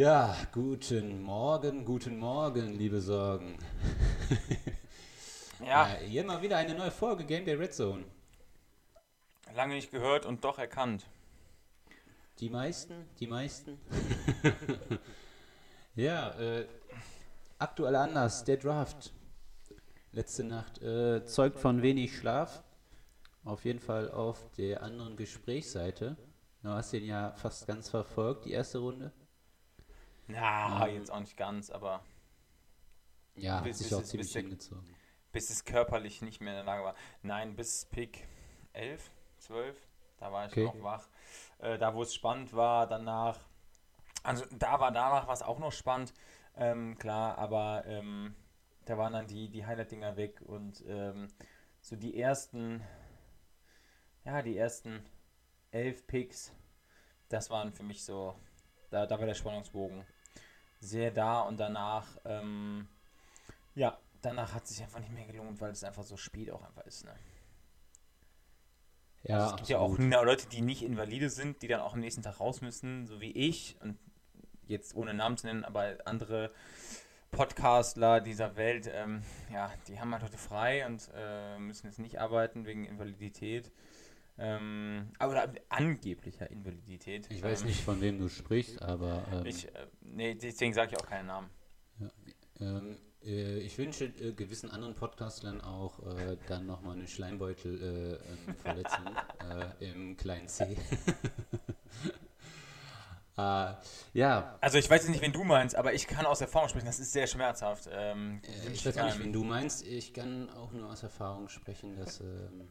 [0.00, 3.58] Ja, guten Morgen, guten Morgen, liebe Sorgen.
[5.62, 8.04] Ja, Äh, hier mal wieder eine neue Folge Game Day Red Zone.
[9.54, 11.04] lange nicht gehört und doch erkannt.
[12.38, 13.78] Die meisten, die meisten.
[15.96, 16.66] ja, äh,
[17.58, 19.12] aktuell anders, der Draft.
[20.12, 22.62] Letzte Nacht äh, zeugt von wenig Schlaf.
[23.44, 26.16] Auf jeden Fall auf der anderen Gesprächsseite.
[26.62, 29.12] Du hast den ja fast ganz verfolgt, die erste Runde.
[30.30, 30.94] Na, Ähm.
[30.94, 32.02] jetzt auch nicht ganz, aber
[33.36, 34.44] Ja, Bis- bis es- bis der-
[35.32, 36.94] bis es körperlich nicht mehr in der Lage war.
[37.22, 38.26] Nein, bis Pick
[38.72, 39.76] 11, 12,
[40.18, 40.64] da war ich Okay.
[40.64, 41.08] noch wach.
[41.58, 43.38] Äh, da, wo es spannend war, danach.
[44.24, 46.12] Also da war danach was auch noch spannend,
[46.56, 48.34] ähm, klar, aber ähm,
[48.84, 51.28] da waren dann die, die Highlight-Dinger weg und ähm,
[51.80, 52.84] so die ersten,
[54.24, 55.02] ja, die ersten
[55.70, 56.52] elf Picks,
[57.28, 58.34] das waren für mich so,
[58.90, 60.04] da, da war der Spannungsbogen
[60.80, 62.88] sehr da und danach, ähm,
[63.74, 66.62] ja, danach hat es sich einfach nicht mehr gelohnt, weil es einfach so spät auch
[66.62, 67.04] einfach ist.
[67.04, 67.14] Ne?
[69.22, 70.10] Ja, also es gibt ja auch absolut.
[70.10, 73.20] na- Leute, die nicht invalide sind, die dann auch am nächsten Tag raus müssen, so
[73.20, 73.98] wie ich und
[74.66, 76.50] jetzt ohne Namen zu nennen, aber andere
[77.30, 79.22] Podcastler dieser Welt, ähm,
[79.52, 83.70] ja, die haben halt heute frei und äh, müssen jetzt nicht arbeiten wegen Invalidität.
[84.42, 87.30] Ähm, aber angeblicher Invalidität.
[87.30, 90.92] Ich weiß Ähm, nicht, von wem du sprichst, aber ähm, Ich, äh, nee, deswegen sage
[90.92, 91.50] ich auch keinen Namen.
[92.58, 99.06] ähm, äh, ich wünsche äh, gewissen anderen Podcastlern auch äh, dann nochmal eine Schleimbeutelverletzung
[99.80, 100.64] äh, im kleinen C.
[103.36, 103.74] äh,
[104.14, 106.86] ja, Also ich weiß jetzt nicht, wen du meinst, aber ich kann aus Erfahrung sprechen,
[106.86, 107.90] das ist sehr schmerzhaft.
[107.92, 109.86] Ähm, äh, wünsch ich weiß auch nicht, wen du meinst.
[109.86, 112.68] Ich kann auch nur aus Erfahrung sprechen, dass ähm,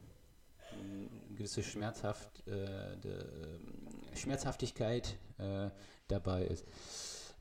[1.40, 5.70] gewisse Schmerzhaft, äh, de, ähm, Schmerzhaftigkeit äh,
[6.10, 6.66] dabei ist,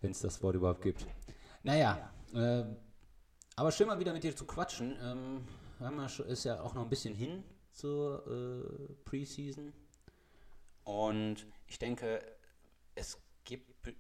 [0.01, 1.05] wenn es das Wort überhaupt gibt.
[1.65, 2.65] Naja, äh,
[3.57, 4.97] aber schön mal wieder mit dir zu quatschen.
[5.03, 5.45] Ähm,
[5.81, 9.73] wir ist ja auch noch ein bisschen hin zur äh, Preseason.
[10.85, 12.21] Und ich denke,
[12.95, 13.97] es gibt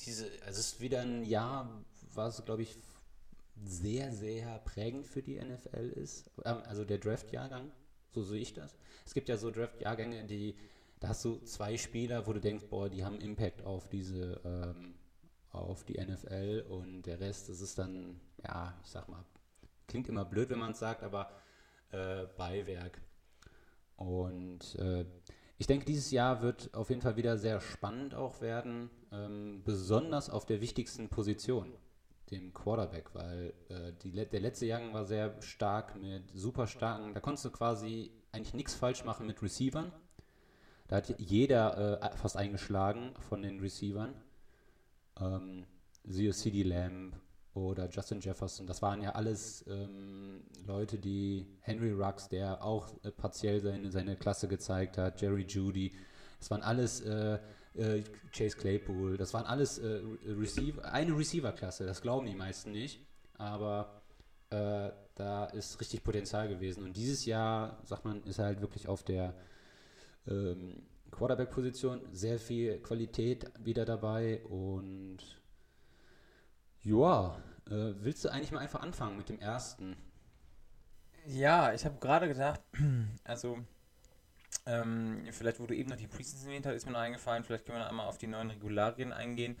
[0.00, 2.76] diese, also es ist wieder ein Jahr, was, glaube ich,
[3.64, 6.28] sehr, sehr prägend für die NFL ist.
[6.44, 7.70] Ähm, Also der Draft-Jahrgang,
[8.10, 8.76] so sehe ich das.
[9.04, 10.56] Es gibt ja so Draft-Jahrgänge, die,
[11.00, 14.94] da hast du zwei Spieler, wo du denkst, boah, die haben Impact auf diese, ähm,
[15.50, 19.24] auf die NFL und der Rest, das ist dann, ja, ich sag mal,
[19.86, 21.30] klingt immer blöd, wenn man es sagt, aber
[21.90, 23.00] äh, Beiwerk.
[23.96, 25.04] Und äh,
[25.56, 30.30] ich denke, dieses Jahr wird auf jeden Fall wieder sehr spannend auch werden, ähm, besonders
[30.30, 31.72] auf der wichtigsten Position,
[32.30, 37.20] dem Quarterback, weil äh, die, der letzte Jahrgang war sehr stark mit super starken, da
[37.20, 39.92] konntest du quasi eigentlich nichts falsch machen mit Receivern.
[40.86, 44.14] Da hat jeder äh, fast eingeschlagen von den Receivern.
[45.20, 45.66] Ähm,
[46.06, 47.14] CD Lamb
[47.54, 53.10] oder Justin Jefferson, das waren ja alles ähm, Leute, die Henry Ruggs, der auch äh,
[53.10, 55.92] partiell seine, seine Klasse gezeigt hat, Jerry Judy,
[56.38, 57.38] das waren alles äh,
[57.78, 58.02] äh,
[58.32, 63.00] Chase Claypool, das waren alles äh, Receiver, eine Receiver-Klasse, das glauben die meisten nicht,
[63.34, 64.02] aber
[64.50, 69.02] äh, da ist richtig Potenzial gewesen und dieses Jahr, sagt man, ist halt wirklich auf
[69.02, 69.34] der
[70.26, 75.18] ähm, Quarterback-Position sehr viel Qualität wieder dabei und
[76.82, 77.36] ja,
[77.66, 79.96] äh, willst du eigentlich mal einfach anfangen mit dem ersten?
[81.26, 82.60] Ja, ich habe gerade gedacht,
[83.24, 83.58] also
[84.66, 87.66] ähm, vielleicht, wo du eben noch die Preseason erwähnt hast, ist mir noch eingefallen, vielleicht
[87.66, 89.56] können wir noch einmal auf die neuen Regularien eingehen,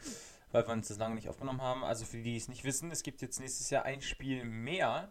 [0.52, 1.84] weil wir uns das lange nicht aufgenommen haben.
[1.84, 5.10] Also für die, die es nicht wissen, es gibt jetzt nächstes Jahr ein Spiel mehr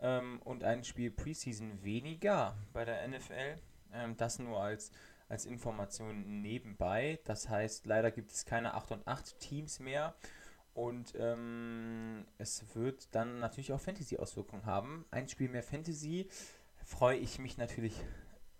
[0.00, 3.58] ähm, und ein Spiel Preseason weniger bei der NFL.
[3.92, 4.90] Ähm, das nur als,
[5.28, 7.20] als Information nebenbei.
[7.24, 10.14] Das heißt, leider gibt es keine 8 und 8 Teams mehr.
[10.74, 15.06] Und ähm, es wird dann natürlich auch Fantasy-Auswirkungen haben.
[15.10, 16.28] Ein Spiel mehr Fantasy
[16.84, 17.94] freue ich mich natürlich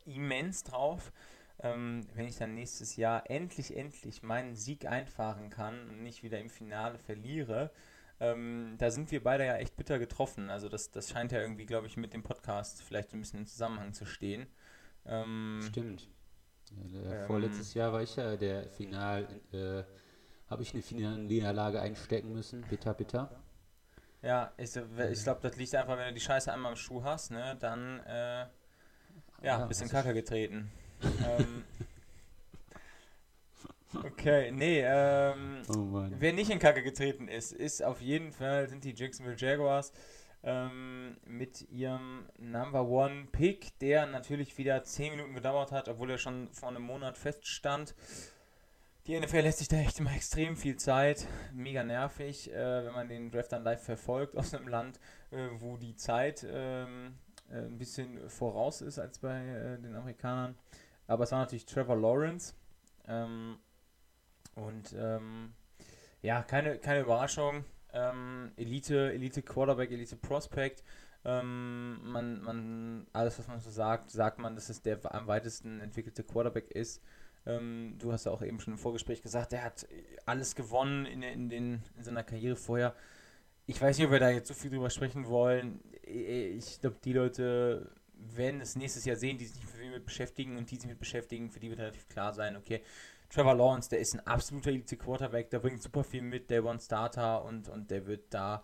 [0.08, 1.12] immens drauf,
[1.60, 6.38] ähm, wenn ich dann nächstes Jahr endlich, endlich meinen Sieg einfahren kann und nicht wieder
[6.38, 7.70] im Finale verliere.
[8.20, 10.50] Ähm, da sind wir beide ja echt bitter getroffen.
[10.50, 13.46] Also das, das scheint ja irgendwie, glaube ich, mit dem Podcast vielleicht ein bisschen im
[13.46, 14.46] Zusammenhang zu stehen.
[15.06, 16.08] Ähm, Stimmt.
[16.92, 17.26] Äh, Ähm.
[17.26, 19.84] vorletztes Jahr war ich ja der Final, äh,
[20.50, 23.30] habe ich eine Finalniederlage einstecken müssen, bitter, bitter.
[24.20, 27.30] Ja, ich, ich glaube, das liegt einfach, wenn du die Scheiße einmal im Schuh hast,
[27.30, 28.46] ne, dann äh,
[29.42, 30.70] ja, Ja, das Kacke getreten.
[31.02, 31.64] ähm,
[34.04, 38.84] okay, nee, ähm, Oh wer nicht in Kacke getreten ist, ist auf jeden Fall, sind
[38.84, 39.92] die Jacksonville Jaguars
[40.42, 46.18] ähm, mit ihrem Number One Pick, der natürlich wieder 10 Minuten gedauert hat, obwohl er
[46.18, 47.94] schon vor einem Monat feststand.
[49.06, 51.26] Die NFL lässt sich da echt immer extrem viel Zeit.
[51.54, 55.00] Mega nervig, äh, wenn man den Draft dann live verfolgt aus einem Land,
[55.30, 57.14] äh, wo die Zeit ähm,
[57.50, 60.56] äh, ein bisschen voraus ist als bei äh, den Amerikanern.
[61.06, 62.54] Aber es war natürlich Trevor Lawrence.
[63.06, 63.58] Ähm,
[64.54, 65.54] und ähm,
[66.22, 67.64] ja, keine, keine Überraschung.
[67.92, 70.82] Ähm, Elite, Elite Quarterback, Elite Prospect.
[71.24, 75.80] Ähm, man, man, alles, was man so sagt, sagt man, dass es der am weitesten
[75.80, 77.02] entwickelte Quarterback ist.
[77.46, 79.86] Ähm, du hast ja auch eben schon im Vorgespräch gesagt, der hat
[80.26, 82.94] alles gewonnen in, in, den, in seiner Karriere vorher.
[83.70, 85.82] Ich weiß nicht, ob wir da jetzt so viel drüber sprechen wollen.
[86.02, 90.70] Ich glaube, die Leute werden es nächstes Jahr sehen, die sich nicht mit beschäftigen und
[90.70, 92.82] die sich mit beschäftigen, für die wird relativ klar sein, okay,
[93.28, 97.44] Trevor Lawrence, der ist ein absoluter Elite-Quarterback, der bringt super viel mit, der One Starter
[97.44, 98.62] und, und der wird da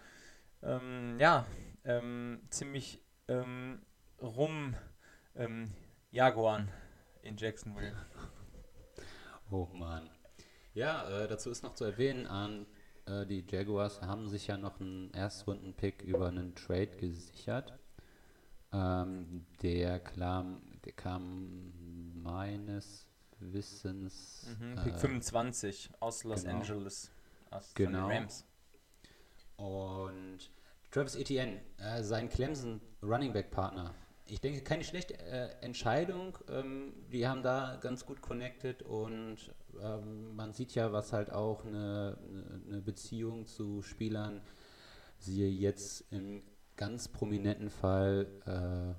[0.63, 1.45] ähm, ja,
[1.85, 2.99] ähm, ziemlich
[3.29, 3.83] ähm,
[4.23, 4.75] rum
[5.37, 5.71] ähm,
[6.13, 6.71] Jaguan
[7.21, 7.95] in Jacksonville.
[9.51, 10.09] Oh Mann.
[10.73, 12.65] Ja, äh, dazu ist noch zu erwähnen, an
[13.07, 17.73] äh, die Jaguars haben sich ja noch einen Erstrunden-Pick über einen Trade gesichert.
[18.73, 21.73] Ähm, der, kam, der kam
[22.23, 23.07] meines
[23.39, 24.47] Wissens.
[24.59, 26.57] Mhm, Pick äh, 25 aus Los genau.
[26.57, 27.11] Angeles.
[27.51, 28.09] Aus genau.
[28.09, 28.45] Rams.
[29.57, 30.51] Und
[30.91, 33.95] Travis Etienne, äh, sein Clemson Running Back Partner.
[34.27, 36.39] Ich denke, keine schlechte äh, Entscheidung.
[36.49, 39.37] Ähm, die haben da ganz gut connected und
[39.83, 42.17] ähm, man sieht ja, was halt auch eine,
[42.67, 44.41] eine Beziehung zu Spielern,
[45.19, 46.43] siehe jetzt im
[46.77, 48.95] ganz prominenten Fall, äh,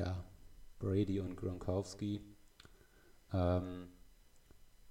[0.00, 0.24] ja,
[0.78, 2.20] Brady und Gronkowski.
[3.32, 3.88] Ähm,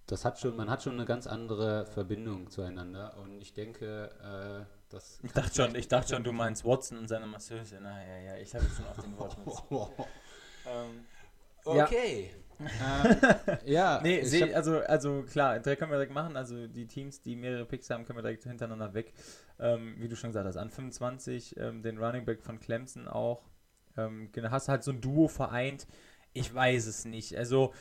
[0.07, 4.65] das hat schon, man hat schon eine ganz andere Verbindung zueinander und ich denke, äh,
[4.89, 5.19] das.
[5.21, 7.77] Ich dachte schon, ich dachte schon, du meinst Watson und seine Masseuse.
[7.81, 9.63] Na ja, ja, ich habe schon auf den Wortwitz.
[10.65, 11.05] ähm,
[11.65, 12.31] okay.
[12.59, 16.37] ähm, ja, nee, seh, also, also klar, direkt können wir direkt machen.
[16.37, 19.13] Also die Teams, die mehrere Picks haben, können wir direkt hintereinander weg.
[19.59, 23.43] Ähm, wie du schon gesagt hast, an 25 ähm, den Running Back von Clemson auch.
[23.97, 25.85] Ähm, genau, hast halt so ein Duo vereint.
[26.33, 27.35] Ich weiß es nicht.
[27.35, 27.73] Also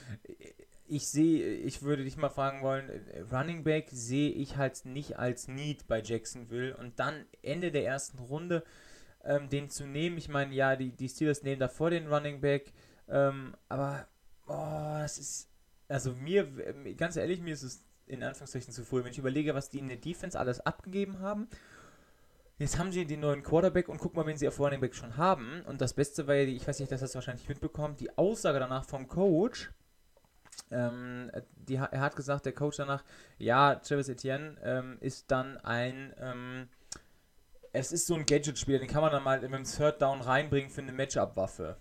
[0.88, 2.91] ich sehe, ich würde dich mal fragen wollen,
[3.33, 8.19] Running Back sehe ich halt nicht als Need bei Jacksonville und dann Ende der ersten
[8.19, 8.65] Runde
[9.25, 10.19] ähm, den zu nehmen.
[10.19, 12.73] Ich meine, ja, die, die Steelers nehmen davor den Running Back,
[13.09, 14.06] ähm, aber
[14.47, 15.50] oh, das ist,
[15.88, 16.47] also mir,
[16.97, 19.88] ganz ehrlich, mir ist es in Anführungszeichen zu früh, wenn ich überlege, was die in
[19.88, 21.49] der Defense alles abgegeben haben.
[22.59, 25.17] Jetzt haben sie den neuen Quarterback und guck mal, wen sie auf Running Back schon
[25.19, 25.62] haben.
[25.67, 28.85] Und das Beste war ja, ich weiß nicht, dass das wahrscheinlich mitbekommt, die Aussage danach
[28.85, 29.71] vom Coach,
[30.70, 33.04] ähm, die, er hat gesagt, der Coach danach,
[33.38, 36.68] ja, Travis Etienne ähm, ist dann ein, ähm,
[37.72, 40.82] es ist so ein Gadget-Spieler, den kann man dann mal dem Third Down reinbringen für
[40.82, 41.76] eine Matchup-Waffe.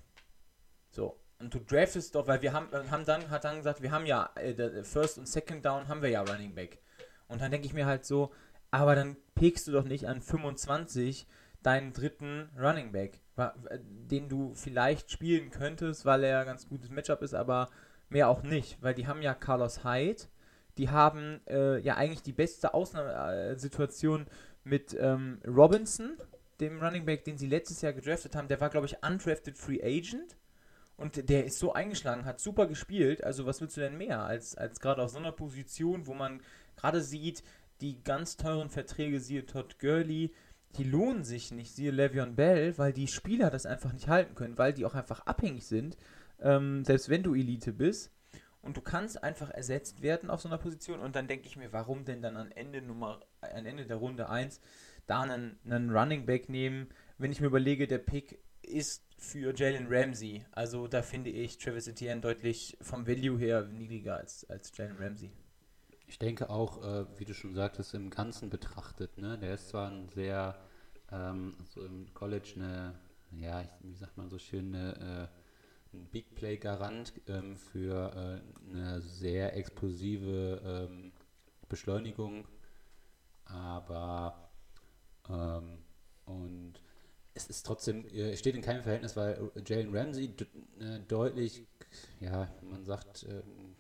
[0.92, 1.20] So.
[1.40, 4.30] Und du draftest doch, weil wir haben, haben dann, hat dann gesagt, wir haben ja,
[4.36, 6.80] äh, First und Second Down haben wir ja Running Back.
[7.28, 8.32] Und dann denke ich mir halt so,
[8.72, 11.28] aber dann pickst du doch nicht an 25
[11.62, 13.22] deinen dritten Running Back,
[13.78, 17.70] den du vielleicht spielen könntest, weil er ein ganz gutes Matchup ist, aber
[18.16, 20.24] mehr auch nicht, weil die haben ja Carlos Hyde,
[20.78, 24.28] die haben äh, ja eigentlich die beste Ausnahmesituation
[24.64, 26.12] mit ähm, Robinson,
[26.62, 28.48] dem Running Back, den sie letztes Jahr gedraftet haben.
[28.48, 30.38] Der war, glaube ich, undrafted Free Agent
[30.96, 33.22] und der ist so eingeschlagen, hat super gespielt.
[33.22, 36.40] Also was willst du denn mehr als, als gerade auf so einer Position, wo man
[36.78, 37.44] gerade sieht,
[37.82, 40.34] die ganz teuren Verträge, siehe Todd Gurley,
[40.78, 44.58] die lohnen sich nicht, siehe Le'Veon Bell, weil die Spieler das einfach nicht halten können,
[44.58, 45.98] weil die auch einfach abhängig sind
[46.42, 48.12] ähm, selbst wenn du Elite bist.
[48.62, 51.00] Und du kannst einfach ersetzt werden auf so einer Position.
[51.00, 54.28] Und dann denke ich mir, warum denn dann am Ende Nummer, am Ende der Runde
[54.28, 54.60] 1
[55.06, 56.88] da einen, einen Running Back nehmen,
[57.20, 60.46] wenn ich mir überlege, der Pick ist für Jalen Ramsey.
[60.52, 65.32] Also da finde ich Travis Etienne deutlich vom Value her niedriger als, als Jalen Ramsey.
[66.08, 69.18] Ich denke auch, äh, wie du schon sagtest, im Ganzen betrachtet.
[69.18, 69.38] Ne?
[69.38, 70.60] Der ist zwar ein sehr,
[71.12, 72.96] ähm, so im College eine,
[73.32, 75.45] ja, wie sagt man so schön, eine äh,
[75.96, 81.12] ein Big Play Garant ähm, für äh, eine sehr explosive ähm,
[81.70, 82.48] Beschleunigung.
[83.46, 84.50] Aber
[85.30, 85.80] ähm,
[86.26, 86.82] und
[87.34, 90.34] es ist trotzdem, äh, steht in keinem Verhältnis, weil Jalen Ramsey
[90.80, 91.66] äh, deutlich,
[92.20, 93.76] ja, man sagt, ähm,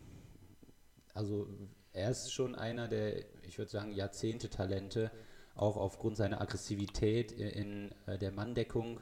[1.13, 1.47] also
[1.93, 5.11] er ist schon einer der, ich würde sagen, Jahrzehnte-Talente,
[5.55, 8.99] auch aufgrund seiner Aggressivität in, in äh, der Manndeckung.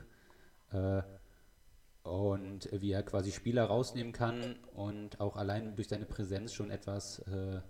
[0.71, 1.01] Äh,
[2.03, 7.19] und wie er quasi Spieler rausnehmen kann und auch allein durch seine Präsenz schon etwas
[7.19, 7.61] äh,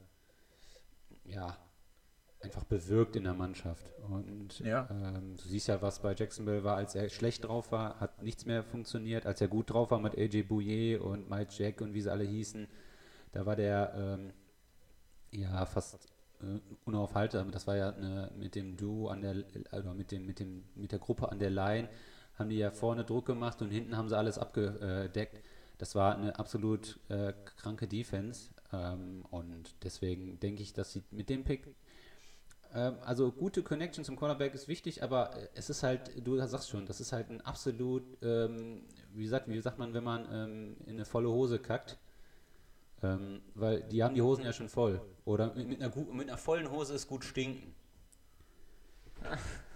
[1.25, 1.57] ja
[2.43, 3.93] einfach bewirkt in der Mannschaft.
[4.09, 4.87] Und ja.
[4.91, 8.45] ähm, du siehst ja, was bei Jacksonville war, als er schlecht drauf war, hat nichts
[8.45, 9.25] mehr funktioniert.
[9.25, 12.25] Als er gut drauf war mit AJ Bouye und Mike Jack und wie sie alle
[12.25, 12.67] hießen,
[13.31, 14.33] da war der ähm,
[15.31, 15.95] ja fast
[16.41, 17.51] äh, unaufhaltsam.
[17.51, 20.91] Das war ja eine, mit dem Duo an der, also mit dem, mit dem, mit
[20.91, 21.87] der Gruppe an der Line
[22.35, 25.41] haben die ja vorne Druck gemacht und hinten haben sie alles abgedeckt.
[25.77, 31.29] Das war eine absolut äh, kranke Defense ähm, und deswegen denke ich, dass sie mit
[31.29, 31.67] dem Pick
[32.73, 36.85] ähm, also gute Connection zum Cornerback ist wichtig, aber es ist halt, du sagst schon,
[36.85, 40.95] das ist halt ein absolut, ähm, wie, sagt, wie sagt man, wenn man ähm, in
[40.95, 41.97] eine volle Hose kackt,
[43.03, 45.01] ähm, weil die haben die Hosen ja schon voll.
[45.25, 47.75] Oder mit, mit, einer, mit einer vollen Hose ist gut stinken.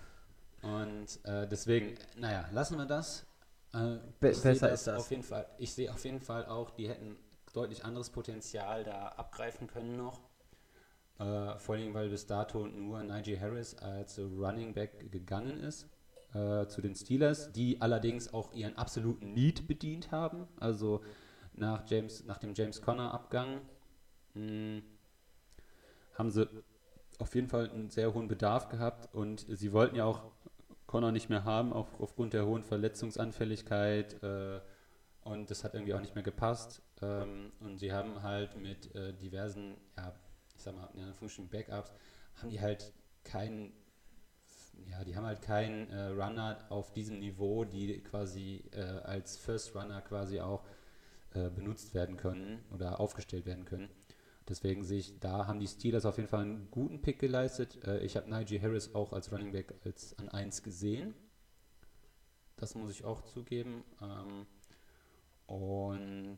[0.62, 3.26] Und äh, deswegen, naja, lassen wir das.
[3.74, 5.00] Äh, Be besser das ist das.
[5.00, 7.18] Auf jeden Fall, ich sehe auf jeden Fall auch, die hätten
[7.54, 10.22] deutlich anderes Potenzial da abgreifen können noch.
[11.20, 15.88] Äh, vor allem, weil bis dato nur Nigel Harris als Running Back gegangen ist
[16.34, 20.48] äh, zu den Steelers, die allerdings auch ihren absoluten Need bedient haben.
[20.60, 21.02] Also
[21.54, 23.62] nach, James, nach dem James Conner Abgang
[24.34, 24.84] hm,
[26.14, 26.48] haben sie
[27.20, 30.32] auf jeden Fall einen sehr hohen Bedarf gehabt und sie wollten ja auch
[30.88, 34.22] Connor nicht mehr haben, auch aufgrund der hohen Verletzungsanfälligkeit.
[34.24, 34.60] Äh,
[35.24, 36.82] und das hat irgendwie auch nicht mehr gepasst.
[37.02, 40.14] Ähm, und sie haben halt mit äh, diversen, ja,
[40.56, 41.92] ich sag mal, in Backups,
[42.36, 43.74] haben die halt keinen,
[44.90, 49.76] ja, die haben halt keinen äh, Runner auf diesem Niveau, die quasi äh, als First
[49.76, 50.64] Runner quasi auch
[51.34, 53.90] äh, benutzt werden können oder aufgestellt werden können.
[54.48, 57.84] Deswegen sehe ich, da haben die Steelers auf jeden Fall einen guten Pick geleistet.
[57.86, 61.14] Äh, ich habe Najee Harris auch als Running Back als an 1 gesehen.
[62.56, 63.84] Das muss ich auch zugeben.
[64.02, 64.46] Ähm,
[65.48, 66.38] und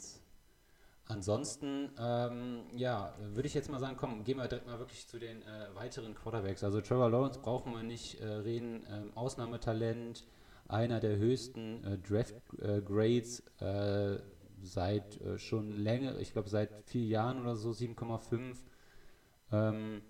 [1.05, 5.19] ansonsten, ähm, ja, würde ich jetzt mal sagen, komm, gehen wir direkt mal wirklich zu
[5.19, 6.63] den äh, weiteren Quarterbacks.
[6.63, 8.85] Also Trevor Lawrence brauchen wir nicht äh, reden.
[8.89, 10.25] Ähm, Ausnahmetalent,
[10.67, 14.17] einer der höchsten äh, Draft äh, Grades äh,
[14.63, 18.57] seit äh, schon länger, ich glaube seit vier Jahren oder so, 7,5.
[19.51, 20.01] Ähm,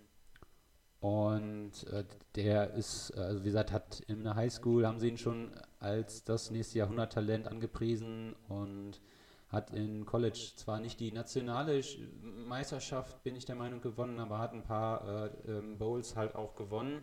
[1.00, 2.04] und äh,
[2.36, 6.52] der ist, also wie gesagt, hat in der Highschool, haben sie ihn schon als das
[6.52, 9.00] nächste Jahrhunderttalent angepriesen und
[9.48, 11.82] hat in College zwar nicht die nationale
[12.22, 16.56] Meisterschaft, bin ich der Meinung, gewonnen, aber hat ein paar äh, ähm, Bowls halt auch
[16.56, 17.02] gewonnen.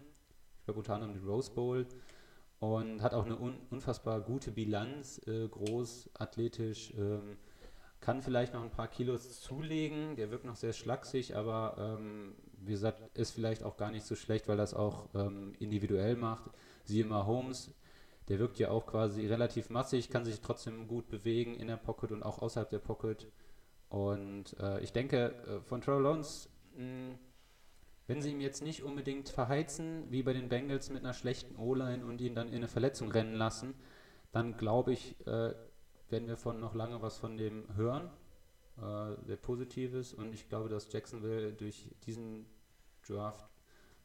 [0.59, 1.87] Ich glaube unter anderem den Rose Bowl
[2.61, 7.37] und hat auch eine un unfassbar gute Bilanz, äh, groß, athletisch, ähm,
[8.01, 12.73] kann vielleicht noch ein paar Kilos zulegen, der wirkt noch sehr schlaksig, aber ähm, wie
[12.73, 16.51] gesagt, ist vielleicht auch gar nicht so schlecht, weil das auch ähm, individuell macht.
[16.85, 17.73] Siehe mal Holmes,
[18.29, 22.13] der wirkt ja auch quasi relativ massig, kann sich trotzdem gut bewegen in der Pocket
[22.13, 23.27] und auch außerhalb der Pocket.
[23.89, 27.15] Und äh, ich denke, äh, von Trevor Lawrence mh,
[28.07, 32.05] wenn sie ihm jetzt nicht unbedingt verheizen, wie bei den Bengals mit einer schlechten O-Line
[32.05, 33.75] und ihn dann in eine Verletzung rennen lassen,
[34.33, 35.55] dann glaube ich, äh,
[36.09, 38.11] werden wir von noch lange was von dem hören,
[38.79, 40.15] äh, sehr Positives.
[40.15, 42.47] Und ich glaube, dass Jacksonville durch diesen
[43.07, 43.49] Draft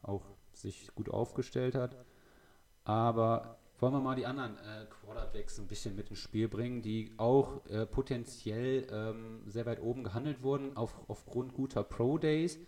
[0.02, 1.96] auch sich gut aufgestellt hat.
[2.84, 7.12] Aber wollen wir mal die anderen äh, Quarterbacks ein bisschen mit ins Spiel bringen, die
[7.16, 12.58] auch äh, potenziell ähm, sehr weit oben gehandelt wurden auf, aufgrund guter Pro Days.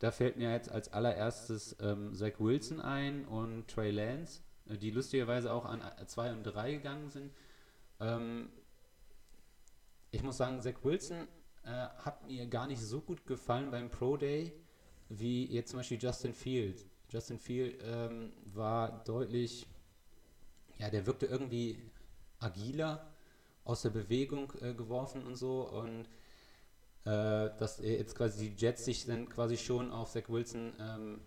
[0.00, 4.90] Da fällt mir jetzt als allererstes ähm, Zach Wilson ein und Trey Lance, äh, die
[4.90, 7.32] lustigerweise auch an 2 äh, und 3 gegangen sind.
[8.00, 8.48] Ähm,
[10.10, 11.28] ich muss sagen, Zach Wilson
[11.64, 14.52] äh, hat mir gar nicht so gut gefallen beim Pro Day
[15.10, 16.86] wie jetzt zum Beispiel Justin Field.
[17.10, 19.66] Justin Field ähm, war deutlich,
[20.78, 21.78] ja, der wirkte irgendwie
[22.38, 23.06] agiler,
[23.64, 26.08] aus der Bewegung äh, geworfen und so und
[27.04, 31.20] äh, dass jetzt quasi die Jets sich dann quasi schon auf Zach Wilson ähm,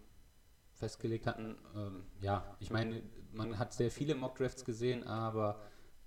[0.74, 1.56] festgelegt hatten.
[1.76, 3.02] Ähm, ja, ich meine,
[3.32, 5.60] man hat sehr viele Mock-Drafts gesehen, aber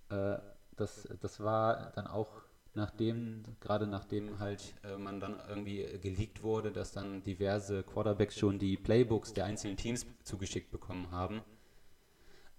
[0.08, 0.36] äh,
[0.76, 2.30] das, das war dann auch
[2.74, 8.58] nachdem, gerade nachdem halt äh, man dann irgendwie geleakt wurde, dass dann diverse Quarterbacks schon
[8.58, 11.40] die Playbooks der einzelnen Teams zugeschickt bekommen haben,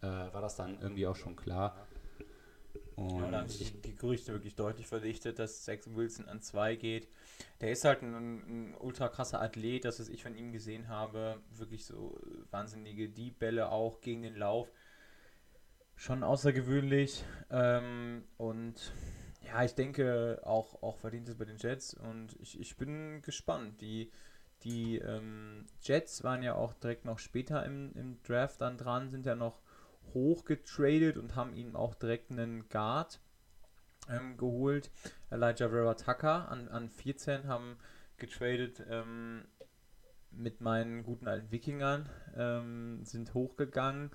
[0.02, 1.87] äh, war das dann irgendwie auch schon klar.
[2.98, 7.08] Und ja, da haben die Gerüchte wirklich deutlich verdichtet, dass Zach Wilson an 2 geht.
[7.62, 11.40] Der ist halt ein, ein, ultra krasser Athlet, das was ich von ihm gesehen habe.
[11.52, 14.68] Wirklich so wahnsinnige Deep-Bälle auch gegen den Lauf.
[15.96, 17.24] Schon außergewöhnlich.
[17.52, 18.92] Ähm, und
[19.46, 21.94] ja, ich denke auch, auch verdient es bei den Jets.
[21.94, 23.80] Und ich, ich bin gespannt.
[23.80, 24.10] Die,
[24.64, 29.28] die ähm, Jets waren ja auch direkt noch später im, im Draft dann dran, sind
[29.28, 29.62] ja noch
[30.14, 33.20] hochgetradet und haben ihm auch direkt einen Guard
[34.10, 34.92] ähm, geholt.
[35.30, 37.78] Elijah Vera Tucker an, an 14 haben
[38.18, 39.46] getradet ähm,
[40.32, 44.12] mit meinen guten alten Wikingern, ähm, sind hochgegangen.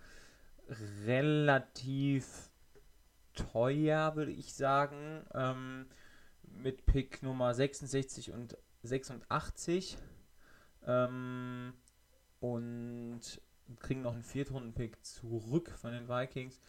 [1.04, 2.50] Relativ
[3.34, 5.24] teuer, würde ich sagen.
[5.34, 5.86] Ähm,
[6.42, 9.98] mit Pick Nummer 66 und 86
[10.84, 11.72] Ähm,
[12.40, 13.20] und
[13.80, 16.60] kriegen noch einen Viertrunden-Pick zurück von den Vikings.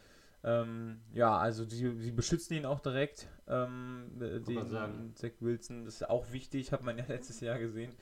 [0.43, 3.27] Ähm, ja, also die, die beschützen ihn auch direkt.
[3.47, 7.93] Ähm, den Zach Wilson, das ist auch wichtig, hat man ja letztes Jahr gesehen.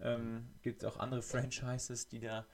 [0.00, 2.46] Ähm, Gibt es auch andere Franchises, die da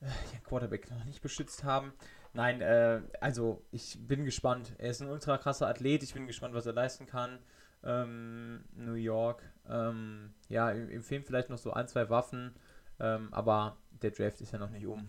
[0.00, 1.92] äh, ja, Quarterback noch nicht beschützt haben.
[2.32, 4.74] Nein, äh, also ich bin gespannt.
[4.78, 6.02] Er ist ein ultra krasser Athlet.
[6.02, 7.38] Ich bin gespannt, was er leisten kann.
[7.84, 9.42] Ähm, New York.
[9.68, 12.54] Ähm, ja, im Film vielleicht noch so ein, zwei Waffen.
[13.00, 15.08] Ähm, aber der Draft ist ja noch nicht um.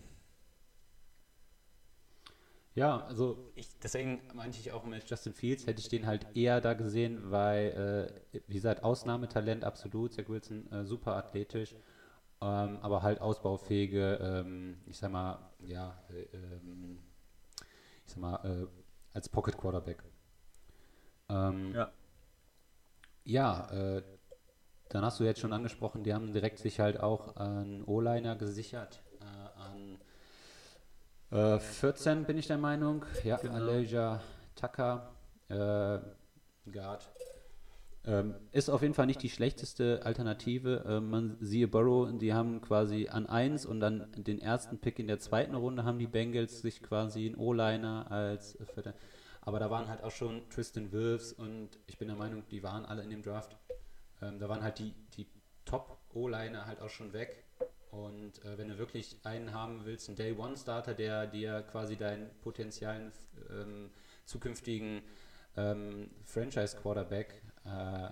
[2.75, 6.61] Ja, also ich, deswegen meinte ich auch mit Justin Fields, hätte ich den halt eher
[6.61, 11.75] da gesehen, weil, äh, wie gesagt, Ausnahmetalent absolut, Zach Wilson äh, super athletisch,
[12.41, 16.99] ähm, aber halt ausbaufähige, ähm, ich sag mal, ja, äh, ähm,
[18.05, 18.67] ich sag mal, äh,
[19.13, 20.03] als Pocket Quarterback.
[21.27, 21.91] Ähm, ja.
[23.25, 24.03] Ja, äh,
[24.89, 29.01] dann hast du jetzt schon angesprochen, die haben direkt sich halt auch einen O-Liner gesichert.
[29.21, 33.05] Äh, an äh, 14 bin ich der Meinung.
[33.23, 33.55] Ja, genau.
[33.55, 34.21] Alaja
[34.55, 35.11] Tucker,
[35.47, 35.99] äh,
[36.71, 37.07] Guard.
[38.05, 40.85] Ähm, ist auf jeden Fall nicht die schlechteste Alternative.
[40.87, 45.07] Ähm, man siehe Burrow, die haben quasi an 1 und dann den ersten Pick in
[45.07, 48.95] der zweiten Runde haben die Bengals sich quasi einen O-Liner als Vierter.
[49.41, 52.85] Aber da waren halt auch schon Tristan Wirfs und ich bin der Meinung, die waren
[52.85, 53.55] alle in dem Draft.
[54.21, 55.27] Ähm, da waren halt die, die
[55.65, 57.45] Top-O-Liner halt auch schon weg.
[57.91, 63.11] Und äh, wenn du wirklich einen haben willst, einen Day-One-Starter, der dir quasi deinen potenziellen
[63.49, 63.89] ähm,
[64.25, 65.01] zukünftigen
[65.57, 68.09] ähm, Franchise-Quarterback äh,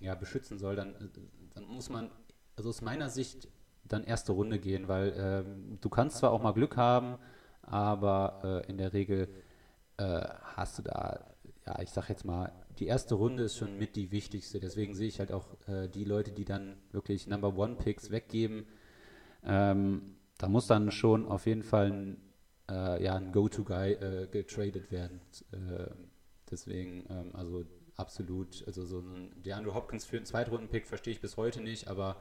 [0.00, 0.94] ja, beschützen soll, dann,
[1.54, 2.10] dann muss man,
[2.56, 3.48] also aus meiner Sicht,
[3.86, 7.18] dann erste Runde gehen, weil ähm, du kannst zwar auch mal Glück haben,
[7.60, 9.28] aber äh, in der Regel
[9.98, 11.20] äh, hast du da,
[11.66, 14.60] ja, ich sag jetzt mal, die erste Runde ist schon mit die wichtigste.
[14.60, 18.66] Deswegen sehe ich halt auch äh, die Leute, die dann wirklich Number One Picks weggeben.
[19.44, 22.16] Ähm, da muss dann schon auf jeden Fall ein,
[22.70, 25.20] äh, ja, ein Go-To-Guy äh, getradet werden.
[25.52, 25.86] Äh,
[26.50, 27.64] deswegen, ähm, also
[27.96, 32.16] absolut, also so ein DeAndre Hopkins für einen Zweitrunden-Pick verstehe ich bis heute nicht, aber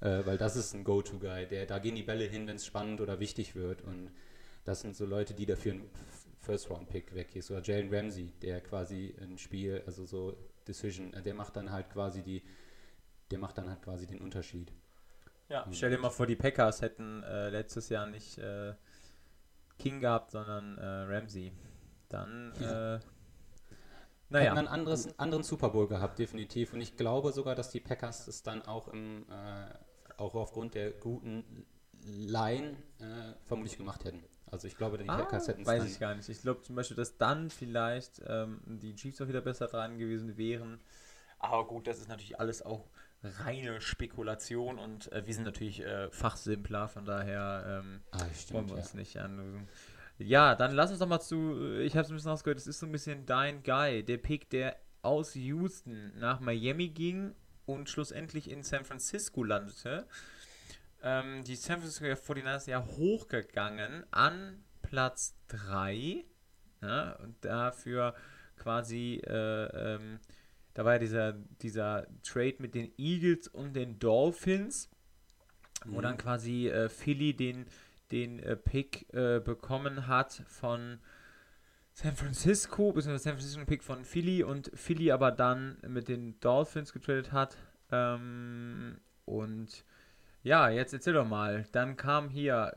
[0.00, 3.18] äh, weil das ist ein Go-To-Guy, da gehen die Bälle hin, wenn es spannend oder
[3.18, 4.12] wichtig wird und
[4.64, 5.90] das sind so Leute, die dafür einen
[6.40, 7.50] First-Round-Pick weggehst.
[7.50, 11.90] Oder Jalen Ramsey, der quasi ein Spiel, also so Decision, äh, der macht dann halt
[11.90, 12.42] quasi die,
[13.30, 14.72] der macht dann halt quasi den Unterschied.
[15.48, 18.74] Ja, Und stell dir mal vor, die Packers hätten äh, letztes Jahr nicht äh,
[19.78, 21.52] King gehabt, sondern äh, Ramsey.
[22.08, 22.96] Dann, ja.
[22.96, 23.00] äh,
[24.30, 24.44] naja.
[24.46, 26.74] Hätten einen anderes, anderen Super Bowl gehabt, definitiv.
[26.74, 30.90] Und ich glaube sogar, dass die Packers es dann auch im, äh, auch aufgrund der
[30.90, 31.66] guten
[32.02, 32.76] Line
[33.44, 34.24] vermutlich gemacht hätten.
[34.50, 36.28] Also ich glaube, die ah, Hackers hätten es Weiß ich gar nicht.
[36.28, 40.36] Ich glaube zum Beispiel, dass dann vielleicht ähm, die Chiefs auch wieder besser dran gewesen
[40.36, 40.80] wären.
[41.38, 42.88] Aber gut, das ist natürlich alles auch
[43.22, 48.68] reine Spekulation und äh, wir sind natürlich äh, Fachsimpler, von daher ähm, ah, stimmt, wollen
[48.68, 48.98] wir uns ja.
[48.98, 49.68] nicht an.
[50.18, 52.80] Ja, dann lass uns doch mal zu, ich habe es ein bisschen ausgehört, das ist
[52.80, 57.34] so ein bisschen dein Guy, der Pick, der aus Houston nach Miami ging
[57.66, 60.06] und schlussendlich in San Francisco landete
[61.02, 66.24] ähm, die San Francisco 49ers ja hochgegangen an Platz 3.
[66.80, 68.14] Ja, und dafür
[68.56, 70.20] quasi, äh, ähm,
[70.74, 74.88] da war ja dieser, dieser Trade mit den Eagles und den Dolphins,
[75.84, 75.94] mhm.
[75.94, 77.66] wo dann quasi äh, Philly den,
[78.12, 80.98] den äh, Pick äh, bekommen hat von
[81.92, 86.92] San Francisco, beziehungsweise San Francisco Pick von Philly und Philly aber dann mit den Dolphins
[86.92, 87.56] getradet hat.
[87.90, 89.84] Ähm, und
[90.42, 91.66] ja, jetzt erzähl doch mal.
[91.72, 92.72] Dann kam hier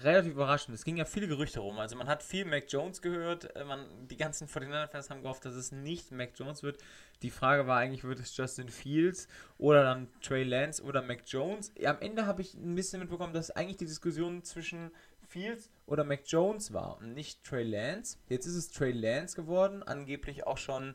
[0.00, 0.74] relativ überraschend.
[0.74, 1.78] Es ging ja viele Gerüchte rum.
[1.78, 3.54] Also man hat viel Mac Jones gehört.
[3.56, 6.78] Äh, man, die ganzen 49 haben gehofft, dass es nicht Mac Jones wird.
[7.22, 11.72] Die Frage war eigentlich, wird es Justin Fields oder dann Trey Lance oder Mac Jones?
[11.84, 14.90] Am Ende habe ich ein bisschen mitbekommen, dass eigentlich die Diskussion zwischen
[15.28, 18.18] Fields oder Mac Jones war und nicht Trey Lance.
[18.28, 19.82] Jetzt ist es Trey Lance geworden.
[19.82, 20.94] Angeblich auch schon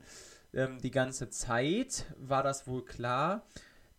[0.54, 3.46] ähm, die ganze Zeit war das wohl klar.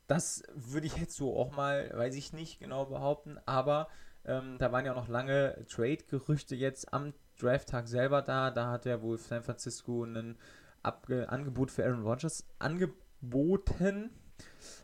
[0.09, 3.89] Das würde ich jetzt so auch mal, weiß ich nicht genau behaupten, aber
[4.25, 8.51] ähm, da waren ja auch noch lange Trade-Gerüchte jetzt am Draft-Tag selber da.
[8.51, 10.37] Da hat ja wohl San Francisco ein
[10.83, 14.11] Abge Angebot für Aaron Rodgers angeboten,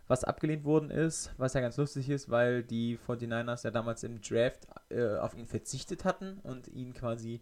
[0.09, 4.21] was abgelehnt worden ist, was ja ganz lustig ist, weil die 49ers ja damals im
[4.21, 7.41] Draft äh, auf ihn verzichtet hatten und ihn quasi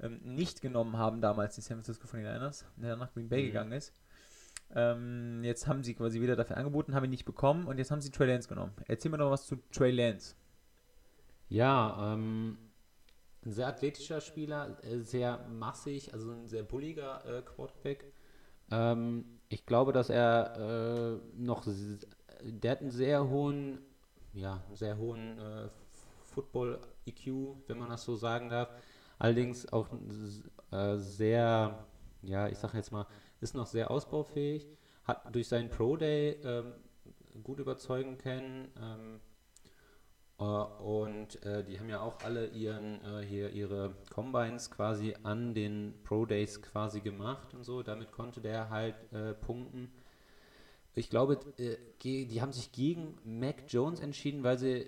[0.00, 3.46] ähm, nicht genommen haben, damals die San Francisco 49ers, der nach Green Bay mhm.
[3.46, 3.92] gegangen ist.
[4.74, 8.00] Ähm, jetzt haben sie quasi wieder dafür angeboten, haben ihn nicht bekommen und jetzt haben
[8.00, 8.72] sie Trey Lance genommen.
[8.86, 10.34] Erzähl mir noch was zu Trey Lance.
[11.48, 12.58] Ja, ähm,
[13.44, 18.12] ein sehr athletischer Spieler, äh, sehr massig, also ein sehr bulliger äh, Quarterback.
[18.70, 21.66] Ähm, ich glaube, dass er äh, noch,
[22.42, 23.78] der hat einen sehr hohen
[24.38, 25.68] ja, sehr hohen äh,
[26.34, 28.68] Football-EQ, wenn man das so sagen darf.
[29.18, 29.88] Allerdings auch
[30.70, 31.86] äh, sehr,
[32.22, 33.06] ja, ich sage jetzt mal,
[33.40, 34.68] ist noch sehr ausbaufähig,
[35.04, 36.72] hat durch seinen Pro Day ähm,
[37.42, 38.68] gut überzeugen können.
[38.80, 39.20] Ähm,
[40.38, 45.54] äh, und äh, die haben ja auch alle ihren äh, hier ihre Combines quasi an
[45.54, 47.82] den Pro Days quasi gemacht und so.
[47.82, 49.90] Damit konnte der halt äh, punkten.
[50.94, 54.86] Ich glaube, äh, die haben sich gegen Mac Jones entschieden, weil sie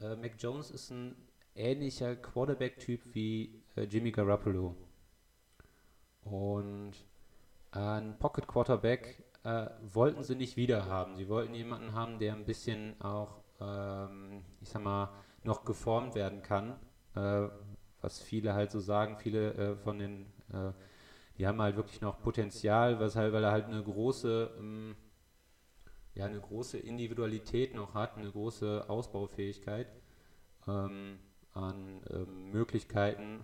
[0.00, 1.16] äh, Mac Jones ist ein
[1.54, 4.74] ähnlicher Quarterback-Typ wie Jimmy Garoppolo.
[6.24, 6.92] Und
[7.72, 11.16] ein Pocket Quarterback äh, wollten sie nicht wieder haben.
[11.16, 15.10] Sie wollten jemanden haben, der ein bisschen auch, ähm, ich sag mal,
[15.42, 16.78] noch geformt werden kann.
[17.14, 17.48] Äh,
[18.00, 20.72] was viele halt so sagen, viele äh, von den, äh,
[21.38, 24.96] die haben halt wirklich noch Potenzial, was halt, weil er halt eine große, ähm,
[26.14, 29.88] ja, eine große Individualität noch hat, eine große Ausbaufähigkeit
[30.68, 31.18] ähm,
[31.54, 33.40] an ähm, Möglichkeiten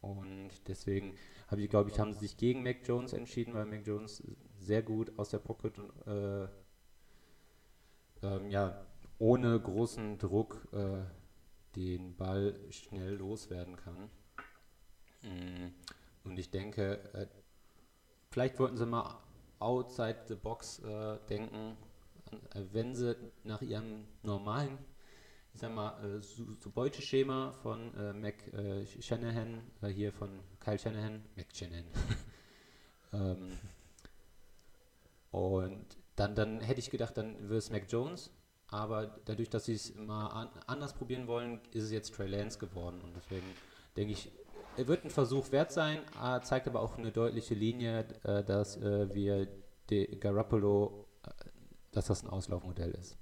[0.00, 1.14] und deswegen
[1.46, 4.22] habe ich, glaube ich, haben sie sich gegen Mac Jones entschieden, weil Mac Jones
[4.58, 6.48] sehr gut aus der Pocket und äh,
[8.22, 8.84] ähm, ja,
[9.18, 11.04] ohne großen Druck äh,
[11.76, 14.10] den Ball schnell loswerden kann.
[15.22, 15.68] Mm,
[16.24, 17.26] und ich denke, äh,
[18.30, 19.18] vielleicht wollten sie mal
[19.58, 21.76] outside the box äh, denken,
[22.54, 24.78] äh, wenn sie nach ihrem normalen
[25.56, 30.28] ich sag mal, äh, so, Beuteschema von äh, Mac äh, Shanahan, äh, hier von
[30.60, 31.86] Kyle Shanahan, Mac Shanahan.
[33.14, 33.58] ähm,
[35.30, 38.30] und dann, dann hätte ich gedacht, dann wird es Mac Jones,
[38.68, 42.58] aber dadurch, dass sie es mal an, anders probieren wollen, ist es jetzt Trey Lance
[42.58, 43.00] geworden.
[43.00, 43.46] Und deswegen
[43.96, 44.30] denke ich,
[44.76, 49.48] er wird ein Versuch wert sein, äh, zeigt aber auch eine deutliche Linie, dass wir
[50.20, 51.08] Garoppolo,
[51.92, 53.16] dass das ein Auslaufmodell ist.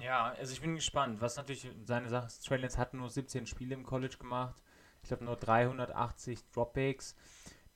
[0.00, 1.20] Ja, also ich bin gespannt.
[1.20, 4.62] Was natürlich seine Sache ist, Trey Lance hat nur 17 Spiele im College gemacht.
[5.02, 7.16] Ich glaube nur 380 Dropbacks.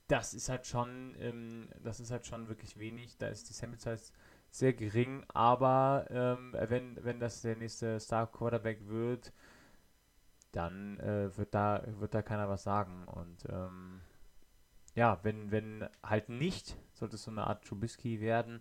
[0.08, 3.18] Das ist halt schon, ähm, das ist halt schon wirklich wenig.
[3.18, 4.12] Da ist die Sample Size
[4.50, 9.32] sehr gering, aber ähm, wenn, wenn das der nächste Star Quarterback wird,
[10.52, 13.04] dann äh, wird da wird da keiner was sagen.
[13.06, 14.00] Und ähm,
[14.94, 18.60] ja, wenn, wenn halt nicht, sollte es so eine Art Trubisky werden,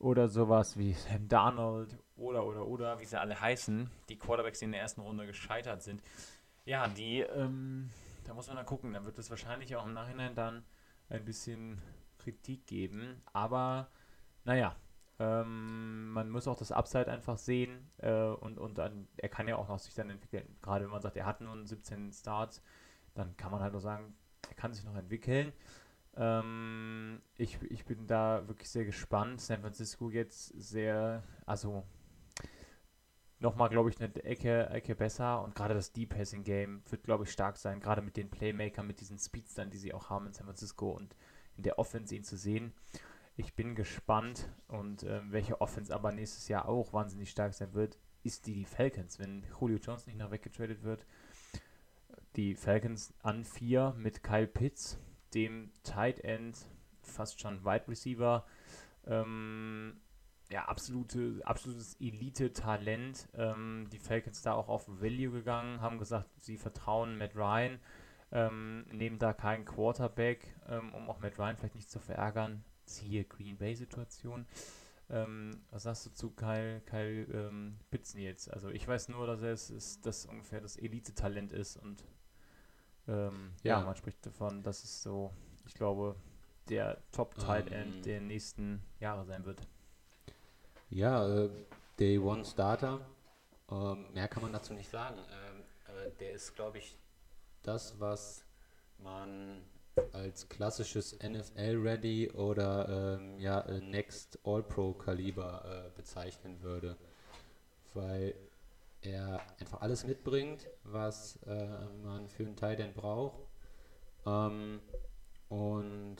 [0.00, 4.64] oder sowas wie Sam Darnold oder, oder, oder, wie sie alle heißen, die Quarterbacks, die
[4.64, 6.02] in der ersten Runde gescheitert sind.
[6.64, 7.90] Ja, die, ähm,
[8.24, 8.92] da muss man dann gucken.
[8.92, 10.64] Da wird es wahrscheinlich auch im Nachhinein dann
[11.08, 11.80] ein bisschen
[12.18, 13.22] Kritik geben.
[13.32, 13.88] Aber,
[14.44, 14.74] naja,
[15.18, 19.56] ähm, man muss auch das Upside einfach sehen äh, und, und dann, er kann ja
[19.56, 20.56] auch noch sich dann entwickeln.
[20.62, 22.62] Gerade wenn man sagt, er hat nun 17 Starts,
[23.14, 24.14] dann kann man halt nur sagen,
[24.48, 25.52] er kann sich noch entwickeln.
[26.16, 29.40] Ähm, ich, ich bin da wirklich sehr gespannt.
[29.40, 31.84] San Francisco jetzt sehr, also
[33.38, 37.24] nochmal, glaube ich, eine Ecke, Ecke besser und gerade das Deep Passing Game wird, glaube
[37.24, 40.32] ich, stark sein, gerade mit den Playmakern, mit diesen Speedstern, die sie auch haben in
[40.32, 41.16] San Francisco und
[41.56, 42.72] in der Offense ihn zu sehen.
[43.36, 47.98] Ich bin gespannt und äh, welche Offense aber nächstes Jahr auch wahnsinnig stark sein wird,
[48.22, 49.18] ist die, die Falcons.
[49.18, 51.06] Wenn Julio Jones nicht noch weggetradet wird,
[52.36, 54.98] die Falcons an vier mit Kyle Pitts,
[55.34, 56.58] dem Tight End,
[57.02, 58.44] fast schon Wide Receiver.
[59.06, 60.00] Ähm,
[60.50, 63.28] ja, absolute, absolutes Elite-Talent.
[63.34, 67.78] Ähm, die Falcons da auch auf Value gegangen, haben gesagt, sie vertrauen Matt Ryan,
[68.32, 72.64] ähm, nehmen da keinen Quarterback, ähm, um auch Matt Ryan vielleicht nicht zu verärgern.
[72.84, 74.46] Siehe Green Bay-Situation.
[75.08, 78.52] Ähm, was sagst du zu Kyle, Kyle ähm, Pitts jetzt?
[78.52, 82.04] Also ich weiß nur, dass er es ist, das ungefähr das Elite-Talent ist und
[83.10, 83.78] ähm, ja.
[83.78, 83.84] ja.
[83.84, 85.32] man spricht davon, dass es so,
[85.66, 86.16] ich glaube,
[86.68, 89.60] der Top-Tight End ähm, der nächsten Jahre sein wird.
[90.88, 91.50] Ja, äh,
[91.98, 93.00] Day One Starter.
[93.70, 95.18] Ähm, mehr kann man dazu nicht sagen.
[95.18, 96.96] Ähm, äh, der ist, glaube ich,
[97.62, 98.44] das, was
[98.98, 99.62] man
[100.12, 106.96] als klassisches NFL-Ready oder ähm, ja, äh, Next All-Pro-Kaliber äh, bezeichnen würde.
[107.94, 108.34] Weil
[109.02, 113.40] er einfach alles mitbringt, was äh, man für einen Teil denn braucht.
[114.26, 114.80] Ähm,
[115.48, 116.16] und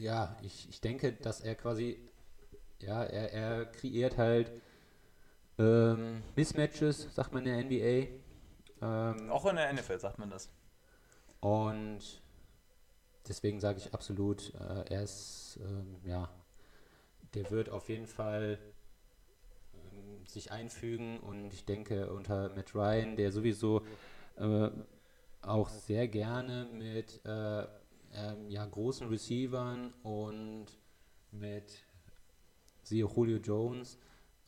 [0.00, 2.00] ja, ich, ich denke, dass er quasi,
[2.80, 4.50] ja, er, er kreiert halt
[5.58, 8.08] ähm, Mismatches, sagt man in der NBA.
[8.82, 10.50] Ähm, Auch in der NFL sagt man das.
[11.40, 12.22] Und
[13.28, 16.28] deswegen sage ich absolut, äh, er ist, ähm, ja,
[17.34, 18.58] der wird auf jeden Fall
[20.30, 23.82] sich einfügen und ich denke unter Matt Ryan, der sowieso
[24.36, 24.68] äh,
[25.42, 27.62] auch sehr gerne mit äh,
[28.14, 30.66] ähm, ja, großen Receivern und
[31.32, 31.84] mit
[32.82, 33.98] siehe Julio Jones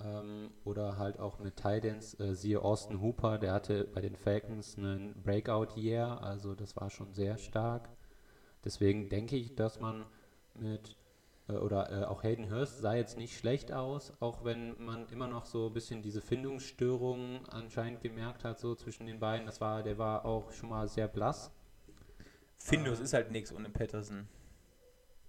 [0.01, 4.79] Ähm, oder halt auch mit Titans, äh, siehe Austin Hooper, der hatte bei den Falcons
[4.79, 7.89] einen Breakout-Year, also das war schon sehr stark.
[8.65, 10.07] Deswegen denke ich, dass man
[10.55, 10.97] mit,
[11.55, 15.47] oder äh, auch Hayden Hurst sah jetzt nicht schlecht aus, auch wenn man immer noch
[15.47, 19.47] so ein bisschen diese Findungsstörungen anscheinend gemerkt hat, so zwischen den beiden.
[19.47, 21.51] Das war, der war auch schon mal sehr blass.
[22.59, 24.29] Findus ist halt nichts ohne Patterson.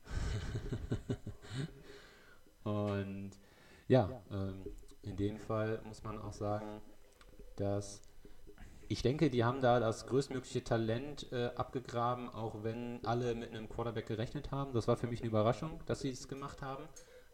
[2.63, 3.31] Und
[3.87, 4.65] ja, ähm,
[5.03, 6.81] in dem Fall muss man auch sagen,
[7.55, 8.01] dass
[8.89, 13.69] ich denke, die haben da das größtmögliche Talent äh, abgegraben, auch wenn alle mit einem
[13.69, 14.73] Quarterback gerechnet haben.
[14.73, 16.83] Das war für mich eine Überraschung, dass sie es gemacht haben.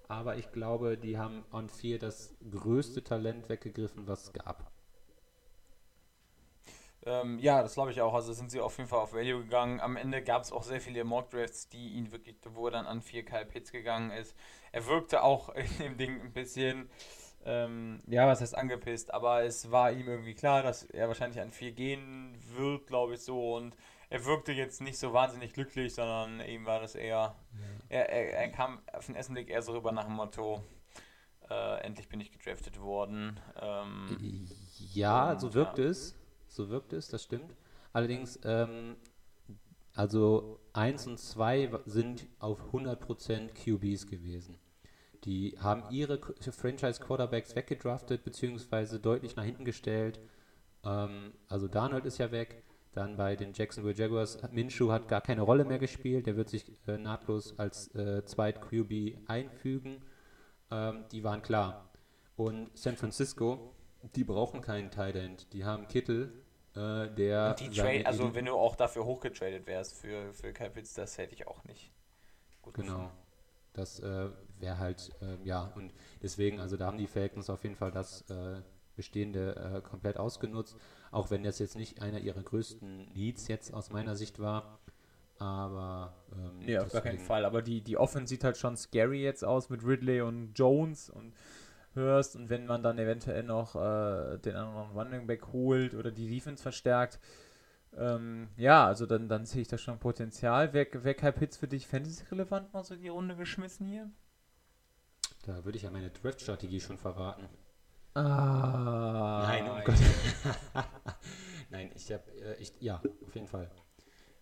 [0.10, 4.70] Aber ich glaube, die haben on 4 das größte Talent weggegriffen, was es gab.
[7.06, 8.14] Ähm, ja, das glaube ich auch.
[8.14, 9.80] Also sind sie auf jeden Fall auf Value gegangen.
[9.80, 12.86] Am Ende gab es auch sehr viele Mock Drafts, die ihn wirklich, wo er dann
[12.86, 14.36] an 4 Kyle Pitts gegangen ist.
[14.74, 16.90] Er wirkte auch in dem Ding ein bisschen,
[17.46, 21.52] ähm, ja, was heißt angepisst, aber es war ihm irgendwie klar, dass er wahrscheinlich an
[21.52, 23.56] 4 gehen wird, glaube ich so.
[23.56, 23.76] Und
[24.10, 27.36] er wirkte jetzt nicht so wahnsinnig glücklich, sondern ihm war das eher, ja.
[27.90, 30.64] er, er, er, kam auf den ersten Blick eher so rüber nach dem Motto,
[31.50, 33.40] äh, endlich bin ich gedraftet worden.
[33.62, 34.48] Ähm,
[34.94, 35.86] ja, so wirkt ja.
[35.86, 36.16] es
[36.56, 37.54] so wirkt es, das stimmt.
[37.94, 38.96] Allerdings, ähm,
[39.94, 44.58] also 1 und 2 sind auf 100% QBs gewesen.
[45.26, 50.20] Die haben ihre Franchise-Quarterbacks weggedraftet, beziehungsweise deutlich nach hinten gestellt.
[50.84, 52.64] Ähm, also Darnold ist ja weg.
[52.94, 56.28] Dann bei den Jacksonville Jaguars, Minshew hat gar keine Rolle mehr gespielt.
[56.28, 60.02] Der wird sich äh, nahtlos als äh, Zweit-QB einfügen.
[60.72, 61.90] Ähm, die waren klar.
[62.38, 63.74] Und San Francisco,
[64.16, 65.52] die brauchen keinen Tight End.
[65.54, 66.32] Die haben Kittel,
[66.76, 67.50] äh, der.
[67.50, 71.34] Und die Trade, also wenn du auch dafür hochgetradet wärst für, für Capitz, das hätte
[71.34, 71.92] ich auch nicht.
[72.62, 72.94] Gut genau.
[72.94, 73.25] Gefunden.
[73.76, 77.76] Das äh, wäre halt, äh, ja, und deswegen, also da haben die Falcons auf jeden
[77.76, 78.62] Fall das äh,
[78.96, 80.78] Bestehende äh, komplett ausgenutzt,
[81.12, 84.80] auch wenn das jetzt nicht einer ihrer größten Needs jetzt aus meiner Sicht war.
[85.38, 86.14] Aber.
[86.32, 87.44] Ähm, nee, auf gar keinen Fall.
[87.44, 91.34] Aber die, die Offense sieht halt schon scary jetzt aus mit Ridley und Jones und
[91.94, 96.30] hörst und wenn man dann eventuell noch äh, den anderen Running Back holt oder die
[96.30, 97.20] Defense verstärkt,
[97.98, 100.74] ähm, ja, also dann, dann sehe ich da schon Potenzial.
[100.74, 104.10] Wer, wer Kai Pitts für dich Fantasy-relevant mal so in die Runde geschmissen hier?
[105.46, 107.48] Da würde ich ja meine Draft-Strategie schon verraten.
[108.16, 109.44] Ah.
[109.48, 109.96] Nein, um Gott.
[111.70, 113.70] Nein, ich habe, äh, ich, ja, auf jeden Fall.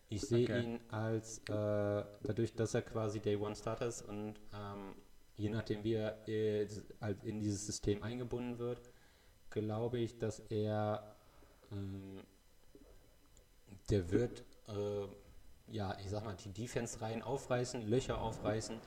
[0.10, 0.62] Ich sehe okay.
[0.62, 4.94] ihn als, äh, dadurch, dass er quasi Day One Starter ist und ähm,
[5.36, 6.68] je nachdem, wie er äh,
[7.24, 8.82] in dieses System eingebunden wird,
[9.50, 11.16] glaube ich, dass er,
[11.72, 12.22] ähm,
[13.90, 18.78] der wird, äh, ja, ich sag mal, die Defense-Reihen aufreißen, Löcher aufreißen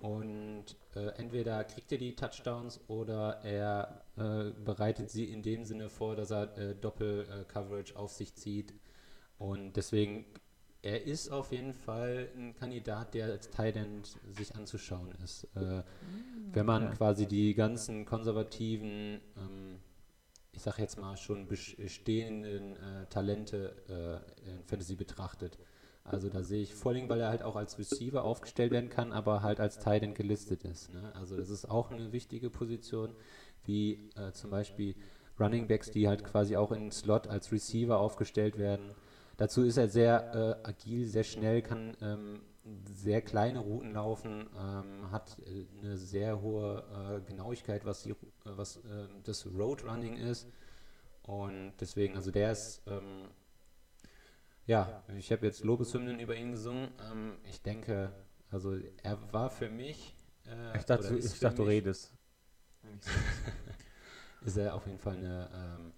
[0.00, 5.88] und äh, entweder kriegt er die Touchdowns oder er äh, bereitet sie in dem Sinne
[5.88, 8.74] vor, dass er äh, Doppel-Coverage auf sich zieht.
[9.38, 10.26] Und deswegen
[10.86, 15.44] er ist auf jeden Fall ein Kandidat, der als Thailand sich anzuschauen ist.
[15.56, 15.82] Äh,
[16.52, 19.75] wenn man quasi die ganzen konservativen, ähm,
[20.56, 25.58] ich sag jetzt mal schon bestehenden äh, Talente äh, in Fantasy betrachtet.
[26.02, 29.12] Also da sehe ich vor allem, weil er halt auch als Receiver aufgestellt werden kann,
[29.12, 30.94] aber halt als Titan gelistet ist.
[30.94, 31.12] Ne?
[31.14, 33.14] Also das ist auch eine wichtige Position,
[33.64, 34.94] wie äh, zum Beispiel
[35.38, 38.92] Running Backs, die halt quasi auch in Slot als Receiver aufgestellt werden.
[39.36, 42.40] Dazu ist er sehr äh, agil, sehr schnell, kann ähm,
[42.84, 48.78] sehr kleine Routen laufen, ähm, hat äh, eine sehr hohe äh, Genauigkeit, was, die, was
[48.78, 50.48] äh, das Roadrunning ist.
[51.22, 53.28] Und deswegen, also der ist, ähm,
[54.66, 56.90] ja, ich habe jetzt Lobeshymnen über ihn gesungen.
[57.10, 58.12] Ähm, ich denke,
[58.50, 60.16] also er war für mich.
[60.46, 62.12] Äh, ich dachte, ich dachte du redest.
[64.44, 65.92] ist er auf jeden Fall eine, ähm,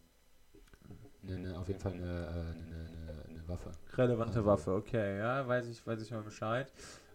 [1.23, 3.71] eine, eine auf jeden Fall eine, äh, eine, eine Waffe.
[3.95, 6.71] Relevante also, Waffe, okay, ja, weiß ich, weiß ich mal Bescheid.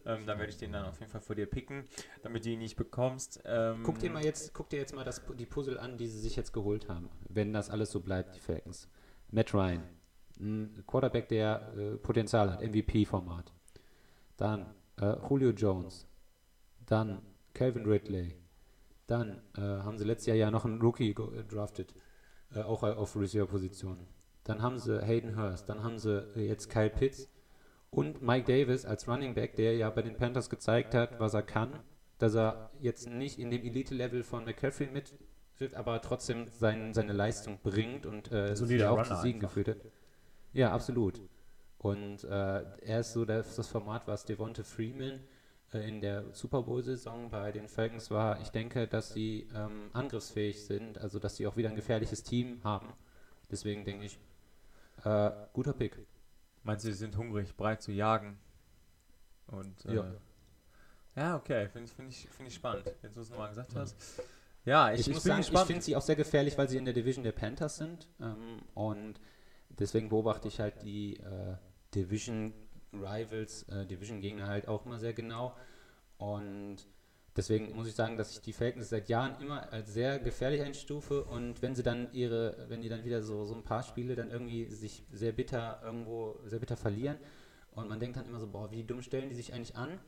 [0.05, 1.85] Ähm, dann werde ich den dann auf jeden Fall vor dir picken,
[2.23, 3.41] damit du ihn nicht bekommst.
[3.45, 6.19] Ähm, guck dir mal jetzt, guck dir jetzt mal das, die Puzzle an, die sie
[6.19, 8.89] sich jetzt geholt haben, wenn das alles so bleibt, die Falcons.
[9.31, 9.83] Matt Ryan,
[10.39, 13.53] ein Quarterback, der äh, Potenzial hat, MVP-Format.
[14.37, 16.05] Dann äh, Julio Jones.
[16.85, 17.21] Dann
[17.53, 18.35] Calvin Ridley.
[19.07, 21.93] Dann äh, haben sie letztes Jahr ja noch einen Rookie gedraftet,
[22.53, 24.05] äh, auch auf Receiver-Position.
[24.43, 27.29] Dann haben sie Hayden Hurst, dann haben sie jetzt Kyle Pitts
[27.89, 31.43] und Mike Davis als Running Back, der ja bei den Panthers gezeigt hat, was er
[31.43, 31.79] kann,
[32.17, 37.59] dass er jetzt nicht in dem Elite-Level von McCaffrey mitwirkt, aber trotzdem sein, seine Leistung
[37.61, 39.77] bringt und äh, sie auch zu Siegen geführt hat.
[40.51, 41.21] Ja, absolut.
[41.77, 45.19] Und äh, er ist so das, das Format, was Devonta Freeman
[45.73, 50.65] äh, in der Super Bowl-Saison bei den Falcons war, ich denke, dass sie ähm, angriffsfähig
[50.65, 52.87] sind, also dass sie auch wieder ein gefährliches Team haben.
[53.51, 54.17] Deswegen denke ich,
[55.03, 55.97] äh, guter Pick.
[56.63, 58.37] Meinst du, sie sind hungrig, bereit zu jagen?
[59.47, 60.13] Und äh, Ja.
[61.15, 63.95] ja, okay, finde ich, find ich, find ich spannend, wenn du es nochmal gesagt hast.
[64.65, 66.77] Ja, ich, Ich, ich, muss bin sagen, ich finde sie auch sehr gefährlich, weil sie
[66.77, 68.07] in der Division der Panthers sind.
[68.21, 69.19] Ähm, und
[69.69, 71.57] deswegen beobachte ich halt die äh,
[71.93, 72.53] Division
[72.93, 75.55] Rivals, äh, Division Gegner halt auch immer sehr genau.
[76.17, 76.77] Und
[77.35, 81.23] deswegen muss ich sagen, dass ich die Falcons seit Jahren immer als sehr gefährlich einstufe.
[81.23, 84.31] Und wenn sie dann ihre, wenn die dann wieder so, so ein paar Spiele dann
[84.31, 87.17] irgendwie sich sehr bitter irgendwo, sehr bitter verlieren
[87.71, 89.99] und man denkt dann immer so, boah, wie dumm stellen die sich eigentlich an?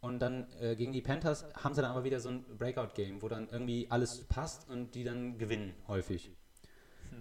[0.00, 3.28] Und dann äh, gegen die Panthers haben sie dann aber wieder so ein Breakout-Game, wo
[3.28, 6.30] dann irgendwie alles passt und die dann gewinnen, häufig.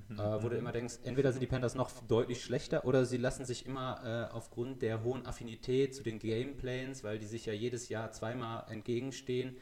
[0.09, 3.45] Äh, wo du immer denkst, entweder sind die Panthers noch deutlich schlechter oder sie lassen
[3.45, 7.89] sich immer äh, aufgrund der hohen Affinität zu den Gameplans, weil die sich ja jedes
[7.89, 9.57] Jahr zweimal entgegenstehen,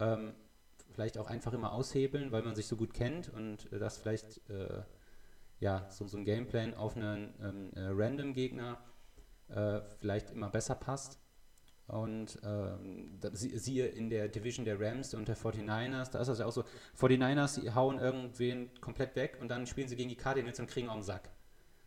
[0.00, 0.34] ähm,
[0.90, 4.48] vielleicht auch einfach immer aushebeln, weil man sich so gut kennt und äh, das vielleicht
[4.50, 4.82] äh,
[5.60, 8.78] ja, so, so ein Gameplan auf einen ähm, äh, Random-Gegner
[9.48, 11.18] äh, vielleicht immer besser passt.
[11.88, 16.44] Und ähm, siehe in der Division der Rams und der 49ers, da ist das ja
[16.44, 16.62] auch so,
[17.00, 20.90] 49ers, die hauen irgendwen komplett weg und dann spielen sie gegen die Cardinals und kriegen
[20.90, 21.30] auch einen Sack.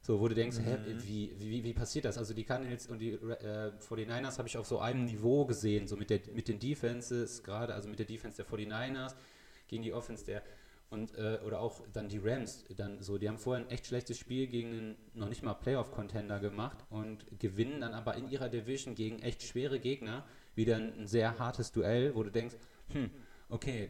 [0.01, 2.17] So, wo du denkst, hä, wie, wie, wie passiert das?
[2.17, 5.95] Also die Cardinals und die äh, 49ers habe ich auf so einem Niveau gesehen, so
[5.95, 9.13] mit, der, mit den Defenses, gerade also mit der Defense der 49ers
[9.67, 10.41] gegen die Offense der
[10.91, 14.17] und äh, oder auch dann die Rams, dann so, die haben vorher ein echt schlechtes
[14.17, 18.93] Spiel gegen einen noch nicht mal Playoff-Contender gemacht und gewinnen dann aber in ihrer Division
[18.93, 22.55] gegen echt schwere Gegner wieder ein, ein sehr hartes Duell, wo du denkst,
[22.89, 23.09] hm,
[23.47, 23.89] okay,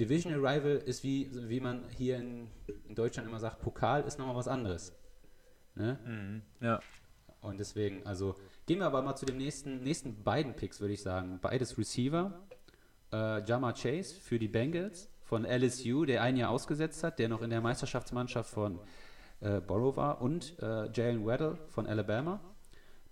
[0.00, 2.48] Divisional Rival ist wie, wie man hier in,
[2.88, 4.92] in Deutschland immer sagt, Pokal ist nochmal was anderes.
[5.76, 5.98] Ne?
[6.04, 6.42] Mhm.
[6.66, 6.80] Ja.
[7.40, 8.34] Und deswegen, also
[8.66, 11.38] gehen wir aber mal zu den nächsten, nächsten beiden Picks, würde ich sagen.
[11.40, 12.32] Beides Receiver.
[13.12, 17.40] Äh, Jama Chase für die Bengals von LSU, der ein Jahr ausgesetzt hat, der noch
[17.40, 18.78] in der Meisterschaftsmannschaft von
[19.40, 20.20] äh, Borough war.
[20.20, 22.38] Und äh, Jalen Weddle von Alabama,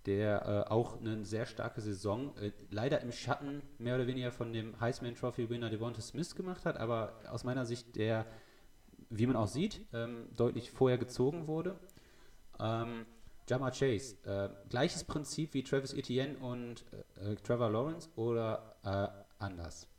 [0.05, 4.53] der äh, auch eine sehr starke Saison, äh, leider im Schatten mehr oder weniger von
[4.53, 8.27] dem Heisman Trophy Winner Devonta Smith gemacht hat, aber aus meiner Sicht der,
[9.09, 11.79] wie man auch sieht, ähm, deutlich vorher gezogen wurde.
[12.59, 13.07] Ähm,
[13.49, 16.85] Jama Chase, äh, gleiches Prinzip wie Travis Etienne und
[17.19, 19.90] äh, Trevor Lawrence oder äh, anders?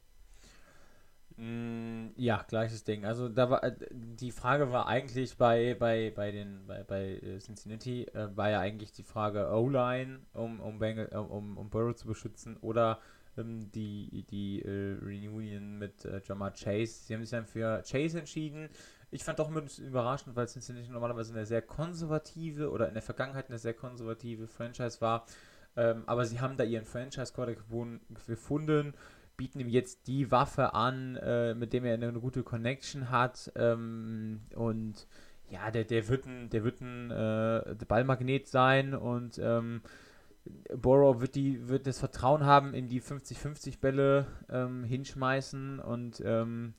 [1.37, 3.05] Mm, Ja, gleiches Ding.
[3.05, 7.39] Also da war äh, die Frage war eigentlich bei bei bei den bei, bei äh,
[7.39, 11.95] Cincinnati äh, war ja eigentlich die Frage O-Line, um um, Bengal, äh, um um Burrow
[11.95, 13.01] zu beschützen oder
[13.39, 17.05] ähm, die die äh, Reunion mit äh, Jamar Chase.
[17.07, 18.69] Sie haben sich dann für Chase entschieden.
[19.11, 23.03] Ich fand doch ein bisschen überraschend, weil Cincinnati normalerweise eine sehr konservative oder in der
[23.03, 25.25] Vergangenheit eine sehr konservative Franchise war.
[25.77, 27.63] Ähm, aber sie haben da ihren Franchise-Quarterback
[28.27, 28.93] gefunden,
[29.37, 33.53] bieten ihm jetzt die Waffe an, äh, mit dem er eine gute Connection hat.
[33.57, 35.07] Ähm, und
[35.49, 39.83] ja, der, der wird ein, der wird ein äh, Ballmagnet sein und ähm,
[40.75, 46.75] Borrow wird die wird das Vertrauen haben in die 50-50 Bälle ähm, hinschmeißen und ähm,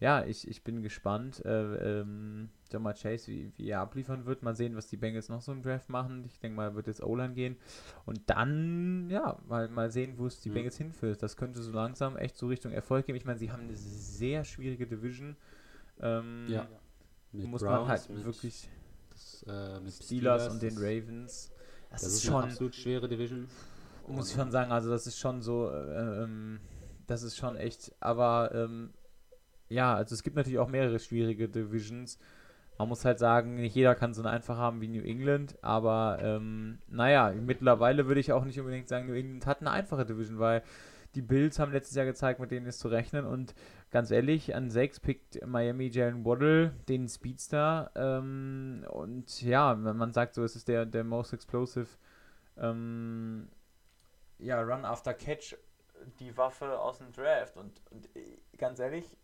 [0.00, 4.42] ja, ich, ich bin gespannt, äh, ähm, Jamar Chase, wie, wie er abliefern wird.
[4.42, 6.24] Mal sehen, was die Bengals noch so im Draft machen.
[6.24, 7.56] Ich denke mal, wird jetzt O-Line gehen.
[8.06, 10.54] Und dann, ja, mal, mal sehen, wo es die Mhm.
[10.54, 11.22] Bengals hinführt.
[11.22, 13.16] Das könnte so langsam echt so Richtung Erfolg gehen.
[13.16, 15.36] Ich meine, sie haben eine sehr schwierige Division.
[16.00, 16.46] Ähm,
[17.32, 18.68] Mit muss man halt wirklich
[19.10, 21.52] das, äh, mit Steelers und den Ravens.
[21.90, 23.48] Das, Das ist ist eine schon, absolut schwere Division.
[24.08, 26.60] muss ich schon sagen, also das ist schon so, äh, ähm,
[27.06, 28.90] das ist schon echt, aber ähm,
[29.70, 32.18] ja, also es gibt natürlich auch mehrere schwierige Divisions.
[32.78, 36.18] Man muss halt sagen, nicht jeder kann so eine einfach haben wie New England, aber
[36.20, 40.38] ähm, naja, mittlerweile würde ich auch nicht unbedingt sagen, New England hat eine einfache Division,
[40.38, 40.62] weil
[41.14, 43.26] die Bills haben letztes Jahr gezeigt, mit denen ist zu rechnen.
[43.26, 43.54] Und
[43.90, 47.90] ganz ehrlich, an 6 pickt Miami Jalen Waddle, den Speedster.
[47.94, 51.88] Ähm, und ja, wenn man sagt so, es ist der, der most explosive
[52.58, 53.48] ähm,
[54.38, 55.56] ja, Run after Catch
[56.18, 57.56] die Waffe aus dem Draft.
[57.56, 59.16] Und, und äh, ganz ehrlich,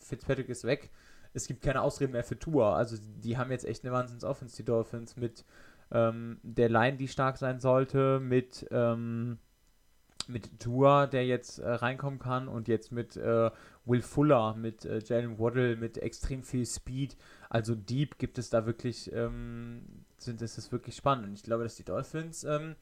[0.00, 0.90] Fitzpatrick ist weg.
[1.32, 2.76] Es gibt keine Ausreden mehr für Tour.
[2.76, 5.44] Also die haben jetzt echt eine Wahnsinns-Offense, die Dolphins, mit
[5.90, 9.38] ähm, der Line, die stark sein sollte, mit, ähm,
[10.28, 13.50] mit Tour, der jetzt äh, reinkommen kann und jetzt mit äh,
[13.84, 17.16] Will Fuller, mit äh, Jalen Waddle, mit extrem viel Speed.
[17.50, 19.82] Also Deep gibt es da wirklich, ähm,
[20.18, 21.26] sind es ist wirklich spannend.
[21.26, 22.76] Und ich glaube, dass die Dolphins ähm,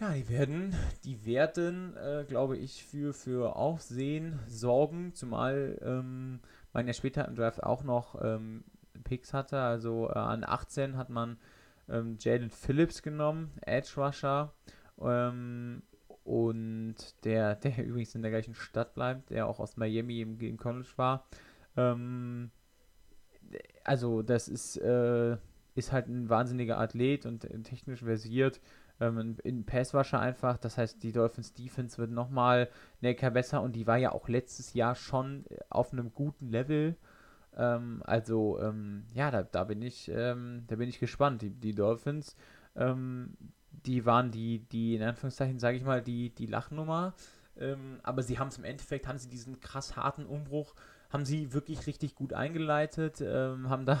[0.00, 0.74] ja, die werden,
[1.04, 6.40] die werden, äh, glaube ich, für, für Aufsehen sorgen, zumal ähm,
[6.72, 8.64] man ja später im Draft auch noch ähm,
[9.04, 9.60] Picks hatte.
[9.60, 11.38] Also äh, an 18 hat man
[11.88, 14.52] ähm, Jalen Phillips genommen, Edge Rusher.
[15.00, 15.82] Ähm,
[16.24, 20.56] und der, der übrigens in der gleichen Stadt bleibt, der auch aus Miami im, im
[20.56, 21.26] College war.
[21.76, 22.50] Ähm,
[23.84, 25.36] also das ist, äh,
[25.74, 28.60] ist halt ein wahnsinniger Athlet und äh, technisch versiert.
[29.02, 32.68] Ähm, in Passwasher einfach, das heißt, die Dolphins Defense wird nochmal
[33.02, 36.96] eine besser und die war ja auch letztes Jahr schon äh, auf einem guten Level.
[37.56, 41.42] Ähm, also, ähm, ja, da, da bin ich, ähm, da bin ich gespannt.
[41.42, 42.36] Die, die Dolphins,
[42.76, 43.36] ähm,
[43.72, 47.14] die waren die, die, in Anführungszeichen, sage ich mal, die, die Lachnummer.
[47.58, 50.76] Ähm, aber sie haben es im Endeffekt, haben sie diesen krass harten Umbruch,
[51.10, 54.00] haben sie wirklich richtig gut eingeleitet, haben da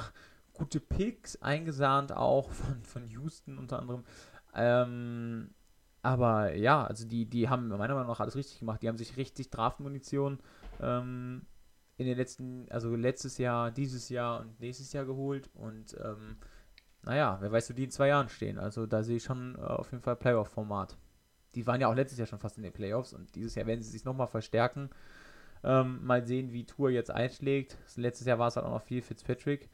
[0.54, 4.04] gute Picks eingesahnt, auch von, von Houston unter anderem.
[4.54, 5.50] Ähm,
[6.02, 8.82] aber ja, also die, die haben meiner Meinung nach alles richtig gemacht.
[8.82, 10.40] Die haben sich richtig Draftmunition
[10.80, 11.46] ähm,
[11.96, 15.48] in den letzten, also letztes Jahr, dieses Jahr und nächstes Jahr geholt.
[15.54, 16.36] Und ähm,
[17.04, 18.58] naja, wer weiß, wo die in zwei Jahren stehen.
[18.58, 20.96] Also da sehe ich schon äh, auf jeden Fall Playoff-Format.
[21.54, 23.82] Die waren ja auch letztes Jahr schon fast in den Playoffs und dieses Jahr werden
[23.82, 24.90] sie sich nochmal verstärken.
[25.64, 27.78] Ähm, mal sehen, wie Tour jetzt einschlägt.
[27.94, 29.68] Letztes Jahr war es halt auch noch viel Fitzpatrick.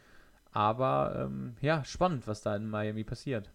[0.53, 3.51] Aber ähm, ja, spannend, was da in Miami passiert.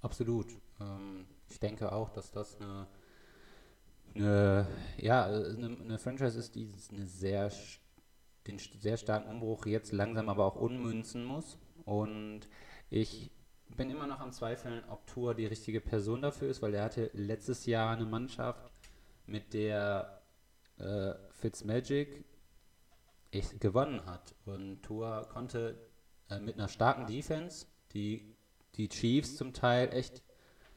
[0.00, 0.46] Absolut.
[0.80, 2.86] Ähm, ich denke auch, dass das eine,
[4.14, 4.66] eine
[4.98, 7.50] ja, eine, eine, Franchise ist, die eine sehr,
[8.46, 11.58] den sehr starken Umbruch jetzt langsam aber auch unmünzen muss.
[11.84, 12.48] Und
[12.90, 13.30] ich
[13.76, 17.10] bin immer noch am Zweifeln, ob Tour die richtige Person dafür ist, weil er hatte
[17.14, 18.72] letztes Jahr eine Mannschaft,
[19.28, 20.22] mit der
[20.78, 22.24] äh, Fitzmagic
[23.60, 24.34] gewonnen hat.
[24.46, 25.78] Und Tour konnte
[26.30, 28.34] äh, mit einer starken Defense, die
[28.78, 30.22] die Chiefs zum Teil echt,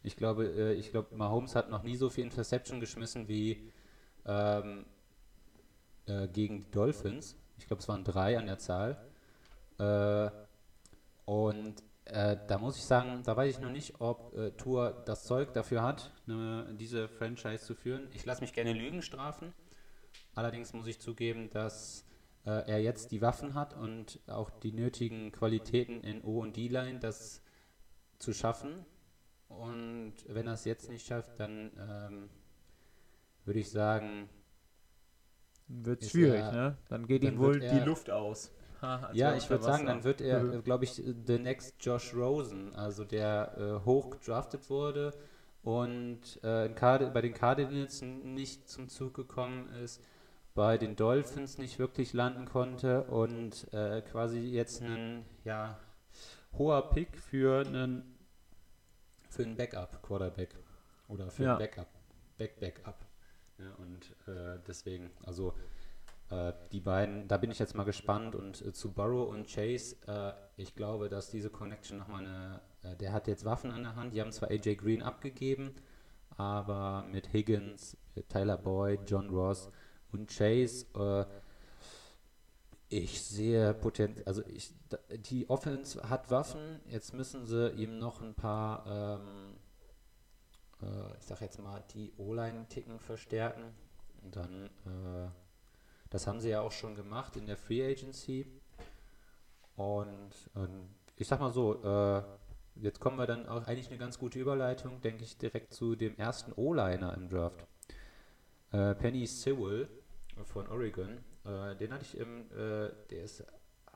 [0.03, 3.71] ich glaube, äh, ich glaube, Mahomes hat noch nie so viel Interception geschmissen wie
[4.25, 4.85] ähm,
[6.07, 7.37] äh, gegen die Dolphins.
[7.57, 8.97] Ich glaube, es waren drei an der Zahl.
[9.77, 10.29] Äh,
[11.25, 11.75] und
[12.05, 15.53] äh, da muss ich sagen, da weiß ich noch nicht, ob äh, Tour das Zeug
[15.53, 18.09] dafür hat, ne, diese Franchise zu führen.
[18.13, 19.53] Ich lasse mich gerne Lügen strafen.
[20.33, 22.05] Allerdings muss ich zugeben, dass
[22.45, 26.99] äh, er jetzt die Waffen hat und auch die nötigen Qualitäten in O und D-Line,
[26.99, 27.40] das
[28.21, 28.85] zu schaffen.
[29.47, 32.29] Und wenn er es jetzt nicht schafft, dann ähm,
[33.45, 34.29] würde ich sagen.
[35.67, 36.77] Wird schwierig, er, ne?
[36.89, 38.51] Dann geht dann ihm wohl er, die Luft aus.
[38.81, 40.63] Ha, ja, ich würde sagen, dann wird er, mhm.
[40.63, 45.13] glaube ich, the next Josh Rosen, also der äh, hoch gedraftet wurde
[45.63, 46.69] und äh,
[47.13, 50.01] bei den Cardinals nicht zum Zug gekommen ist,
[50.55, 55.79] bei den Dolphins nicht wirklich landen konnte und äh, quasi jetzt ein ja,
[56.57, 58.10] hoher Pick für einen
[59.31, 60.55] für einen Backup-Quarterback
[61.07, 61.55] oder für ja.
[61.55, 61.87] Backup,
[62.37, 63.05] Back-Backup.
[63.57, 65.53] Ja, und äh, deswegen, also
[66.29, 68.35] äh, die beiden, da bin ich jetzt mal gespannt.
[68.35, 72.95] Und äh, zu Burrow und Chase, äh, ich glaube, dass diese Connection nochmal eine, äh,
[72.97, 74.13] der hat jetzt Waffen an der Hand.
[74.13, 75.75] Die haben zwar AJ Green abgegeben,
[76.37, 77.97] aber mit Higgins,
[78.29, 79.69] Tyler Boyd, John Ross
[80.11, 81.25] und Chase, äh,
[82.91, 84.73] ich sehe Potenzial, also ich,
[85.25, 89.55] die Offense hat Waffen, jetzt müssen sie ihm noch ein paar, ähm,
[90.81, 93.63] äh, ich sag jetzt mal, die O-Line-Ticken verstärken.
[94.23, 94.69] Und dann
[96.11, 98.45] das haben sie ja auch schon gemacht in der Free Agency.
[99.77, 102.21] Und ähm, ich sag mal so, äh,
[102.75, 106.17] jetzt kommen wir dann auch eigentlich eine ganz gute Überleitung, denke ich, direkt zu dem
[106.17, 107.65] ersten O-Liner im Draft.
[108.73, 109.87] Äh, Penny Sewell
[110.43, 113.43] von Oregon, äh, den hatte ich im, äh, der ist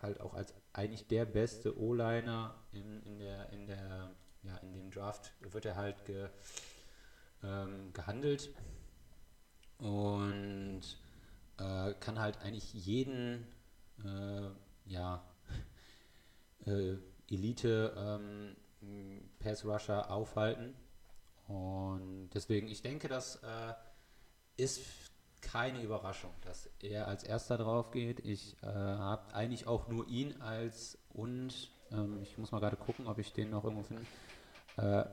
[0.02, 4.12] halt auch als eigentlich der beste O-Liner in, in der, in der,
[4.44, 6.30] ja, in dem Draft wird er halt ge,
[7.44, 8.54] ähm, gehandelt.
[9.78, 10.82] Und
[11.58, 13.46] äh, kann halt eigentlich jeden
[14.04, 14.50] äh,
[14.86, 15.24] ja,
[16.66, 16.96] äh,
[17.30, 18.56] Elite ähm,
[19.40, 20.76] Pass Rusher aufhalten.
[21.48, 23.74] Und deswegen, ich denke, das äh,
[24.58, 24.82] ist
[25.42, 28.20] keine Überraschung, dass er als erster drauf geht.
[28.20, 33.08] Ich äh, habe eigentlich auch nur ihn als und ähm, ich muss mal gerade gucken,
[33.08, 34.06] ob ich den noch irgendwo finde.
[34.78, 35.06] Äh,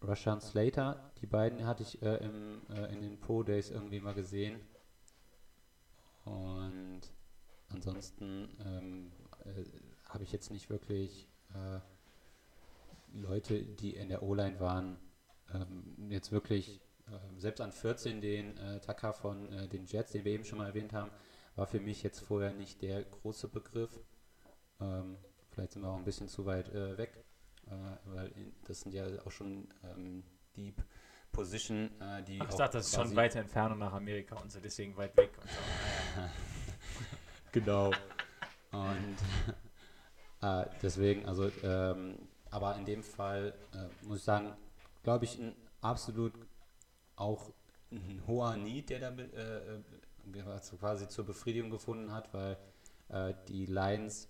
[0.00, 4.14] Rashan Slater, die beiden hatte ich äh, im, äh, in den Pro Days irgendwie mal
[4.14, 4.60] gesehen.
[6.24, 7.02] Und
[7.68, 9.12] ansonsten ähm,
[9.44, 9.64] äh,
[10.08, 11.80] habe ich jetzt nicht wirklich äh,
[13.14, 14.98] Leute, die in der O-Line waren,
[15.52, 16.80] ähm, jetzt wirklich,
[17.38, 20.66] selbst an 14 den äh, Taka von äh, den Jets, den wir eben schon mal
[20.66, 21.10] erwähnt haben,
[21.56, 24.00] war für mich jetzt vorher nicht der große Begriff.
[24.80, 25.18] Ähm,
[25.50, 27.24] vielleicht sind wir auch ein bisschen zu weit äh, weg,
[28.06, 30.24] weil in, das sind ja auch schon ähm,
[30.56, 30.82] Deep
[31.32, 32.38] Position, äh, die.
[32.40, 35.30] Ach, ich dachte, das ist schon weite Entfernung nach Amerika und so, deswegen weit weg.
[35.40, 35.56] Und so.
[37.52, 37.90] genau.
[38.70, 39.16] Und
[40.42, 42.18] äh, deswegen, also, ähm,
[42.50, 44.52] aber in dem Fall äh, muss ich sagen,
[45.02, 46.34] glaube ich, ein absolut
[47.16, 47.52] auch
[47.90, 52.56] ein hoher Need, der da äh, äh, quasi zur Befriedigung gefunden hat, weil
[53.08, 54.28] äh, die Lions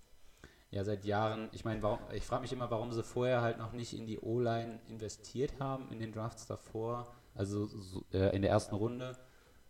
[0.71, 3.93] ja seit Jahren, ich meine, ich frage mich immer, warum sie vorher halt noch nicht
[3.93, 8.75] in die O-Line investiert haben, in den Drafts davor, also so, äh, in der ersten
[8.75, 9.17] Runde,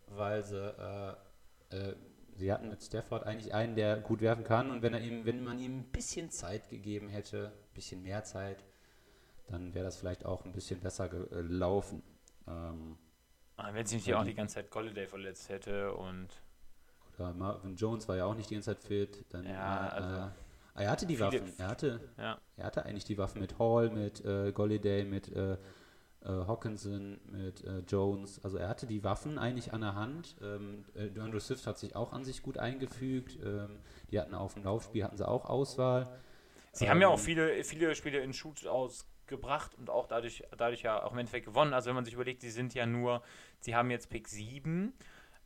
[0.07, 1.15] weil sie, äh,
[1.75, 1.95] äh,
[2.35, 5.43] sie hatten mit Stafford eigentlich einen, der gut werfen kann und wenn, er ihm, wenn
[5.43, 8.63] man ihm ein bisschen Zeit gegeben hätte, ein bisschen mehr Zeit,
[9.47, 12.01] dann wäre das vielleicht auch ein bisschen besser gelaufen.
[12.47, 12.97] Ähm,
[13.57, 16.29] ah, wenn sich nicht auch die ganze Zeit Golliday verletzt hätte und
[17.17, 20.31] oder Marvin Jones war ja auch nicht die ganze Zeit fit, dann ja, also
[20.75, 21.53] er hatte die Waffen.
[21.57, 22.39] Er hatte, ja.
[22.57, 25.57] er hatte eigentlich die Waffen mit Hall, mit äh, Golliday, mit äh, äh,
[26.25, 28.43] Hawkinson, mit äh, Jones.
[28.43, 30.35] Also er hatte die Waffen eigentlich an der Hand.
[30.41, 33.37] Ähm, äh, Andrew Swift hat sich auch an sich gut eingefügt.
[33.43, 33.79] Ähm,
[34.11, 36.19] die hatten auf dem Laufspiel hatten sie auch Auswahl.
[36.71, 38.65] Sie ähm, haben ja auch ähm, viele, viele Spiele in Shoot
[39.23, 41.73] ausgebracht und auch dadurch, dadurch ja auch im Endeffekt gewonnen.
[41.73, 43.23] Also wenn man sich überlegt, sie sind ja nur,
[43.59, 44.93] sie haben jetzt Pick 7,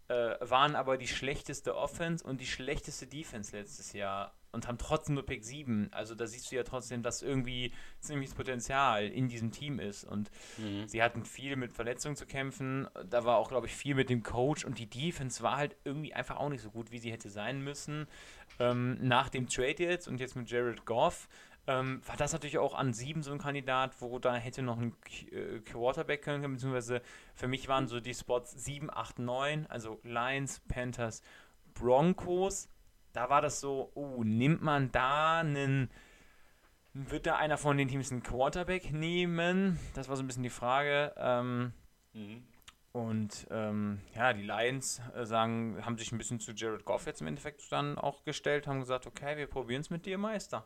[0.08, 5.14] äh, waren aber die schlechteste Offense und die schlechteste Defense letztes Jahr und haben trotzdem
[5.14, 5.89] nur Pick 7.
[5.91, 10.03] Also da siehst du ja trotzdem, dass irgendwie ziemliches Potenzial in diesem Team ist.
[10.03, 10.88] Und mhm.
[10.88, 12.88] sie hatten viel mit Verletzungen zu kämpfen.
[13.08, 16.16] Da war auch, glaube ich, viel mit dem Coach und die Defense war halt irgendwie
[16.16, 18.08] einfach auch nicht so gut, wie sie hätte sein müssen.
[18.60, 21.30] Ähm, nach dem Trade jetzt und jetzt mit Jared Goff.
[21.68, 24.95] Ähm, war das natürlich auch an 7 so ein Kandidat, wo da hätte noch ein
[25.32, 27.03] äh, Quarterback können, beziehungsweise
[27.36, 31.22] für mich waren so die Spots 7, 8, 9, also Lions, Panthers,
[31.76, 32.70] Broncos,
[33.18, 35.89] da war das so, oh, nimmt man da einen,
[36.93, 39.80] wird da einer von den Teams einen Quarterback nehmen?
[39.95, 41.15] Das war so ein bisschen die Frage.
[41.18, 41.74] Ähm,
[42.13, 42.43] mhm.
[42.91, 47.22] Und ähm, ja, die Lions äh, sagen, haben sich ein bisschen zu Jared Goff jetzt
[47.22, 50.63] im Endeffekt dann auch gestellt, haben gesagt, okay, wir probieren es mit dir, Meister.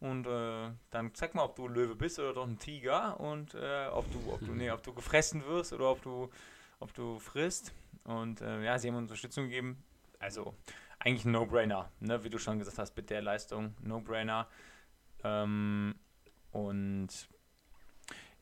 [0.00, 3.54] Und äh, dann zeig mal, ob du ein Löwe bist oder doch ein Tiger und
[3.54, 6.30] äh, ob du, ob du, nee, ob du gefressen wirst oder ob du,
[6.78, 7.74] ob du frisst.
[8.04, 9.84] Und äh, ja, sie haben Unterstützung gegeben.
[10.18, 10.54] Also
[11.00, 12.22] eigentlich ein No-Brainer, ne?
[12.24, 14.46] wie du schon gesagt hast, mit der Leistung, No-Brainer.
[15.24, 15.94] Ähm,
[16.52, 17.08] und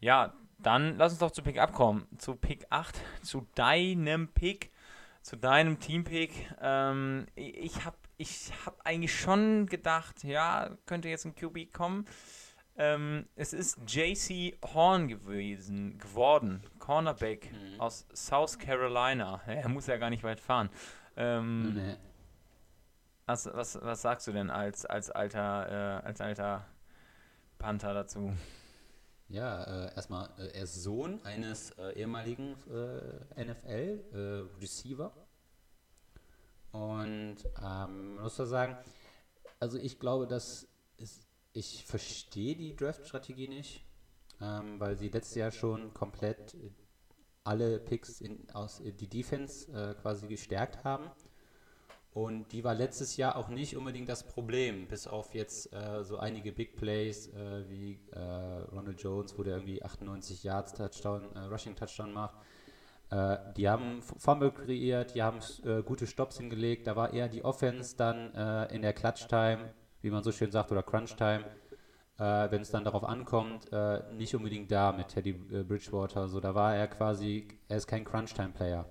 [0.00, 2.06] ja, dann lass uns doch zu Pick abkommen.
[2.18, 4.72] Zu Pick 8, zu deinem Pick,
[5.22, 6.52] zu deinem Team-Pick.
[6.60, 12.04] Ähm, ich habe ich hab eigentlich schon gedacht, ja, könnte jetzt ein QB kommen.
[12.76, 17.80] Ähm, es ist JC Horn gewesen, geworden, Cornerback mhm.
[17.80, 19.40] aus South Carolina.
[19.46, 20.70] Er muss ja gar nicht weit fahren.
[21.16, 21.96] Ähm, nee.
[23.28, 26.66] Was, was, was sagst du denn als, als, alter, äh, als alter
[27.58, 28.32] Panther dazu?
[29.28, 35.12] Ja, äh, erstmal, äh, er ist Sohn eines äh, ehemaligen äh, NFL-Receiver.
[36.72, 38.78] Äh, Und ähm, muss man sagen,
[39.60, 40.66] also ich glaube, dass
[40.96, 43.84] ist, ich verstehe die Draft-Strategie nicht,
[44.40, 46.56] ähm, weil sie letztes Jahr schon komplett
[47.44, 49.70] alle Picks in, aus die Defense
[50.00, 51.10] quasi gestärkt haben.
[52.12, 56.18] Und die war letztes Jahr auch nicht unbedingt das Problem, bis auf jetzt äh, so
[56.18, 58.18] einige Big Plays äh, wie äh,
[58.72, 62.34] Ronald Jones, wo der irgendwie 98 Yards Touchdown, äh, Rushing Touchdown macht.
[63.10, 66.86] Äh, die haben Fumble kreiert, die haben äh, gute Stops hingelegt.
[66.86, 70.72] Da war eher die Offense dann in der Clutch Time, wie man so schön sagt,
[70.72, 71.44] oder Crunch Time,
[72.16, 73.70] wenn es dann darauf ankommt,
[74.16, 76.26] nicht unbedingt da mit Teddy Bridgewater.
[76.26, 78.86] So, da war er quasi, er ist kein Crunch Time Player.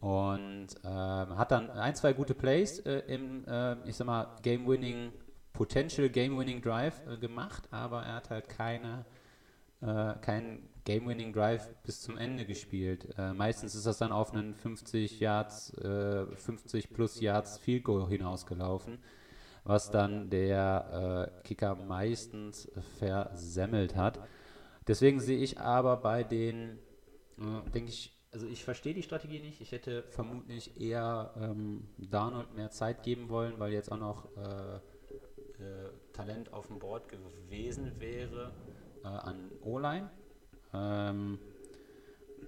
[0.00, 5.12] Und ähm, hat dann ein, zwei gute Plays äh, im, äh, ich sag mal, Game-Winning,
[5.52, 9.04] Potential Game-Winning Drive äh, gemacht, aber er hat halt keine,
[9.80, 13.08] äh, keinen Game-Winning Drive bis zum Ende gespielt.
[13.18, 18.08] Äh, meistens ist das dann auf einen 50 Yards, 50 äh, plus Yards Field Goal
[18.08, 18.98] hinausgelaufen,
[19.64, 24.20] was dann der Kicker meistens versemmelt hat.
[24.86, 26.78] Deswegen sehe ich aber bei den,
[27.74, 29.60] denke ich, also ich verstehe die Strategie nicht.
[29.60, 34.76] Ich hätte vermutlich eher ähm, Darnold mehr Zeit geben wollen, weil jetzt auch noch äh,
[35.62, 38.52] äh, Talent auf dem Board gewesen wäre
[39.02, 40.10] äh, an O-Line.
[40.72, 41.38] Ähm,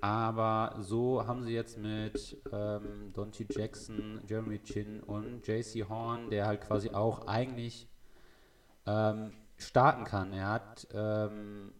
[0.00, 6.46] aber so haben sie jetzt mit ähm, Dante Jackson, Jeremy Chin und JC Horn, der
[6.46, 7.88] halt quasi auch eigentlich
[8.86, 10.32] ähm, starten kann.
[10.32, 11.72] Er hat, ähm,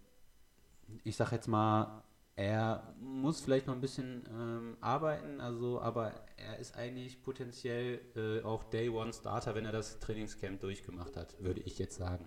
[1.05, 2.03] ich sag jetzt mal,
[2.41, 8.43] er muss vielleicht noch ein bisschen ähm, arbeiten, also, aber er ist eigentlich potenziell äh,
[8.43, 12.27] auch Day One Starter, wenn er das Trainingscamp durchgemacht hat, würde ich jetzt sagen.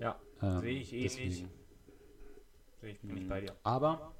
[0.00, 1.46] Ja, ähm, sehe ich ähnlich.
[2.80, 3.54] Sehe ich, bin ich bei dir.
[3.62, 4.12] Aber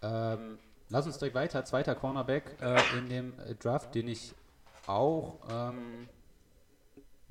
[0.00, 0.58] ähm,
[0.90, 1.64] lass uns direkt weiter.
[1.64, 4.32] Zweiter Cornerback äh, in dem Draft, den ich
[4.86, 6.08] auch ähm,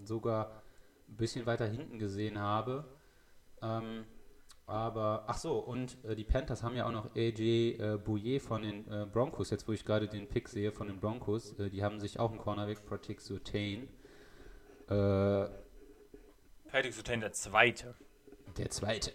[0.03, 0.61] sogar
[1.07, 2.84] ein bisschen weiter hinten gesehen habe.
[3.61, 4.03] Ähm,
[4.66, 8.61] aber, ach so, und äh, die Panthers haben ja auch noch AJ äh, Bouye von
[8.61, 11.84] den äh, Broncos, jetzt wo ich gerade den Pick sehe von den Broncos, äh, die
[11.84, 13.89] haben sich auch einen Cornerback, Pratik Surtain.
[14.88, 15.45] Äh,
[16.68, 17.95] Patrick Surtain der Zweite.
[18.57, 19.11] der zweite.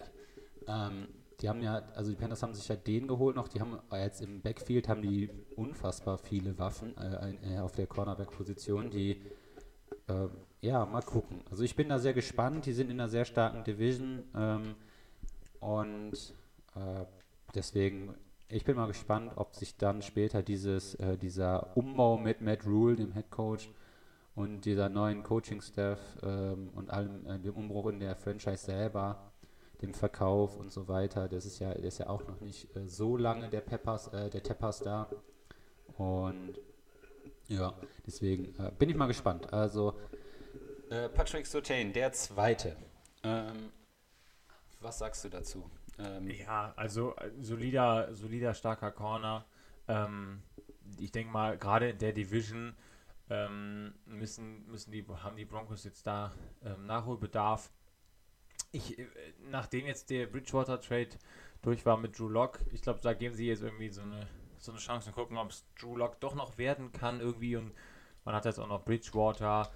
[0.66, 1.08] Ähm,
[1.40, 4.20] die haben ja, also die Panthers haben sich ja den geholt noch, die haben jetzt
[4.20, 9.22] im Backfield haben die unfassbar viele Waffen äh, äh, auf der Cornerback-Position, die
[10.08, 10.28] äh,
[10.60, 11.42] ja, mal gucken.
[11.50, 14.74] Also ich bin da sehr gespannt, die sind in einer sehr starken Division ähm,
[15.60, 16.12] und
[16.74, 17.04] äh,
[17.54, 18.14] deswegen,
[18.48, 22.96] ich bin mal gespannt, ob sich dann später dieses, äh, dieser Umbau mit Matt Rule,
[22.96, 23.70] dem Head Coach,
[24.38, 29.32] und dieser neuen Coaching-Staff ähm, und allem, äh, dem Umbruch in der Franchise selber,
[29.82, 32.86] dem Verkauf und so weiter, das ist ja, der ist ja auch noch nicht äh,
[32.86, 35.08] so lange der Peppers, äh, der Teppers da.
[35.96, 36.60] Und
[37.48, 37.74] ja,
[38.06, 39.52] deswegen äh, bin ich mal gespannt.
[39.52, 39.94] Also
[40.90, 42.76] äh, Patrick Surtain, der Zweite.
[43.24, 43.72] Ähm,
[44.80, 45.70] was sagst du dazu?
[45.98, 49.44] Ähm, Ja, also äh, solider, solider, starker Corner.
[49.88, 50.42] Ähm,
[50.98, 52.74] ich denke mal, gerade in der Division
[53.30, 56.32] ähm, müssen, müssen die, haben die Broncos jetzt da
[56.64, 57.70] ähm, Nachholbedarf.
[58.72, 59.06] Ich, äh,
[59.50, 61.10] nachdem jetzt der Bridgewater-Trade
[61.62, 64.26] durch war mit Drew Lock, ich glaube, da geben sie jetzt irgendwie so eine,
[64.58, 67.56] so eine Chance und gucken, ob es Drew Lock doch noch werden kann irgendwie.
[67.56, 67.72] Und
[68.24, 69.70] man hat jetzt auch noch Bridgewater.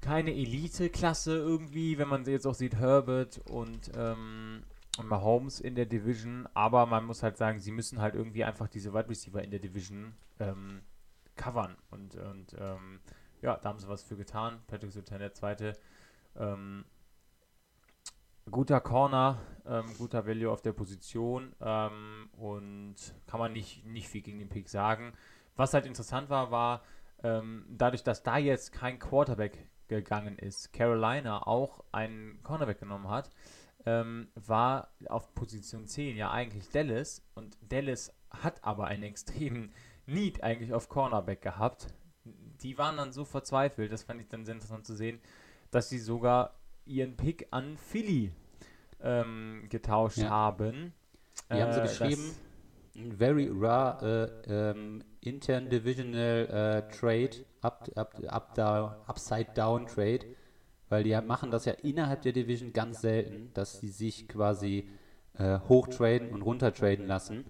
[0.00, 4.62] Keine Elite-Klasse irgendwie, wenn man jetzt auch sieht, Herbert und ähm,
[5.02, 8.94] Mahomes in der Division, aber man muss halt sagen, sie müssen halt irgendwie einfach diese
[8.94, 10.82] Wide Receiver in der Division ähm,
[11.36, 11.76] covern.
[11.90, 13.00] Und, und ähm,
[13.42, 14.60] ja, da haben sie was für getan.
[14.66, 15.74] Patrick Surtain, der zweite.
[16.36, 16.84] Ähm,
[18.50, 24.22] guter Corner, ähm, guter Value auf der Position ähm, und kann man nicht, nicht viel
[24.22, 25.12] gegen den Pick sagen.
[25.56, 26.82] Was halt interessant war, war
[27.22, 33.30] ähm, dadurch, dass da jetzt kein Quarterback gegangen ist, Carolina auch einen Cornerback genommen hat,
[33.84, 39.72] ähm, war auf Position 10 ja eigentlich Dallas und Dallas hat aber einen extremen
[40.06, 41.88] Need eigentlich auf Cornerback gehabt.
[42.24, 45.20] Die waren dann so verzweifelt, das fand ich dann sehr interessant zu sehen,
[45.70, 48.32] dass sie sogar ihren Pick an Philly
[49.00, 50.30] ähm, getauscht Ja.
[50.30, 50.92] haben.
[51.48, 52.34] Wie haben sie Äh, geschrieben?
[53.18, 60.20] Very rare äh, ähm, intern divisional äh, trade, up, up, up down, upside down trade,
[60.88, 64.88] weil die machen das ja innerhalb der Division ganz selten, dass sie sich quasi
[65.38, 67.44] äh, hochtraden und runtertraden lassen.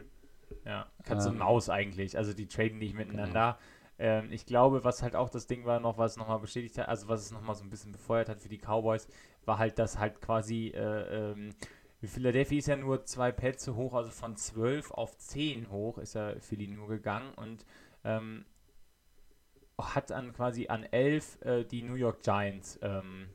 [0.64, 2.16] Ja, und Ähm, Maus eigentlich.
[2.16, 3.58] Also die traden nicht miteinander.
[3.98, 7.08] Ähm, ich glaube, was halt auch das Ding war, noch was nochmal bestätigt hat, also
[7.08, 9.08] was es nochmal so ein bisschen befeuert hat für die Cowboys,
[9.44, 11.50] war halt, dass halt quasi äh, ähm,
[12.02, 16.34] Philadelphia ist ja nur zwei Plätze hoch, also von 12 auf 10 hoch ist ja
[16.40, 17.64] Philly nur gegangen und
[18.04, 18.44] ähm,
[19.78, 23.28] hat dann quasi an 11 äh, die New York Giants ähm,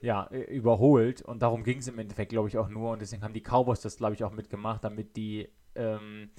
[0.00, 3.34] ja, überholt und darum ging es im Endeffekt, glaube ich, auch nur und deswegen haben
[3.34, 6.30] die Cowboys das, glaube ich, auch mitgemacht, damit die ähm,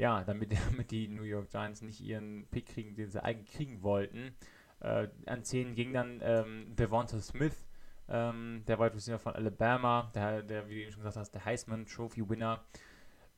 [0.00, 3.82] ja, damit, damit die New York Giants nicht ihren Pick kriegen, den sie eigentlich kriegen
[3.82, 4.34] wollten.
[4.80, 7.66] Äh, an 10 ging dann ähm, Devonta Smith,
[8.10, 11.86] ähm, der Wide Receiver von Alabama, der, der, wie du schon gesagt hast, der Heisman
[11.86, 12.64] Trophy Winner.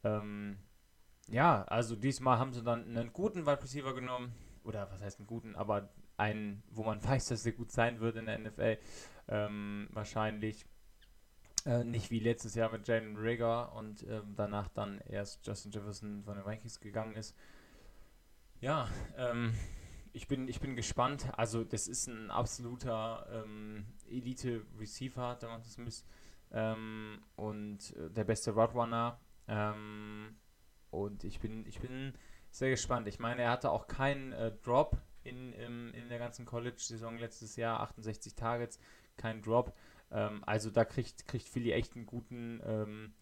[0.05, 0.59] Ähm,
[1.29, 4.33] ja, also diesmal haben sie dann einen guten Wide Receiver genommen,
[4.65, 8.17] oder was heißt einen guten, aber einen, wo man weiß, dass er gut sein wird
[8.17, 8.79] in der NFL,
[9.29, 10.67] ähm, wahrscheinlich.
[11.65, 16.25] Äh, nicht wie letztes Jahr mit Jalen Rigger und ähm, danach dann erst Justin Jefferson
[16.25, 17.37] von den Vikings gegangen ist.
[18.61, 19.55] Ja, ähm,
[20.13, 21.29] ich, bin, ich bin gespannt.
[21.37, 26.05] Also, das ist ein absoluter ähm, Elite-Receiver, Devonta Smith.
[26.53, 29.19] Ähm, und äh, der beste Roadrunner.
[29.49, 30.37] Ähm,
[30.91, 32.13] und ich bin, ich bin
[32.51, 33.09] sehr gespannt.
[33.09, 37.57] Ich meine, er hatte auch keinen äh, Drop in, im, in der ganzen College-Saison letztes
[37.57, 37.81] Jahr.
[37.81, 38.79] 68 Targets,
[39.17, 39.75] kein Drop.
[40.11, 43.15] Ähm, also da kriegt, kriegt Philly echt einen guten ähm,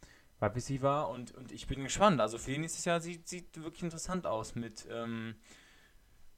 [0.43, 2.21] Receiver und, und ich bin gespannt.
[2.21, 5.37] Also Philly nächstes Jahr sieht, sieht wirklich interessant aus mit, ähm,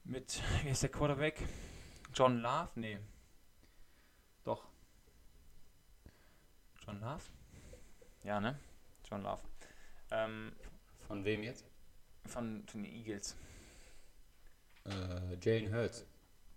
[0.04, 1.42] mit, wie ist der Quarterback?
[2.12, 2.70] John Love?
[2.74, 2.98] Nee.
[4.44, 4.68] Doch.
[6.84, 7.22] John Love?
[8.24, 8.58] Ja, ne?
[9.08, 9.42] John Love.
[10.10, 10.52] Ähm,
[11.06, 11.64] Von wem jetzt?
[12.26, 13.36] von, von den Eagles.
[14.84, 16.06] Äh, Jalen Hurts.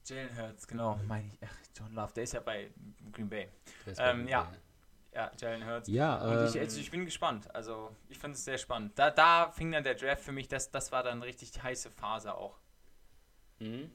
[0.05, 0.99] Jalen Hurts, genau.
[1.07, 1.39] Meine ich.
[1.43, 2.71] Ach, John Love, der ist ja bei
[3.11, 3.49] Green Bay.
[3.97, 4.51] Ähm, bei- ja.
[5.13, 5.87] Ja, Jalen Hurts.
[5.87, 7.53] Ja, Und ich, ähm, also ich bin gespannt.
[7.55, 8.97] Also ich finde es sehr spannend.
[8.99, 12.35] Da, da fing dann der Draft für mich, das, das war dann richtig heiße Phase
[12.35, 12.59] auch.
[13.59, 13.89] Mhm.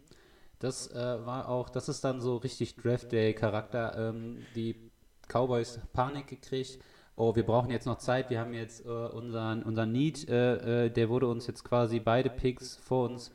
[0.59, 4.09] Das äh, war auch, das ist dann so richtig Draft Day Charakter.
[4.09, 4.90] Ähm, die
[5.31, 6.79] Cowboys Panik gekriegt.
[7.17, 8.31] Oh, wir brauchen jetzt noch Zeit.
[8.31, 12.31] Wir haben jetzt äh, unseren, unseren Need, äh, äh, der wurde uns jetzt quasi beide
[12.31, 13.31] Picks vor uns,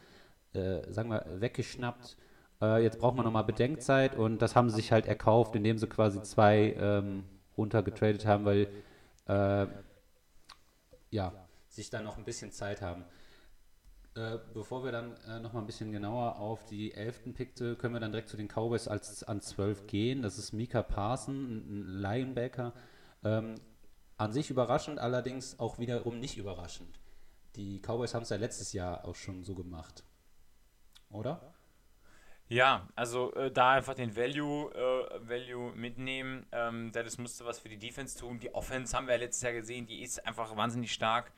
[0.53, 2.17] äh, sagen wir, weggeschnappt.
[2.61, 5.87] Äh, jetzt brauchen wir nochmal Bedenkzeit und das haben sie sich halt erkauft, indem sie
[5.87, 7.25] quasi zwei ähm,
[7.57, 8.67] runtergetradet haben, weil
[9.27, 9.67] äh,
[11.11, 11.33] ja,
[11.69, 13.05] sich dann noch ein bisschen Zeit haben.
[14.15, 17.33] Äh, bevor wir dann äh, noch mal ein bisschen genauer auf die 11.
[17.33, 20.21] pickte, können wir dann direkt zu den Cowboys als an 12 gehen.
[20.21, 22.73] Das ist Mika Parson, ein Linebacker.
[23.25, 23.55] Ähm,
[24.17, 26.97] an sich überraschend, allerdings auch wiederum nicht überraschend.
[27.57, 30.05] Die Cowboys haben es ja letztes Jahr auch schon so gemacht.
[31.09, 31.53] Oder?
[32.47, 36.45] Ja, also äh, da einfach den Value, äh, Value mitnehmen.
[36.53, 38.39] Ähm, Dallas musste was für die Defense tun.
[38.39, 41.33] Die Offense haben wir ja letztes Jahr gesehen, die ist einfach wahnsinnig stark.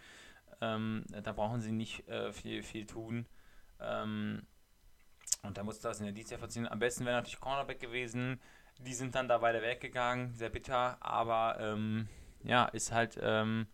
[0.62, 3.28] Ähm, da brauchen sie nicht äh, viel, viel tun.
[3.80, 4.43] Ähm,
[5.43, 6.68] und da musste das in der Defense verziehen.
[6.68, 8.39] Am besten wäre natürlich Cornerback gewesen.
[8.80, 12.08] Die sind dann da weiter weggegangen, sehr bitter, aber ähm,
[12.43, 13.66] ja, ist halt, ähm,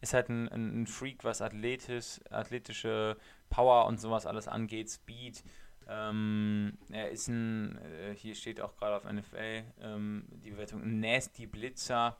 [0.00, 3.16] ist halt ein, ein Freak, was athletisch, athletische
[3.50, 5.44] Power und sowas alles angeht, Speed.
[5.88, 11.00] Ähm, er ist ein, äh, hier steht auch gerade auf NFL ähm, die Bewertung, ein
[11.00, 12.16] Nasty Blitzer.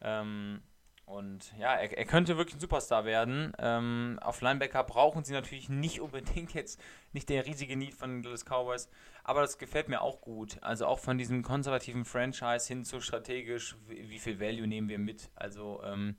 [0.00, 0.62] Ähm,
[1.06, 3.52] und ja, er, er, könnte wirklich ein Superstar werden.
[3.58, 6.80] Ähm, auf Linebacker brauchen sie natürlich nicht unbedingt jetzt
[7.12, 8.88] nicht der riesige Need von den Dallas Cowboys,
[9.22, 10.58] aber das gefällt mir auch gut.
[10.62, 14.98] Also auch von diesem konservativen Franchise hin zu strategisch, wie, wie viel Value nehmen wir
[14.98, 15.30] mit?
[15.34, 16.16] Also ähm,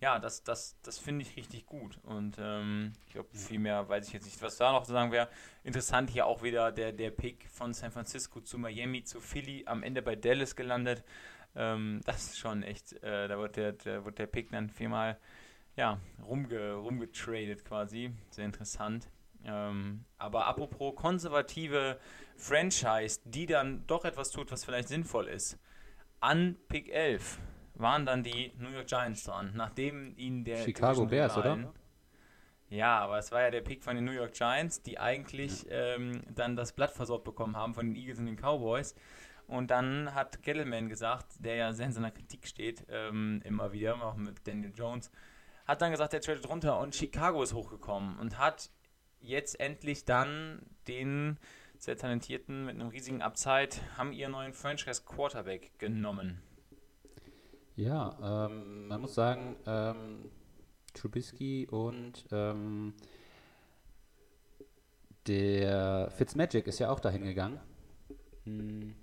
[0.00, 1.98] ja, das, das, das finde ich richtig gut.
[2.04, 5.12] Und ähm, ich glaube, viel mehr weiß ich jetzt nicht, was da noch zu sagen
[5.12, 5.28] wäre.
[5.62, 9.82] Interessant hier auch wieder der, der Pick von San Francisco zu Miami zu Philly, am
[9.82, 11.04] Ende bei Dallas gelandet.
[11.56, 15.18] Ähm, das ist schon echt, äh, da wird der, der, wird der Pick dann viermal
[15.76, 18.12] ja, rumge, rumgetradet quasi.
[18.30, 19.08] Sehr interessant.
[19.44, 21.98] Ähm, aber apropos konservative
[22.36, 25.58] Franchise, die dann doch etwas tut, was vielleicht sinnvoll ist.
[26.20, 27.38] An Pick 11
[27.74, 31.72] waren dann die New York Giants dran, nachdem ihnen der Chicago Bears, oder?
[32.68, 36.22] Ja, aber es war ja der Pick von den New York Giants, die eigentlich ähm,
[36.32, 38.94] dann das Blatt versorgt bekommen haben von den Eagles und den Cowboys.
[39.50, 44.00] Und dann hat Gettleman gesagt, der ja sehr in seiner Kritik steht, ähm, immer wieder,
[44.00, 45.10] auch mit Daniel Jones,
[45.66, 48.70] hat dann gesagt, der tradet runter und Chicago ist hochgekommen und hat
[49.20, 51.36] jetzt endlich dann den
[51.78, 56.40] sehr talentierten mit einem riesigen Upside, haben ihren neuen Franchise Quarterback genommen.
[57.74, 60.30] Ja, ähm, man muss sagen, ähm,
[60.94, 62.94] Trubisky und ähm,
[65.26, 67.58] der Fitzmagic ist ja auch dahin gegangen.
[68.44, 68.94] Hm.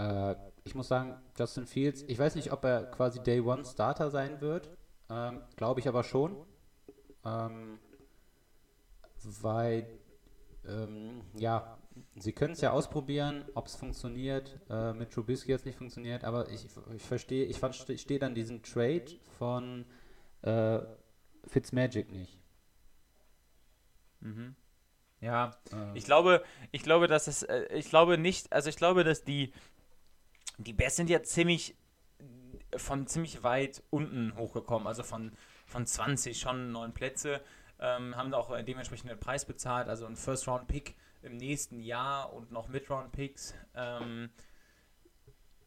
[0.00, 4.10] Äh, ich muss sagen, Justin Fields, ich weiß nicht, ob er quasi Day One Starter
[4.10, 4.70] sein wird.
[5.10, 6.36] Ähm, Glaube ich aber schon.
[7.24, 7.78] Ähm,
[9.42, 9.86] weil,
[10.66, 11.78] ähm, ja,
[12.16, 14.58] sie können es ja ausprobieren, ob es funktioniert.
[14.70, 19.06] Äh, mit Trubisky jetzt nicht funktioniert, aber ich, ich verstehe, ich verstehe dann diesen Trade
[19.38, 19.84] von
[20.42, 20.78] äh,
[21.46, 22.38] Fitzmagic nicht.
[24.20, 24.54] Mhm.
[25.20, 25.98] Ja, äh.
[25.98, 26.42] ich glaube,
[26.72, 29.52] ich glaube, dass es, äh, ich glaube nicht, also ich glaube, dass die,
[30.66, 31.76] die Bears sind ja ziemlich
[32.76, 35.32] von ziemlich weit unten hochgekommen, also von,
[35.66, 37.40] von 20 schon neun Plätze,
[37.78, 42.68] ähm, haben auch dementsprechend den Preis bezahlt, also ein First-Round-Pick im nächsten Jahr und noch
[42.68, 44.30] Mid-Round-Picks, ähm,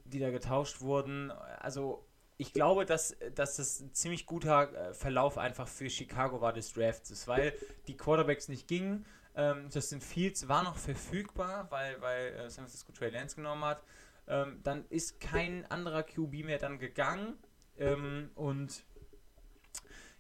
[0.06, 1.32] die da getauscht wurden.
[1.32, 2.06] Also
[2.38, 6.74] ich glaube, dass, dass das ein ziemlich guter äh, Verlauf einfach für Chicago war des
[6.74, 7.54] Drafts, weil
[7.88, 9.06] die Quarterbacks nicht gingen.
[9.36, 13.84] Ähm, Justin Fields war noch verfügbar, weil, weil äh, San Francisco Trey Lance genommen hat.
[14.28, 17.38] Ähm, dann ist kein anderer QB mehr dann gegangen.
[17.78, 18.86] Ähm, und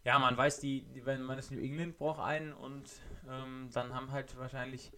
[0.03, 2.89] ja, man weiß, die, wenn man das New England braucht einen und
[3.29, 4.91] ähm, dann haben halt wahrscheinlich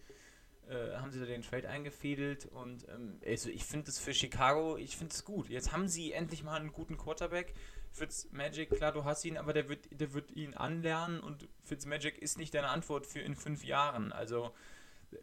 [0.68, 4.76] äh, haben sie da den Trade eingefädelt und ähm, also ich finde es für Chicago,
[4.76, 5.48] ich finde es gut.
[5.48, 7.54] Jetzt haben sie endlich mal einen guten Quarterback.
[7.92, 12.36] Fitzmagic, klar, du hast ihn, aber der wird, der wird ihn anlernen und Fitzmagic ist
[12.36, 14.12] nicht deine Antwort für in fünf Jahren.
[14.12, 14.52] Also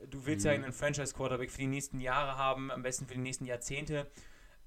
[0.09, 0.51] du willst mhm.
[0.51, 4.09] ja einen Franchise-Quarterback für die nächsten Jahre haben, am besten für die nächsten Jahrzehnte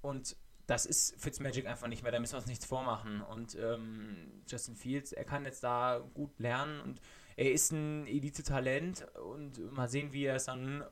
[0.03, 0.37] und
[0.67, 3.23] das ist Fitzmagic einfach nicht mehr, da müssen wir uns nichts vormachen.
[3.23, 7.01] Und ähm, Justin Fields, er kann jetzt da gut lernen und
[7.37, 10.85] er ist ein Elite-Talent und mal sehen, wie er es dann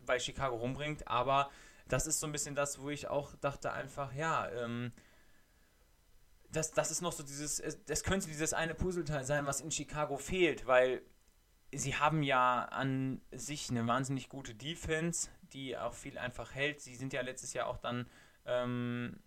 [0.00, 1.08] bei Chicago rumbringt.
[1.08, 1.50] Aber
[1.88, 4.92] das ist so ein bisschen das, wo ich auch dachte, einfach, ja, ähm,
[6.50, 10.16] das, das ist noch so dieses, das könnte dieses eine Puzzleteil sein, was in Chicago
[10.16, 11.02] fehlt, weil
[11.72, 16.80] sie haben ja an sich eine wahnsinnig gute Defense, die auch viel einfach hält.
[16.80, 18.08] Sie sind ja letztes Jahr auch dann
[18.44, 19.20] ähm,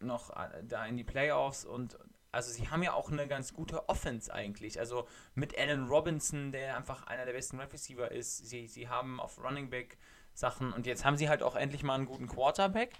[0.00, 1.98] noch äh, da in die Playoffs und
[2.32, 4.78] also sie haben ja auch eine ganz gute Offense eigentlich.
[4.78, 8.48] Also mit Allen Robinson, der einfach einer der besten Wide Receiver ist.
[8.48, 9.98] Sie, sie haben auf Running Back
[10.32, 12.94] Sachen und jetzt haben sie halt auch endlich mal einen guten Quarterback.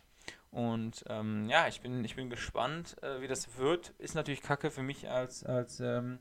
[0.51, 3.95] Und ähm, ja, ich bin, ich bin gespannt, äh, wie das wird.
[3.99, 6.19] Ist natürlich kacke für mich als, als, ähm,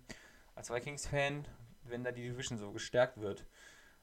[0.56, 1.46] als Vikings-Fan,
[1.92, 3.46] wenn da die Division so gestärkt wird.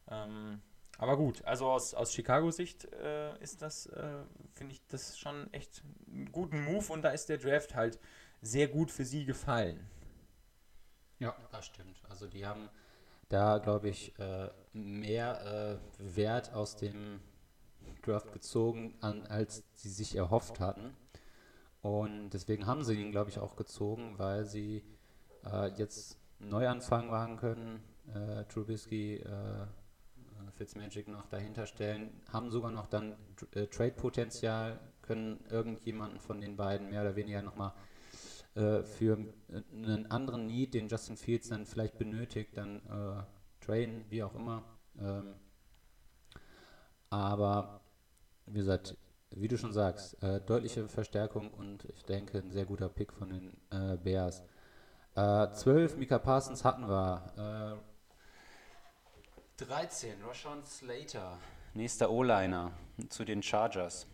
[0.08, 0.62] Ähm,
[0.98, 4.24] Aber gut, also aus, aus Chicago-Sicht äh, ist das, äh,
[4.54, 8.00] finde ich, das schon echt einen guten Move und da ist der Draft halt
[8.42, 9.88] sehr gut für sie gefallen.
[11.20, 12.02] Ja, das stimmt.
[12.08, 12.70] Also die haben
[13.28, 17.20] da, glaube ich, äh, mehr äh, Wert aus dem
[18.02, 20.96] Draft gezogen, an, als sie sich erhofft hatten.
[21.82, 24.84] Und deswegen haben sie ihn, glaube ich, auch gezogen, weil sie
[25.44, 27.82] äh, jetzt Neuanfang wagen können.
[28.14, 29.66] Äh, Trubisky, äh,
[30.52, 33.14] Fitzmagic noch dahinter stellen, haben sogar noch dann
[33.54, 37.72] äh, Trade-Potenzial, können irgendjemanden von den beiden mehr oder weniger nochmal
[38.54, 39.18] äh, für
[39.72, 43.22] einen anderen Need, den Justin Fields dann vielleicht benötigt, dann äh,
[43.64, 44.64] traden, wie auch immer.
[45.00, 45.34] Ähm,
[47.10, 47.80] aber
[48.46, 48.96] wie gesagt,
[49.30, 53.30] wie du schon sagst, äh, deutliche Verstärkung und ich denke ein sehr guter Pick von
[53.30, 54.42] den äh, Bears.
[55.18, 57.80] Äh, 12 Mika Parsons hatten wir.
[59.58, 61.38] Äh, 13 Rashawn Slater,
[61.74, 62.70] nächster O-Liner
[63.08, 64.06] zu den Chargers.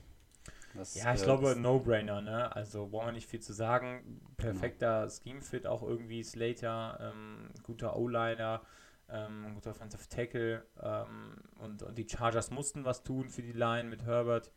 [0.73, 2.57] Das, ja, ich äh, glaube, No-Brainer, ne?
[2.57, 4.23] Also brauchen wir nicht viel zu sagen.
[4.39, 5.13] Perfekter genau.
[5.13, 8.63] Scheme-Fit, auch irgendwie Slater, ähm, guter O-Liner,
[9.11, 10.65] ähm, guter Offensive Tackle.
[10.83, 14.51] Ähm, und, und die Chargers mussten was tun für die Line mit Herbert.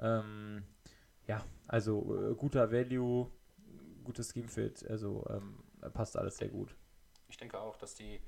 [0.00, 0.64] Ähm,
[1.26, 3.30] ja, also äh, guter Value,
[4.02, 5.58] gutes Scheme-Fit, also ähm,
[5.88, 6.74] passt alles sehr gut.
[7.28, 8.20] Ich denke auch, dass die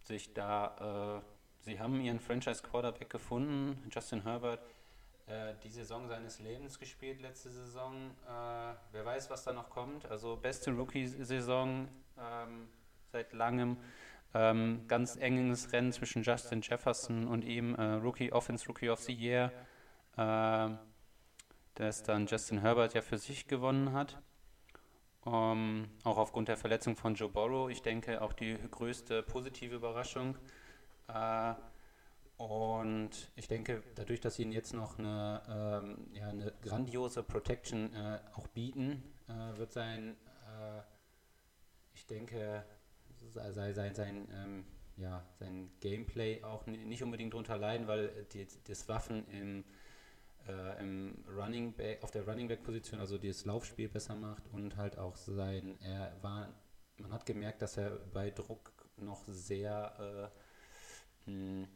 [0.00, 4.60] sich da, äh, sie haben ihren Franchise-Quarterback gefunden, Justin Herbert
[5.26, 8.10] äh, die Saison seines Lebens gespielt letzte Saison.
[8.26, 10.04] Äh, wer weiß, was da noch kommt.
[10.06, 11.88] Also beste Rookie-Saison
[12.18, 12.68] ähm,
[13.12, 13.76] seit langem.
[14.34, 19.12] Ähm, ganz enges Rennen zwischen Justin Jefferson und ihm, äh, Rookie Offense Rookie of the
[19.12, 19.52] Year,
[20.16, 20.70] äh,
[21.74, 24.18] das dann Justin Herbert ja für sich gewonnen hat.
[25.24, 27.70] Ähm, auch aufgrund der Verletzung von Joe Burrow.
[27.70, 30.36] Ich denke auch die größte positive Überraschung.
[31.08, 31.54] Äh,
[32.38, 37.94] und ich denke, dadurch, dass sie ihnen jetzt noch eine, ähm, ja, eine grandiose Protection
[37.94, 40.16] äh, auch bieten, äh, wird sein,
[40.46, 40.80] äh,
[41.94, 42.64] ich denke,
[43.28, 44.64] sei, sein, sein, ähm,
[44.96, 49.64] ja, sein Gameplay auch nicht unbedingt darunter leiden, weil die, das Waffen im,
[50.48, 54.76] äh, im Running Back, auf der Running Back Position, also das Laufspiel besser macht und
[54.76, 56.52] halt auch sein, er war,
[56.98, 60.30] man hat gemerkt, dass er bei Druck noch sehr
[61.26, 61.66] äh, mh,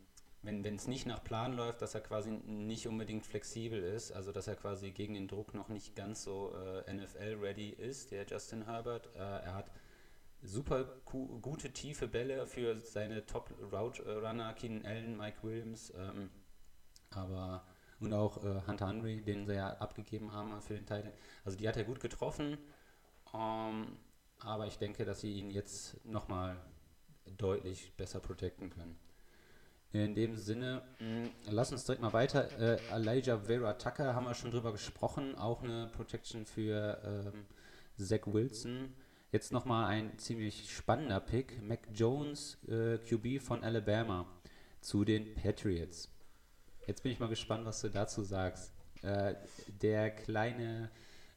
[0.47, 4.47] wenn es nicht nach Plan läuft, dass er quasi nicht unbedingt flexibel ist, also dass
[4.47, 9.09] er quasi gegen den Druck noch nicht ganz so äh, NFL-ready ist, der Justin Herbert.
[9.17, 9.71] Äh, er hat
[10.43, 16.31] super gute tiefe Bälle für seine Top-Route-Runner, Keenan Allen, Mike Williams, ähm,
[17.11, 17.65] aber
[18.01, 21.13] und auch äh, Hunter Henry, den sie ja abgegeben haben für den Teil.
[21.45, 22.59] Also die hat er gut getroffen,
[23.35, 23.97] ähm,
[24.41, 26.57] aber ich denke, dass sie ihn jetzt nochmal
[27.37, 28.99] deutlich besser protecten können.
[29.93, 32.51] In dem Sinne, mh, lass uns direkt mal weiter.
[32.59, 37.47] Äh, Elijah Vera Tucker haben wir schon drüber gesprochen, auch eine Protection für ähm,
[37.97, 38.93] Zach Wilson.
[39.33, 41.63] Jetzt nochmal ein ziemlich spannender Pick.
[41.63, 44.27] Mac Jones, äh, QB von Alabama
[44.81, 46.11] zu den Patriots.
[46.87, 48.73] Jetzt bin ich mal gespannt, was du dazu sagst.
[49.03, 49.35] Äh,
[49.83, 50.91] der kleine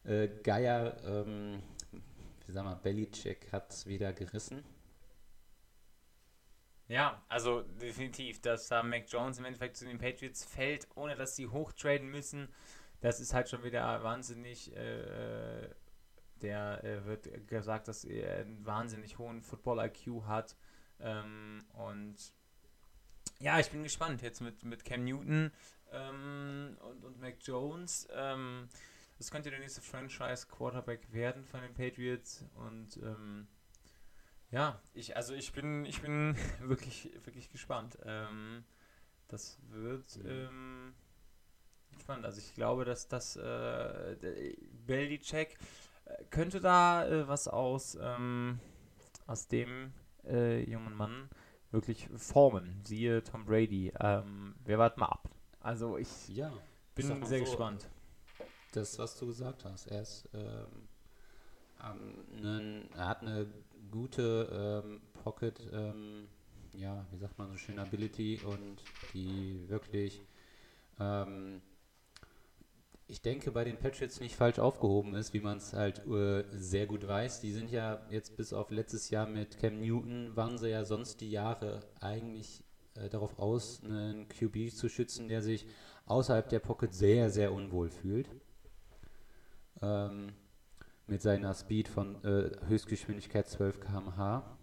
[0.04, 1.62] äh, Geier, ähm,
[2.46, 4.64] wie sagen wir, Bellycheck hat wieder gerissen.
[6.88, 11.36] Ja, also definitiv, dass da Mac Jones im Endeffekt zu den Patriots fällt, ohne dass
[11.36, 12.48] sie hochtraden müssen,
[13.02, 14.76] das ist halt schon wieder wahnsinnig.
[14.76, 15.70] Äh,
[16.42, 20.56] der äh, wird gesagt, dass er einen wahnsinnig hohen Football-IQ hat.
[21.00, 22.16] Ähm, und
[23.40, 25.52] ja, ich bin gespannt jetzt mit, mit Cam Newton
[25.92, 28.08] ähm, und, und Mac Jones.
[28.14, 28.70] Ähm,
[29.18, 33.48] das könnte der nächste Franchise-Quarterback werden von den Patriots und ähm,
[34.52, 37.98] ja, ich, also ich bin, ich bin wirklich, wirklich gespannt.
[38.06, 38.64] Ähm,
[39.28, 40.30] das wird mhm.
[40.30, 40.94] ähm,
[42.00, 42.26] spannend.
[42.26, 44.16] Also ich glaube, dass das äh,
[44.86, 45.58] Belichick
[46.06, 48.60] äh, könnte da äh, was aus, ähm,
[49.28, 49.94] aus dem
[50.26, 51.30] äh, jungen Mann
[51.72, 52.82] wirklich formen.
[52.84, 53.94] Siehe Tom Brady.
[54.00, 55.30] Ähm, wir warten mal ab.
[55.60, 56.52] Also ich ja,
[56.96, 57.88] bin sehr so, gespannt.
[58.72, 59.88] Das, was du gesagt hast.
[59.88, 60.90] Er ist ähm,
[62.44, 63.48] ähm, er hat eine
[63.92, 66.28] gute ähm, Pocket, ähm,
[66.74, 70.22] ja, wie sagt man so schön, Ability und die wirklich,
[71.00, 71.62] ähm,
[73.10, 76.86] ich denke, bei den Patriots nicht falsch aufgehoben ist, wie man es halt äh, sehr
[76.86, 77.42] gut weiß.
[77.42, 81.20] Die sind ja jetzt bis auf letztes Jahr mit Cam Newton, waren sie ja sonst
[81.20, 85.66] die Jahre eigentlich äh, darauf aus, einen QB zu schützen, der sich
[86.06, 88.30] außerhalb der Pocket sehr, sehr unwohl fühlt.
[89.82, 90.34] Ähm,
[91.08, 94.56] mit seiner Speed von äh, Höchstgeschwindigkeit 12 km/h.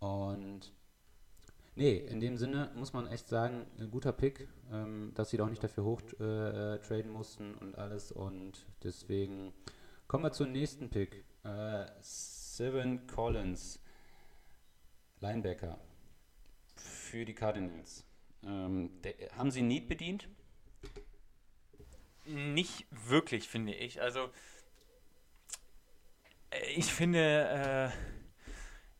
[0.00, 0.74] Und
[1.78, 5.50] Nee, in dem Sinne muss man echt sagen, ein guter Pick, ähm, dass sie doch
[5.50, 8.12] nicht dafür hoch äh, traden mussten und alles.
[8.12, 9.52] Und deswegen
[10.08, 11.26] kommen wir zum nächsten Pick.
[11.44, 13.78] Äh, Seven Collins,
[15.20, 15.78] Linebacker
[16.76, 18.06] für die Cardinals.
[18.42, 18.90] Ähm,
[19.36, 20.30] haben sie Need bedient?
[22.24, 24.00] Nicht wirklich, finde ich.
[24.00, 24.30] Also,
[26.50, 27.92] äh, ich finde,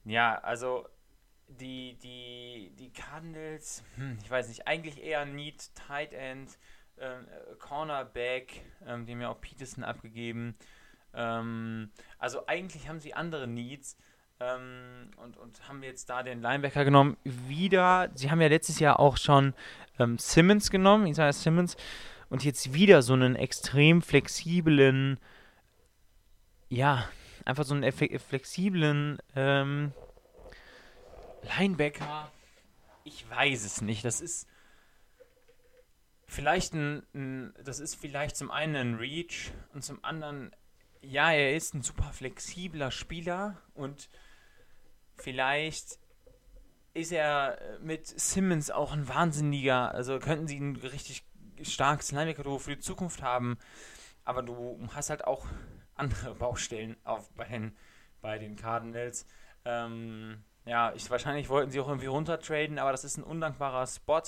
[0.05, 0.87] äh, ja, also
[1.49, 6.59] die, die, die Cardinals, hm, ich weiß nicht, eigentlich eher Need, Tight End,
[6.99, 7.27] ähm,
[7.59, 10.57] Cornerback, ähm, dem ja auch Peterson abgegeben.
[11.15, 13.97] Ähm, also eigentlich haben sie andere Needs
[14.41, 17.17] ähm, und, und haben jetzt da den Linebacker genommen.
[17.25, 19.55] Wieder, sie haben ja letztes Jahr auch schon
[19.99, 21.77] ähm, Simmons genommen, Isaiah Simmons,
[22.29, 25.21] und jetzt wieder so einen extrem flexiblen,
[26.69, 27.09] ja,
[27.45, 29.93] einfach so einen flexiblen ähm,
[31.47, 32.31] Linebacker.
[33.05, 34.05] Ich weiß es nicht.
[34.05, 34.49] Das ist
[36.27, 40.55] vielleicht ein, ein, das ist vielleicht zum einen ein Reach und zum anderen,
[41.01, 44.11] ja, er ist ein super flexibler Spieler und
[45.17, 45.99] vielleicht
[46.95, 51.25] ist er mit Simmons auch ein wahnsinniger, also könnten sie ein richtig
[51.63, 53.59] starkes Linebacker für die Zukunft haben,
[54.25, 55.47] aber du hast halt auch
[55.95, 57.77] andere Baustellen auf, bei, den,
[58.21, 59.27] bei den Cardinals.
[59.65, 64.23] Ähm, ja, ich, wahrscheinlich wollten sie auch irgendwie runtertraden, aber das ist ein undankbarer Spot.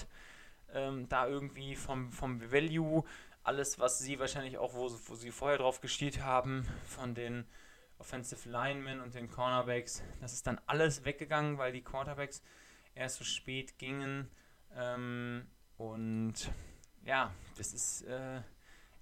[0.73, 3.05] Ähm, da irgendwie vom, vom Value,
[3.43, 7.47] alles, was sie wahrscheinlich auch, wo, wo sie vorher drauf gestielt haben, von den
[7.99, 12.43] Offensive Linemen und den Cornerbacks, das ist dann alles weggegangen, weil die Quarterbacks
[12.95, 14.31] erst so spät gingen.
[14.77, 16.35] Ähm, und
[17.05, 18.43] ja, das ist äh,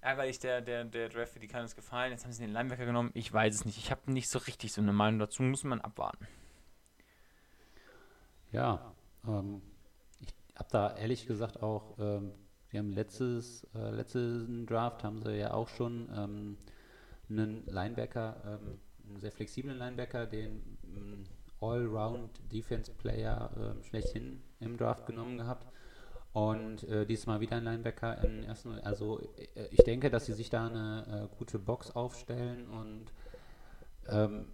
[0.01, 2.11] ärgerlich, der, der, der Draft für die kann gefallen.
[2.11, 3.11] Jetzt haben sie den Linebacker genommen.
[3.13, 3.77] Ich weiß es nicht.
[3.77, 5.43] Ich habe nicht so richtig so eine Meinung dazu.
[5.43, 6.27] Muss man abwarten.
[8.51, 8.93] Ja,
[9.27, 9.61] ähm,
[10.19, 12.31] ich habe da ehrlich gesagt auch, ähm,
[12.71, 16.57] sie haben letztes, äh, letzten Draft haben sie ja auch schon ähm,
[17.29, 21.23] einen Linebacker, ähm, einen sehr flexiblen Linebacker, den ähm,
[21.61, 25.65] Allround Defense Player äh, schlechthin im Draft genommen gehabt.
[26.33, 28.79] Und äh, diesmal wieder ein Linebacker im ersten.
[28.81, 29.19] Also
[29.55, 33.11] äh, ich denke, dass sie sich da eine äh, gute Box aufstellen und
[34.09, 34.45] ähm,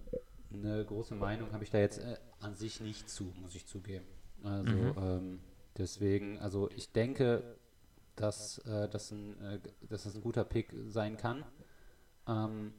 [0.53, 4.05] eine große Meinung habe ich da jetzt äh, an sich nicht zu, muss ich zugeben.
[4.43, 4.93] Also mhm.
[4.97, 5.39] ähm,
[5.77, 7.57] deswegen, also ich denke,
[8.15, 11.43] dass, äh, das ein, äh, dass das ein guter Pick sein kann,
[12.27, 12.73] ähm,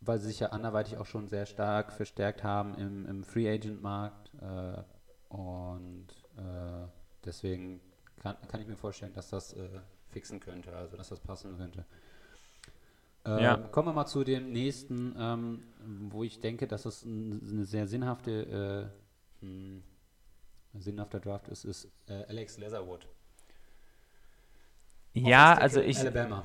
[0.00, 3.82] weil sie sich ja anderweitig auch schon sehr stark verstärkt haben im, im Free Agent
[3.82, 4.82] Markt äh,
[5.34, 6.86] und äh,
[7.24, 7.80] deswegen
[8.20, 9.68] kann, kann ich mir vorstellen, dass das äh,
[10.08, 11.84] fixen könnte, also dass das passen könnte.
[13.24, 13.56] Ähm, ja.
[13.56, 17.86] Kommen wir mal zu dem nächsten, ähm, wo ich denke, dass es ein, eine sehr
[17.86, 18.90] sinnhafte,
[19.42, 19.82] äh, ein
[20.74, 23.06] sinnhafter Draft ist, ist äh, Alex Leatherwood.
[25.14, 26.44] Ja, also ich, Alabama.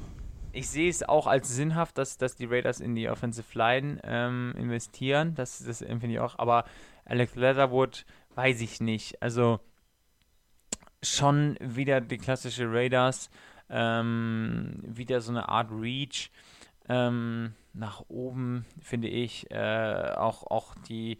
[0.53, 4.53] ich sehe es auch als sinnhaft, dass, dass die Raiders in die Offensive Line ähm,
[4.57, 5.35] investieren.
[5.35, 6.39] Das, das empfinde ich auch.
[6.39, 6.65] Aber
[7.03, 9.21] Alex Leatherwood weiß ich nicht.
[9.21, 9.59] Also
[11.03, 13.29] schon wieder die klassische Raiders,
[13.69, 16.31] ähm, wieder so eine Art Reach
[16.87, 19.49] ähm, nach oben, finde ich.
[19.51, 21.17] Äh, auch, auch die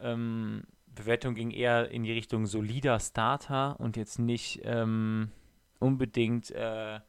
[0.00, 5.30] ähm, Bewertung ging eher in die Richtung solider Starter und jetzt nicht ähm,
[5.78, 7.00] unbedingt äh,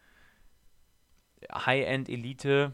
[1.52, 2.74] High-End-Elite.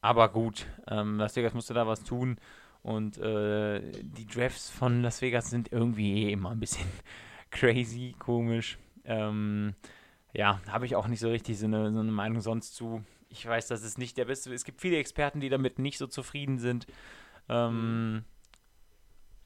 [0.00, 2.36] Aber gut, ähm, Las Vegas musste da was tun.
[2.82, 6.86] Und äh, die Drafts von Las Vegas sind irgendwie eh immer ein bisschen
[7.50, 8.78] crazy, komisch.
[9.04, 9.74] Ähm,
[10.32, 13.02] ja, habe ich auch nicht so richtig so eine, so eine Meinung sonst zu
[13.36, 16.06] ich weiß, dass es nicht der beste Es gibt viele Experten, die damit nicht so
[16.06, 16.86] zufrieden sind,
[17.48, 18.24] ähm,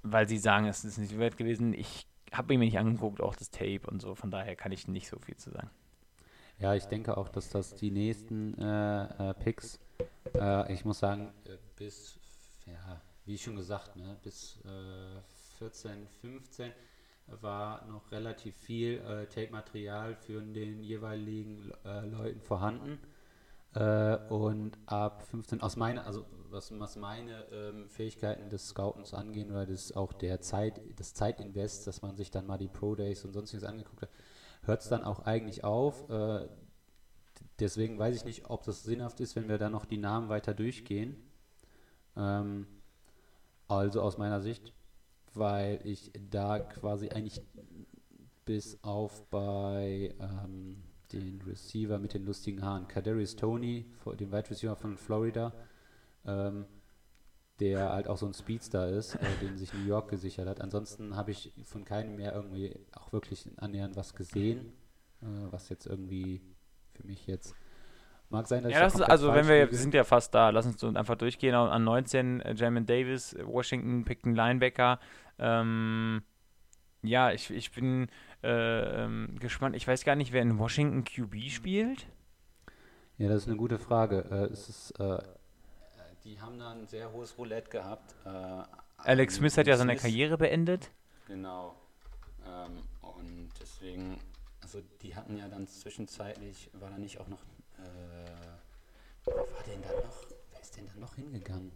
[0.03, 1.75] weil sie sagen, es ist nicht wert gewesen.
[1.75, 5.09] Ich habe mir nicht angeguckt, auch das Tape und so, von daher kann ich nicht
[5.09, 5.71] so viel zu sagen.
[6.59, 9.81] Ja, ich denke auch, dass das die nächsten äh, äh, Picks,
[10.35, 12.19] äh, ich muss sagen, äh, bis,
[12.67, 14.61] ja, wie schon gesagt, ne, bis
[15.59, 16.73] 14, äh, 15
[17.41, 22.99] war noch relativ viel äh, Tape-Material für den jeweiligen Leuten vorhanden.
[23.75, 29.51] Äh, und ab 15, aus meiner, also was, was meine ähm, Fähigkeiten des Scoutens angehen,
[29.51, 33.25] oder das auch der Zeit, das Zeitinvest, dass man sich dann mal die Pro Days
[33.25, 34.11] und sonstiges angeguckt hat,
[34.63, 36.09] hört es dann auch eigentlich auf.
[36.11, 36.49] Äh,
[37.61, 40.55] deswegen weiß ich nicht, ob das sinnhaft ist, wenn wir da noch die Namen weiter
[40.55, 41.17] durchgehen.
[42.17, 42.67] Ähm,
[43.69, 44.73] also aus meiner Sicht,
[45.35, 47.41] weil ich da quasi eigentlich
[48.45, 50.83] bis auf bei ähm,
[51.13, 52.89] den Receiver mit den lustigen Haaren.
[52.89, 53.87] Kadarius Tony,
[54.19, 55.53] den Wide Receiver von Florida.
[56.25, 56.67] Ähm,
[57.61, 60.61] der halt auch so ein Speedster ist, äh, den sich New York gesichert hat.
[60.61, 64.73] Ansonsten habe ich von keinem mehr irgendwie auch wirklich annähernd was gesehen,
[65.21, 66.41] äh, was jetzt irgendwie
[66.95, 67.55] für mich jetzt
[68.31, 70.35] mag sein, dass ja, ich das da ist, also wenn wir, wir sind ja fast
[70.35, 71.55] da, lass uns einfach durchgehen.
[71.55, 74.99] An 19 äh, Jamin Davis, Washington pickt einen Linebacker.
[75.39, 76.23] Ähm,
[77.03, 78.09] ja, ich, ich bin
[78.43, 79.77] äh, ähm, gespannt.
[79.77, 82.07] Ich weiß gar nicht, wer in Washington QB spielt.
[83.19, 84.25] Ja, das ist eine gute Frage.
[84.31, 85.19] Äh, es ist, äh,
[86.25, 88.15] die haben da ein sehr hohes Roulette gehabt.
[88.25, 88.63] Äh,
[88.99, 90.91] Alex Smith hat ja seine Smith- Karriere beendet.
[91.27, 91.75] Genau.
[92.47, 94.19] Ähm, und deswegen,
[94.63, 97.43] also die hatten ja dann zwischenzeitlich, war da nicht auch noch,
[97.79, 98.31] äh,
[99.27, 100.17] wer war denn da noch?
[100.53, 101.73] Wer ist denn da noch hingegangen?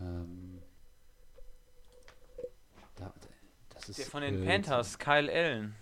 [0.00, 0.62] Ähm,
[2.96, 3.12] da,
[3.70, 5.74] das ist, Der von den äh, Panthers, Kyle Allen.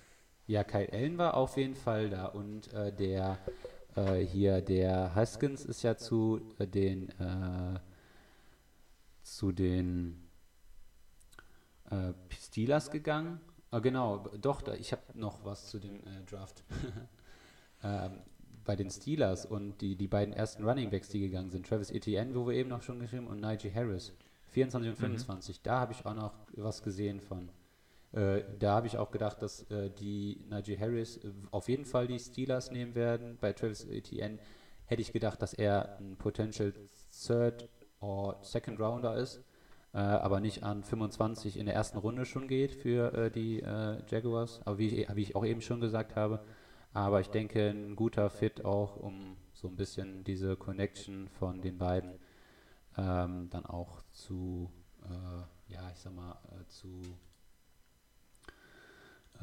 [0.47, 3.39] Ja, Kyle Allen war auf jeden Fall da und äh, der
[3.97, 7.79] äh, hier, der Haskins ist ja zu äh, den äh,
[9.23, 10.29] zu den
[11.91, 13.41] äh, Steelers gegangen.
[13.71, 16.65] Ah, genau, doch, da, ich habe noch was zu dem Draft.
[17.85, 18.21] ähm,
[18.65, 22.35] bei den Steelers und die, die beiden ersten Running Backs, die gegangen sind, Travis Etienne,
[22.35, 24.13] wo wir eben noch schon geschrieben, und Najee Harris.
[24.51, 27.51] 24 und 25, da habe ich auch noch was gesehen von.
[28.13, 32.09] Äh, da habe ich auch gedacht, dass äh, die Najee Harris äh, auf jeden Fall
[32.09, 33.39] die Steelers nehmen werden.
[33.41, 34.39] Bei Travis Etienne
[34.87, 36.73] hätte ich gedacht, dass er ein Potential
[37.13, 37.69] Third
[38.01, 39.41] or Second Rounder ist,
[39.95, 44.03] äh, aber nicht an 25 in der ersten Runde schon geht für äh, die äh,
[44.09, 44.61] Jaguars.
[44.65, 46.45] Aber wie ich, wie ich auch eben schon gesagt habe,
[46.93, 51.79] aber ich denke, ein guter Fit auch, um so ein bisschen diese Connection von den
[51.79, 52.19] beiden
[52.99, 54.69] ähm, dann auch zu,
[55.69, 56.37] ja, ich sag mal,
[56.67, 57.01] zu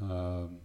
[0.00, 0.60] ähm,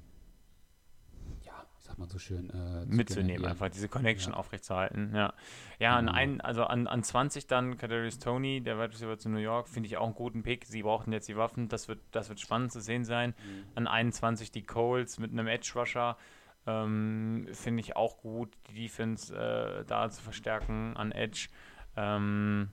[1.43, 4.39] ja, ich sag mal so schön, äh, zu mitzunehmen, einfach diese Connection Ja.
[4.39, 5.13] aufrechtzuerhalten.
[5.15, 5.33] Ja,
[5.79, 6.17] ja an, Genau.
[6.17, 9.87] ein, also an, an 20 dann Kadarius Tony, der Wide Receiver zu New York, finde
[9.87, 10.65] ich auch einen guten Pick.
[10.65, 13.31] Sie brauchten jetzt die Waffen, das wird, das wird spannend zu sehen sein.
[13.45, 13.65] Mhm.
[13.75, 16.17] An 21 die Coles mit einem Edge Rusher.
[16.65, 21.49] Ähm, finde ich auch gut, die Defense äh, da zu verstärken an Edge.
[21.97, 22.69] Ähm,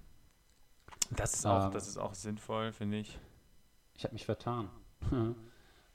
[1.11, 1.71] das ist auch, Ähm.
[1.73, 3.19] das ist auch sinnvoll, finde ich.
[3.97, 4.69] Ich habe mich vertan.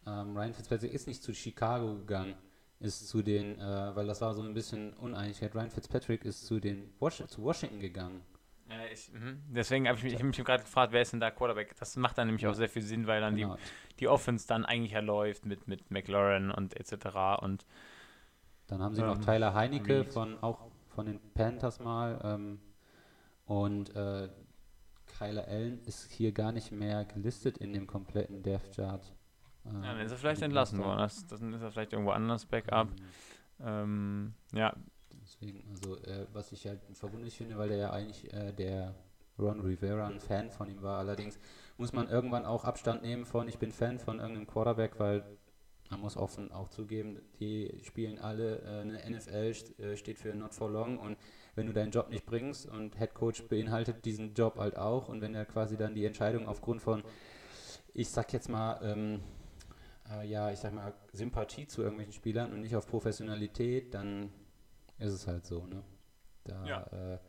[0.06, 2.36] ähm, Ryan Fitzpatrick ist nicht zu Chicago gegangen,
[2.80, 5.56] ist zu den, äh, weil das war so ein bisschen Uneinigkeit.
[5.56, 8.22] Ryan Fitzpatrick ist zu den Wash zu Washington gegangen.
[8.70, 9.42] Ja, ich, mhm.
[9.50, 11.76] Deswegen habe ich mich, ich hab mich gerade gefragt, wer ist denn da Quarterback?
[11.80, 12.50] Das macht dann nämlich Ja.
[12.50, 13.56] auch sehr viel Sinn, weil dann Genau.
[13.92, 17.42] die, die Offense dann eigentlich ja läuft mit, mit McLaurin und etc.
[17.42, 17.66] Und
[18.68, 22.60] Dann haben sie noch Ähm, Tyler Heinecke von auch von den Panthers mal ähm,
[23.46, 24.30] und äh,
[25.20, 29.14] Kyler Allen ist hier gar nicht mehr gelistet in dem kompletten Death Chart.
[29.66, 31.00] Äh, ja, dann ist er vielleicht die entlassen worden.
[31.00, 32.90] Das, dann ist er vielleicht irgendwo anders Backup.
[32.90, 33.66] Mhm.
[33.66, 34.74] Ähm, ja,
[35.26, 38.94] Deswegen, also äh, was ich halt verwunderlich finde, weil der ja eigentlich äh, der
[39.40, 41.00] Ron Rivera ein Fan von ihm war.
[41.00, 41.40] Allerdings
[41.78, 45.24] muss man irgendwann auch Abstand nehmen von, ich bin Fan von irgendeinem Quarterback, weil
[45.90, 50.34] man muss offen auch zugeben, die spielen alle, äh, eine NFL st äh, steht für
[50.34, 51.18] Not for Long und
[51.56, 55.22] wenn du deinen Job nicht bringst und Head Coach beinhaltet diesen Job halt auch und
[55.22, 57.04] wenn er quasi dann die Entscheidung aufgrund von,
[57.94, 59.22] ich sag jetzt mal, ähm,
[60.12, 64.32] äh, ja, ich sag mal, Sympathie zu irgendwelchen Spielern und nicht auf Professionalität, dann
[65.00, 65.84] ist es halt so, ne?
[66.44, 66.82] Da Ja.
[66.92, 67.20] äh,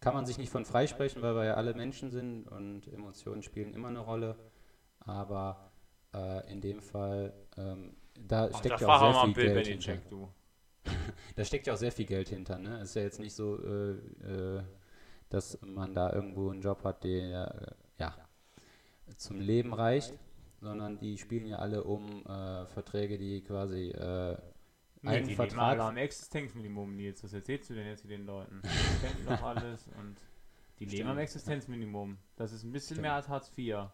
[0.00, 3.74] kann man sich nicht von freisprechen, weil wir ja alle Menschen sind und Emotionen spielen
[3.74, 4.36] immer eine Rolle.
[5.00, 5.72] Aber
[6.14, 9.66] äh, in dem Fall, ähm, da Ach, steckt da ja auch sehr viel Bill Geld
[9.66, 9.84] hinter.
[9.84, 10.28] Belichick, du.
[11.36, 12.80] Da steckt ja auch sehr viel Geld hinter, ne?
[12.80, 13.92] Ist ja jetzt nicht so, äh,
[14.26, 14.62] äh,
[15.28, 17.54] dass man da irgendwo einen Job hat, der
[17.98, 18.16] äh, ja
[19.16, 20.14] zum Leben reicht,
[20.60, 24.36] sondern die spielen ja alle um äh, Verträge, die quasi äh,
[25.02, 27.22] Nee, einen die Vertrag leben alle am Existenzminimum, Nils.
[27.22, 28.60] Was erzählst du denn jetzt hier den Leuten?
[28.64, 30.16] Die kennen doch alles und
[30.78, 31.10] die leben Stimmt.
[31.10, 32.18] am Existenzminimum.
[32.34, 33.02] Das ist ein bisschen Stimmt.
[33.02, 33.88] mehr als Hartz IV.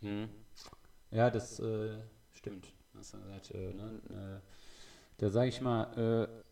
[0.00, 0.28] Mhm.
[1.10, 1.98] Ja, das äh,
[2.32, 2.72] stimmt.
[2.94, 4.48] Das, äh, ne, äh,
[5.18, 6.51] da sage ich mal, äh,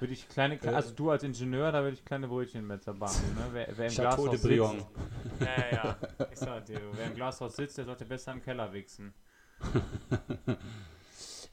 [0.00, 0.68] Würde ich kleine, Äh.
[0.68, 3.34] also du als Ingenieur, da würde ich kleine Brötchenmetzer backen.
[3.36, 3.46] Ne?
[3.52, 4.78] Wer, wer im Chateau de Glashaus Brion.
[4.78, 5.72] sitzt, ja, ja,
[6.18, 6.26] ja.
[6.32, 9.14] Ich sag dir, wer im Glashaus sitzt, der sollte besser im Keller wichsen.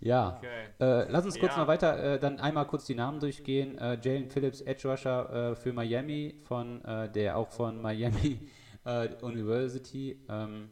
[0.03, 0.64] Ja, Okay.
[0.80, 1.60] äh, lass uns kurz Ja.
[1.60, 3.78] noch weiter, äh, dann einmal kurz die Namen durchgehen.
[3.78, 8.49] Äh, Jalen Phillips, Edge Rusher äh, für Miami, von äh, der auch von Miami
[9.22, 10.19] University.
[10.28, 10.72] Ähm,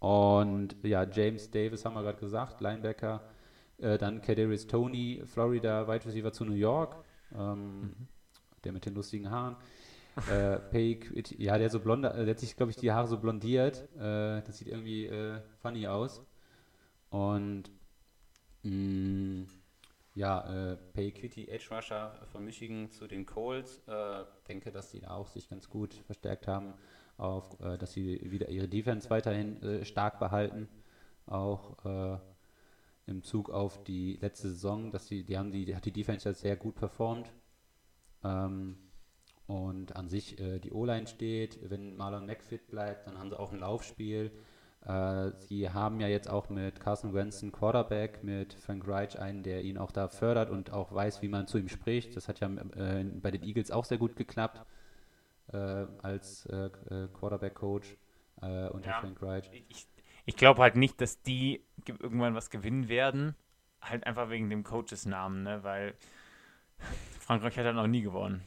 [0.00, 3.20] und ja, James Davis haben wir gerade gesagt, Linebacker.
[3.78, 6.96] Äh, dann Kadarius Tony, Florida, Wide Receiver zu New York.
[7.34, 7.94] Ähm,
[8.64, 9.56] Der mit den lustigen Haaren.
[10.30, 13.18] äh, Paik, ja, der so blond, äh, der hat sich, glaube ich, die Haare so
[13.18, 13.88] blondiert.
[13.96, 16.22] Äh, das sieht irgendwie äh, funny aus.
[17.10, 17.70] Und
[18.62, 19.46] mh,
[20.14, 23.80] ja, äh, Payquity Edge Rusher von Michigan zu den Colts.
[23.86, 26.74] Äh, denke, dass die da auch sich ganz gut verstärkt haben,
[27.16, 30.68] auf, äh, dass sie wieder ihre Defense weiterhin äh, stark behalten.
[31.26, 31.76] Auch
[33.06, 36.40] im Zug auf die letzte Saison, dass sie, die haben die, hat die Defense jetzt
[36.40, 37.32] sehr gut performt.
[38.24, 38.76] Ähm,
[39.46, 43.38] und an sich äh, die O-Line steht, wenn Marlon Mack fit bleibt, dann haben sie
[43.38, 44.30] auch ein Laufspiel.
[44.86, 49.42] Äh, sie haben ja jetzt auch mit Carson Wentz einen Quarterback, mit Frank Reich einen,
[49.42, 52.16] der ihn auch da fördert und auch weiß, wie man zu ihm spricht.
[52.16, 54.64] Das hat ja äh, bei den Eagles auch sehr gut geklappt
[55.52, 57.96] äh, als äh, äh, Quarterback-Coach
[58.40, 59.48] unter ja, Frank Reich.
[59.68, 59.86] Ich,
[60.24, 63.34] ich glaube halt nicht, dass die irgendwann was gewinnen werden.
[63.80, 65.64] Halt einfach wegen dem Coaches-Namen, ne?
[65.64, 65.94] weil
[67.20, 68.42] Frankreich hat er noch nie gewonnen.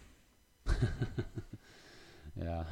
[2.36, 2.66] ja.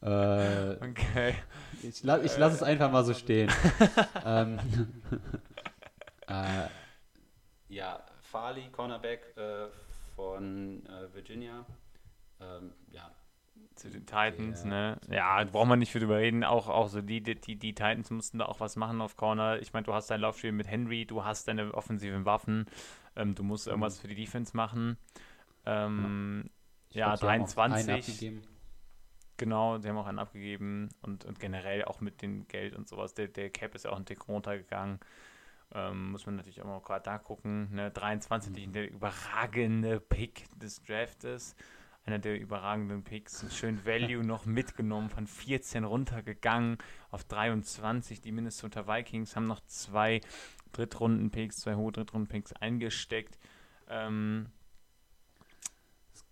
[0.00, 1.34] Äh, okay.
[1.82, 3.50] Ich, la ich lasse es einfach mal so stehen.
[4.24, 4.58] ähm,
[6.28, 6.68] äh,
[7.68, 9.66] ja, Farley, Cornerback äh,
[10.14, 11.66] von äh, Virginia.
[12.40, 13.10] Ähm, ja.
[13.78, 15.00] Zu den Titans, ja, ne?
[15.08, 16.42] Ja, braucht man nicht viel drüber reden.
[16.42, 19.60] Auch, auch so die, die, die Titans mussten da auch was machen auf Corner.
[19.60, 22.66] Ich meine, du hast dein Laufspiel mit Henry, du hast deine offensiven Waffen,
[23.14, 24.00] ähm, du musst irgendwas mhm.
[24.00, 24.98] für die Defense machen.
[25.64, 26.50] Ähm,
[26.90, 28.32] ja, glaub, 23.
[29.36, 33.14] Genau, sie haben auch einen abgegeben und, und generell auch mit dem Geld und sowas.
[33.14, 34.98] Der, der Cap ist ja auch ein Tick runtergegangen.
[35.72, 37.72] Ähm, muss man natürlich auch mal gerade da gucken.
[37.72, 37.92] Ne?
[37.92, 38.72] 23, mhm.
[38.72, 41.54] der überragende Pick des Draftes.
[42.08, 43.44] Einer der überragenden Picks.
[43.54, 46.78] Schön Value noch mitgenommen, von 14 runtergegangen
[47.10, 48.22] auf 23.
[48.22, 50.22] Die Minnesota Vikings haben noch zwei
[50.72, 53.38] Drittrunden-Picks, zwei hohe Drittrunden-Picks eingesteckt.
[53.90, 54.46] Ähm,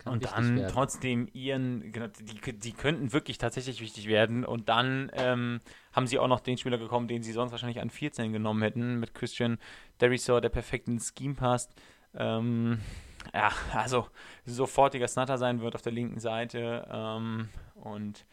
[0.07, 0.73] und dann werden.
[0.73, 4.47] trotzdem ihren, genau, die, die könnten wirklich tatsächlich wichtig werden.
[4.47, 5.61] Und dann ähm,
[5.93, 8.99] haben sie auch noch den Spieler gekommen, den sie sonst wahrscheinlich an 14 genommen hätten,
[8.99, 9.59] mit Christian
[10.01, 11.75] Derisor, der perfekt ins Scheme passt.
[12.15, 12.81] Ähm,
[13.35, 14.07] ja, also
[14.45, 16.87] sofortiger Snutter sein wird auf der linken Seite.
[16.91, 18.25] Ähm, und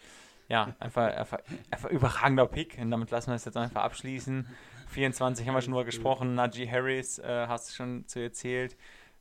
[0.49, 1.39] ja, einfach, einfach,
[1.71, 2.77] einfach überragender Pick.
[2.79, 4.47] Und damit lassen wir es jetzt einfach abschließen.
[4.89, 6.35] 24 haben wir schon drüber gesprochen.
[6.35, 8.75] Najee Harris äh, hast du schon zu erzählt.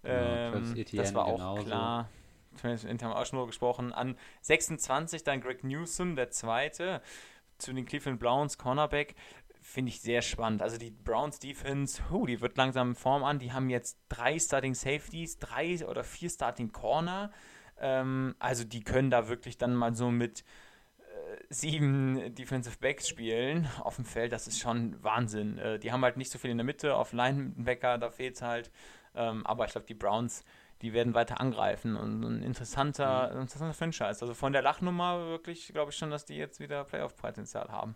[0.05, 1.65] Ähm, ja, das war auch genauso.
[1.65, 2.09] klar
[2.57, 7.03] zumindest haben wir auch schon gesprochen, an 26 dann Greg Newsom, der zweite,
[7.59, 9.15] zu den Cleveland Browns, Cornerback.
[9.63, 10.61] Finde ich sehr spannend.
[10.61, 13.39] Also die Browns Defense, huh, die wird langsam in Form an.
[13.39, 17.31] Die haben jetzt drei Starting Safeties, drei oder vier Starting Corner.
[17.79, 20.41] Ähm, also die können da wirklich dann mal so mit
[20.99, 24.33] äh, sieben Defensive Backs spielen auf dem Feld.
[24.33, 25.59] Das ist schon Wahnsinn.
[25.59, 26.97] Äh, die haben halt nicht so viel in der Mitte.
[26.97, 28.73] Auf Linebacker, da fehlt es halt.
[29.15, 30.45] Ähm, aber ich glaube, die Browns
[30.83, 33.43] die werden weiter angreifen und ein interessanter, mhm.
[33.43, 34.21] interessanter Franchise.
[34.21, 37.95] Also von der Lachnummer wirklich glaube ich schon, dass die jetzt wieder Playoff-Potenzial haben.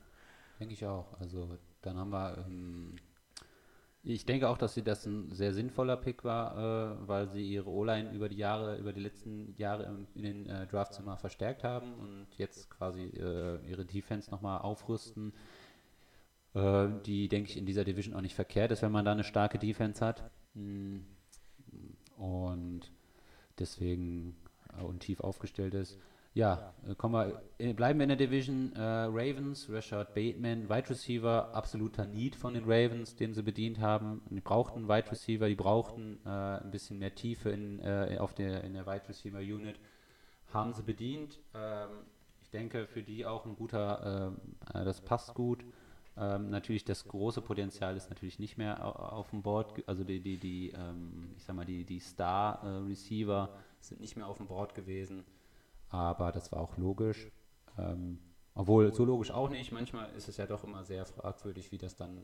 [0.58, 1.18] Denke ich auch.
[1.20, 2.96] Also dann haben wir, ähm,
[4.02, 7.68] ich denke auch, dass sie das ein sehr sinnvoller Pick war, äh, weil sie ihre
[7.68, 11.94] O-Line über die Jahre, über die letzten Jahre in den äh, Drafts immer verstärkt haben
[11.94, 15.32] und jetzt quasi äh, ihre Defense nochmal aufrüsten
[16.56, 19.24] äh, die, denke ich, in dieser Division auch nicht verkehrt ist, wenn man da eine
[19.24, 20.30] starke Defense hat.
[20.54, 21.04] Hm,
[22.16, 22.90] und
[23.58, 24.36] deswegen
[24.78, 25.98] äh, und tief aufgestellt ist.
[26.36, 28.70] Ja, äh, kommen wir, äh, bleiben wir in der Division.
[28.76, 34.20] Äh, Ravens, Rashad Bateman, Wide Receiver, absoluter Need von den Ravens, den sie bedient haben.
[34.28, 38.64] Die brauchten Wide Receiver, die brauchten äh, ein bisschen mehr Tiefe in, äh, auf der,
[38.64, 39.80] in der Wide Receiver Unit.
[40.52, 41.40] Haben sie bedient.
[41.54, 41.88] Ähm,
[42.42, 44.36] ich denke, für die auch ein guter,
[44.72, 45.64] das passt gut.
[46.18, 50.36] Ähm, natürlich das große Potenzial ist natürlich nicht mehr auf dem Board, also die, die,
[50.36, 54.74] die ähm, ich sag mal, die, die Star-Receiver äh, sind nicht mehr auf dem Board
[54.74, 55.24] gewesen,
[55.88, 57.30] aber das war auch logisch.
[57.78, 58.18] Ähm,
[58.54, 59.70] obwohl, so logisch auch nicht.
[59.70, 62.18] Manchmal ist es ja doch immer sehr fragwürdig, wie das dann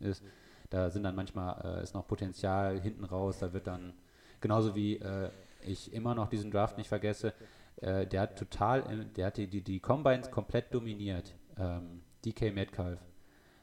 [0.00, 0.22] äh, ist.
[0.68, 3.94] Da sind dann manchmal, äh, ist noch Potenzial hinten raus, da wird dann,
[4.40, 5.30] genauso wie äh,
[5.62, 7.32] ich immer noch diesen Draft nicht vergesse,
[7.76, 11.34] äh, der hat total, der hat die, die, die Combines komplett dominiert.
[11.58, 13.00] Ähm, DK Metcalf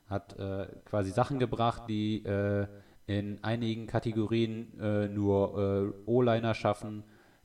[0.08, 2.68] hat äh, quasi Sachen gebracht, die äh,
[3.06, 4.72] in einigen Kategorien
[5.16, 7.04] nur O-Liner schaffen.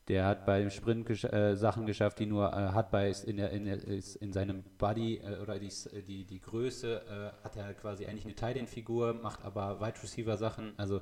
[0.08, 3.38] Der hat bei dem Sprint gesch äh, Sachen geschafft, die nur äh, hat bei in,
[3.38, 5.72] der, in, der, in seinem Body oder die,
[6.06, 10.74] die, die Größe hat er quasi eigentlich eine Tight-End-Figur, macht aber Wide Receiver Sachen.
[10.76, 11.00] Also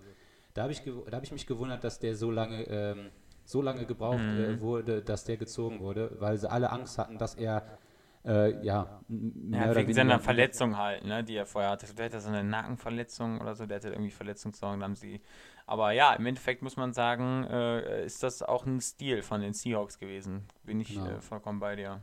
[0.54, 3.10] da habe ich, hab ich mich gewundert, dass der so lange ähm,
[3.44, 4.60] so lange gebraucht mhm.
[4.60, 7.78] wurde, dass der gezogen wurde, weil sie alle Angst hatten, dass er
[8.24, 11.92] äh, ja, mehr ja, wegen seiner Verletzung halt, ne, die er vorher hatte.
[11.94, 15.20] Der hatte so eine Nackenverletzung oder so, der hatte irgendwie Verletzungssorgen, haben sie.
[15.66, 19.52] Aber ja, im Endeffekt muss man sagen, äh, ist das auch ein Stil von den
[19.52, 20.44] Seahawks gewesen.
[20.64, 21.06] Bin ich genau.
[21.06, 22.00] äh, vollkommen bei dir.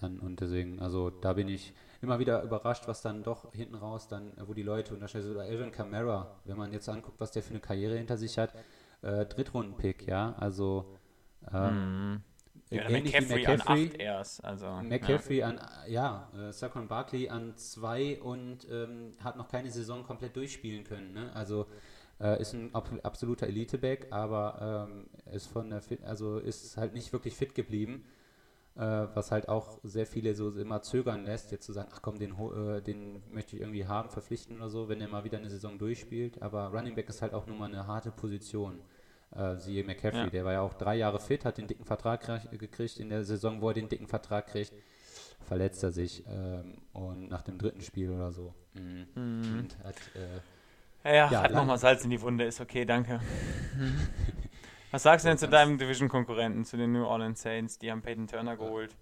[0.00, 4.08] Dann, und deswegen, also da bin ich, immer wieder überrascht, was dann doch hinten raus
[4.08, 5.30] dann, wo die Leute unterscheiden.
[5.30, 8.54] Oder Elvin Kamara, wenn man jetzt anguckt, was der für eine Karriere hinter sich hat,
[9.02, 10.96] äh, Drittrunden-Pick, ja, also
[11.52, 12.22] ähm, Mhm.
[12.76, 14.44] Ja, ähnlich wie McCaffrey, an 8 erst.
[14.44, 20.04] Also, McCaffrey an, ja, äh, Saquon Barkley an zwei und ähm, hat noch keine Saison
[20.04, 21.12] komplett durchspielen können.
[21.12, 21.30] Ne?
[21.34, 21.66] Also
[22.20, 26.94] äh, ist ein ab, absoluter Elite-Back, aber ähm, ist von der fit, also ist halt
[26.94, 28.04] nicht wirklich fit geblieben,
[28.76, 32.18] äh, was halt auch sehr viele so immer zögern lässt, jetzt zu sagen, ach komm,
[32.18, 35.50] den, äh, den möchte ich irgendwie haben, verpflichten oder so, wenn er mal wieder eine
[35.50, 36.42] Saison durchspielt.
[36.42, 38.80] Aber Running Back ist halt auch nun mal eine harte Position.
[39.36, 40.30] Äh, siehe McCaffrey, Ja.
[40.30, 42.98] der war ja auch drei Jahre fit, hat den dicken Vertrag krie- gekriegt.
[43.00, 44.72] In der Saison, wo er den dicken Vertrag kriegt,
[45.46, 48.54] verletzt er sich ähm, und nach dem dritten Spiel oder so.
[48.74, 49.66] Mhm.
[49.82, 53.20] Hat, äh, Ja, ja, hat nochmal Salz in die Wunde, ist okay, danke.
[54.90, 57.78] Was sagst du denn zu deinem Division-Konkurrenten, zu den New Orleans Saints?
[57.78, 58.94] Die haben Peyton Turner geholt,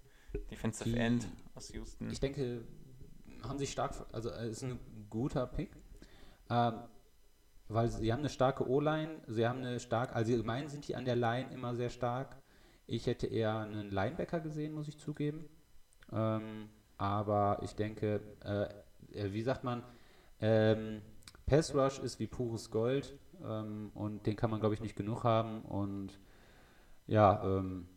[0.49, 2.09] Defensive Die- End aus Houston.
[2.09, 2.61] ich denke,
[3.47, 4.79] haben sich stark, also äh, ist ein
[5.11, 5.69] guter Pick,
[6.49, 6.73] ähm,
[7.73, 11.05] weil sie haben eine starke O-Line, sie haben eine stark, also allgemein sind die an
[11.05, 12.37] der Line immer sehr stark.
[12.85, 15.49] Ich hätte eher einen Linebacker gesehen, muss ich zugeben.
[16.11, 19.83] Ähm, aber ich denke, äh, äh, wie sagt man,
[20.39, 21.01] ähm,
[21.45, 25.23] Pass Rush ist wie pures Gold ähm, und den kann man, glaube ich, nicht genug
[25.23, 25.61] haben.
[25.63, 26.19] Und
[27.07, 27.87] ja, ähm,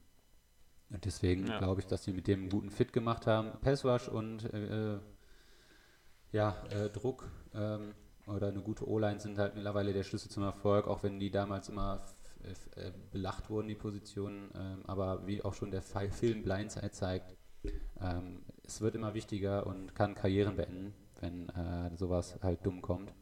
[0.91, 1.59] deswegen Ja.
[1.59, 3.53] glaube ich, dass sie mit dem einen guten Fit gemacht haben.
[3.61, 5.01] Pass Rush und äh, äh,
[6.33, 7.95] ja, äh, Druck ähm,
[8.27, 11.69] oder eine gute O-Line sind halt mittlerweile der Schlüssel zum Erfolg, auch wenn die damals
[11.69, 12.05] immer
[12.77, 14.51] äh, belacht wurden, die Positionen.
[14.55, 17.37] Ähm, aber wie auch schon der Fi- Film Blindside zeigt,
[18.01, 23.13] ähm, es wird immer wichtiger und kann Karrieren beenden, wenn äh, sowas halt dumm kommt.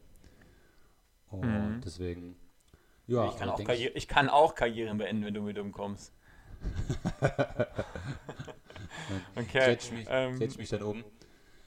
[1.29, 1.85] Und Mhm.
[1.85, 2.35] deswegen,
[3.07, 5.57] ja, ich, kann äh, auch denk Karriere, ich kann auch Karrieren beenden, wenn du mit
[5.57, 6.13] umkommst.
[9.37, 9.59] okay.
[9.59, 11.03] Grätsch mich, ähm, mich dann um.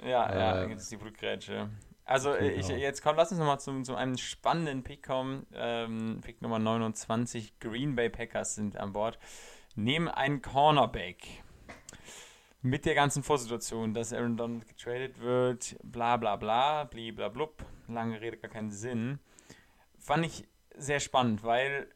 [0.02, 1.70] Ja, ja, Ähm, jetzt ist die Blutgrätsche.
[2.08, 2.42] Also genau.
[2.42, 5.46] ich, jetzt komm, lass uns nochmal zu, zu einem spannenden Pick kommen.
[5.52, 9.18] Ähm, Pick Nummer 29, Green Bay Packers sind an Bord.
[9.74, 11.26] Nehmen einen Cornerback.
[12.62, 18.38] Mit der ganzen Vorsituation, dass Aaron Donald getradet wird, bla bla bla, bliblablub, lange Rede,
[18.38, 19.18] gar keinen Sinn.
[19.98, 21.88] Fand ich sehr spannend, weil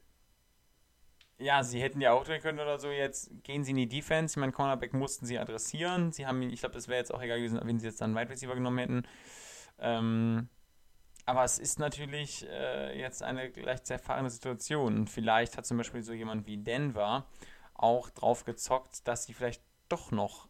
[1.38, 2.90] ja, sie hätten ja auch drin können oder so.
[2.90, 4.34] Jetzt gehen sie in die Defense.
[4.34, 6.12] Ich meine, Cornerback mussten sie adressieren.
[6.12, 8.14] Sie haben ihn, ich glaube, das wäre jetzt auch egal gewesen, wenn sie jetzt dann
[8.14, 9.06] Wide Receiver genommen hätten.
[9.78, 10.48] Ähm,
[11.24, 15.06] aber es ist natürlich äh, jetzt eine leicht sehr erfahrene Situation.
[15.06, 17.26] Vielleicht hat zum Beispiel so jemand wie Denver
[17.74, 20.48] auch drauf gezockt, dass sie vielleicht doch noch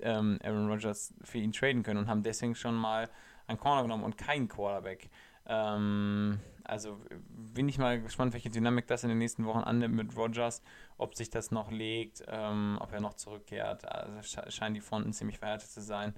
[0.00, 3.08] ähm, Aaron Rodgers für ihn traden können und haben deswegen schon mal
[3.46, 5.10] einen Corner genommen und keinen Quarterback.
[5.46, 6.98] Ähm, also
[7.28, 10.62] bin ich mal gespannt, welche Dynamik das in den nächsten Wochen annimmt mit Rodgers,
[10.96, 13.84] ob sich das noch legt, ähm, ob er noch zurückkehrt.
[13.90, 16.14] Also sche scheinen die Fronten ziemlich verhärtet zu sein.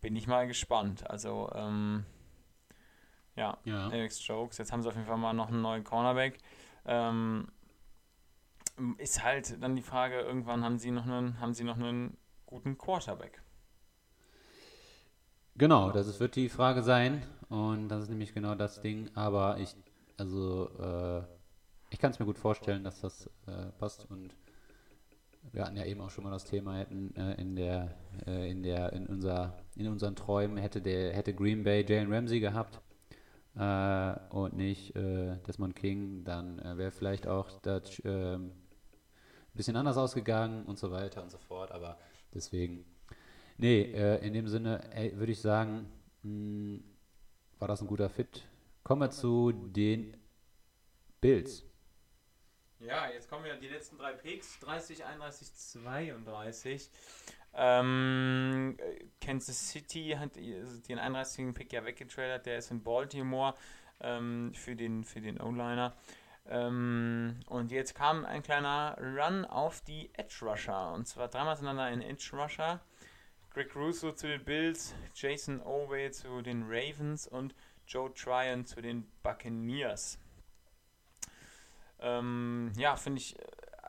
[0.00, 1.08] Bin ich mal gespannt.
[1.08, 2.06] Also ähm,
[3.36, 3.88] ja, Ja.
[3.88, 4.58] Alex Jokes.
[4.58, 6.38] Jetzt haben sie auf jeden Fall mal noch einen neuen Cornerback.
[6.86, 7.48] Ähm,
[8.96, 12.16] ist halt dann die Frage, irgendwann haben sie noch einen, haben sie noch einen
[12.46, 13.42] guten Quarterback.
[15.56, 17.22] Genau, das wird die Frage sein.
[17.50, 19.10] Und das ist nämlich genau das Ding.
[19.14, 19.74] Aber ich,
[20.16, 21.22] also, äh,
[21.90, 24.08] ich kann es mir gut vorstellen, dass das äh, passt.
[24.08, 24.36] Und
[25.52, 27.96] wir hatten ja eben auch schon mal das Thema, hätten äh, in der,
[28.26, 32.38] äh, in der, in unser, in unseren Träumen hätte der, hätte Green Bay Jalen Ramsey
[32.38, 32.80] gehabt
[33.56, 39.96] äh, und nicht äh, Desmond King, dann wäre vielleicht auch das ähm, ein bisschen anders
[39.96, 41.72] ausgegangen und so weiter und so fort.
[41.72, 41.98] Aber
[42.32, 42.84] deswegen.
[43.62, 43.82] Nee,
[44.22, 44.80] in dem Sinne
[45.16, 45.84] würde ich sagen,
[46.22, 46.78] mh,
[47.60, 48.44] war das ein guter Fit.
[48.82, 50.16] Kommen wir zu den
[51.20, 51.64] Bills.
[52.80, 54.58] Ja, jetzt kommen ja die letzten drei Picks.
[54.60, 56.90] 30, 31, 32.
[57.52, 61.52] Ähm, äh, Kansas City hat den 31.
[61.52, 63.54] Pick ja weggetradet, der ist in Baltimore
[64.00, 65.94] ähm, für den, für den O-Liner.
[66.48, 70.94] Ähm, und jetzt kam ein kleiner Run auf die Edge Rusher.
[70.94, 72.80] Und zwar dreimal hintereinander ein Edge Rusher.
[73.52, 77.54] Greg Russo zu den Bills, Jason Oway zu den Ravens und
[77.86, 80.18] Joe Tryon zu den Buccaneers.
[81.98, 83.42] Ähm, ja, finde ich, äh,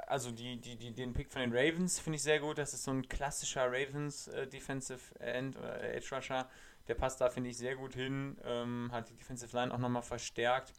[0.07, 2.57] also die, die, die, den Pick von den Ravens finde ich sehr gut.
[2.57, 6.49] Das ist so ein klassischer Ravens äh, Defensive End oder Edge Rusher.
[6.87, 8.37] Der passt da, finde ich, sehr gut hin.
[8.43, 10.73] Ähm, hat die Defensive Line auch nochmal verstärkt.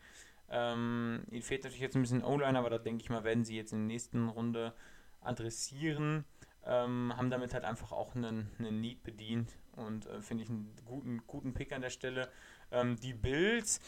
[0.50, 3.56] Ähm, ihnen fehlt natürlich jetzt ein bisschen O-Line, aber da denke ich mal, werden sie
[3.56, 4.74] jetzt in der nächsten Runde
[5.20, 6.24] adressieren.
[6.64, 10.74] Ähm, haben damit halt einfach auch einen, einen Need bedient und äh, finde ich einen
[10.84, 12.28] guten, guten Pick an der Stelle.
[12.70, 13.80] Ähm, die Bills,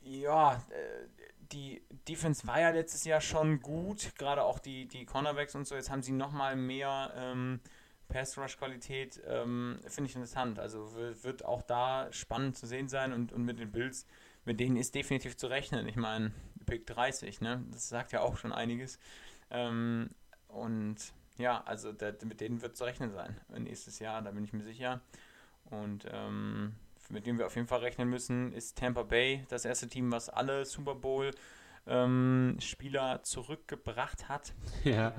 [0.00, 1.08] ja, äh,
[1.52, 5.76] die Defense war ja letztes Jahr schon gut, gerade auch die, die Cornerbacks und so.
[5.76, 7.60] Jetzt haben sie nochmal mehr ähm,
[8.08, 10.58] Pass-Rush-Qualität ähm, finde ich interessant.
[10.58, 14.06] Also wird auch da spannend zu sehen sein und, und mit den Bills,
[14.44, 15.86] mit denen ist definitiv zu rechnen.
[15.88, 16.32] Ich meine,
[16.66, 17.64] Pick 30, ne?
[17.70, 18.98] Das sagt ja auch schon einiges.
[19.50, 20.10] Ähm,
[20.48, 20.96] und
[21.38, 24.64] ja, also da, mit denen wird zu rechnen sein nächstes Jahr, da bin ich mir
[24.64, 25.00] sicher.
[25.64, 26.74] Und ähm,
[27.08, 30.28] mit dem wir auf jeden Fall rechnen müssen, ist Tampa Bay das erste Team, was
[30.28, 31.30] alle Super Bowl
[31.86, 34.54] ähm, Spieler zurückgebracht hat.
[34.84, 35.14] Ja,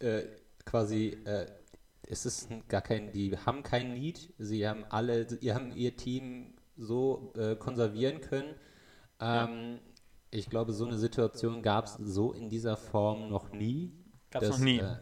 [0.00, 0.24] äh,
[0.64, 1.46] quasi, äh,
[2.02, 6.54] es ist gar kein, die haben kein Need, sie haben alle, sie haben ihr Team
[6.76, 8.54] so äh, konservieren können.
[9.20, 9.80] Ähm,
[10.30, 13.92] Ich glaube, so eine Situation gab es so in dieser Form noch nie.
[14.30, 14.78] Gab es noch nie.
[14.78, 14.96] Äh,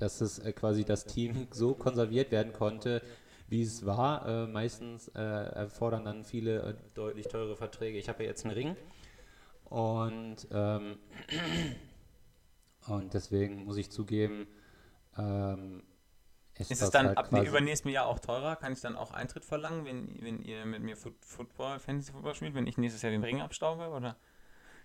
[0.00, 3.02] dass es äh, quasi das Team so konserviert werden konnte,
[3.48, 4.26] wie es war.
[4.26, 7.98] Äh, meistens äh, erfordern dann viele äh, deutlich teure Verträge.
[7.98, 8.76] Ich habe ja jetzt einen Ring
[9.64, 10.98] und, ähm,
[12.88, 14.46] und deswegen muss ich zugeben,
[15.16, 15.82] ähm,
[16.58, 18.56] Ist es das dann halt ab quasi- übernächsten Jahr auch teurer?
[18.56, 22.34] Kann ich dann auch Eintritt verlangen, wenn, wenn ihr mit mir Foot Football, Fantasy Football
[22.34, 23.88] spielt, wenn ich nächstes Jahr den Ring abstaube?
[23.88, 24.16] Oder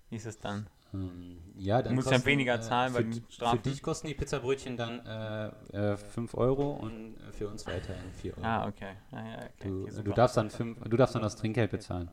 [0.09, 0.67] wie ist es dann?
[0.93, 3.59] Ähm, ja, dann Du musst ja kosten, weniger äh, zahlen für, bei den di- Für
[3.59, 8.45] dich kosten die Pizzabrötchen dann äh, 5 Euro und äh, für uns weiterhin 4 Euro.
[8.45, 8.93] Ah, okay.
[9.11, 12.09] Ah, ja, okay, Du, okay, du, darfst dann fünf, du darfst dann das Trinkgeld bezahlen.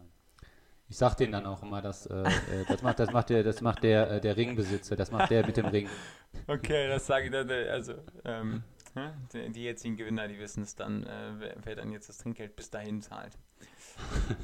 [0.89, 3.60] Ich sag denen dann auch immer, dass äh, äh, das macht, das macht der, das
[3.62, 5.89] macht der, äh, der Ringbesitzer, das macht der mit dem Ring.
[6.48, 7.48] Okay, das sage ich dann.
[7.51, 7.94] äh, Also,
[8.24, 8.62] ähm,
[8.94, 12.19] ne, die, die jetzigen Gewinner, die wissen es dann, äh, wer, wer dann jetzt das
[12.19, 13.39] Trinkgeld bis dahin zahlt.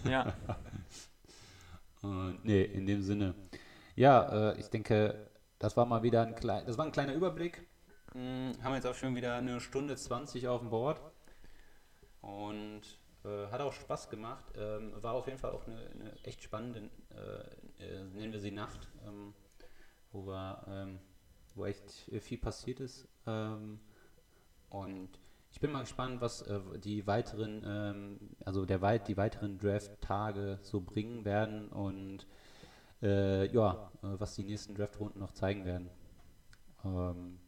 [0.04, 0.32] Ja,
[2.02, 3.34] Und, nee, in dem Sinne.
[3.96, 7.66] Ja, äh, ich denke, das war mal wieder ein klein, das war ein kleiner Überblick.
[8.12, 11.00] Hm, haben jetzt auch schon wieder eine Stunde 20 auf dem Board.
[12.20, 12.82] Und
[13.24, 14.44] äh, hat auch Spaß gemacht.
[14.56, 18.50] Ähm, war auf jeden Fall auch eine, eine echt spannende, äh, äh, nennen wir sie
[18.50, 19.34] Nacht, ähm,
[20.12, 20.98] wo, wir, ähm,
[21.54, 23.08] wo echt viel passiert ist.
[23.26, 23.80] Ähm,
[24.70, 25.18] und
[25.50, 30.58] ich bin mal gespannt, was äh, die weiteren, ähm, also der weit, die weiteren Draft-Tage
[30.62, 32.26] so bringen werden und
[33.02, 35.90] äh, ja, äh, was die nächsten Draft-Runden noch zeigen werden.
[36.84, 37.40] Ähm,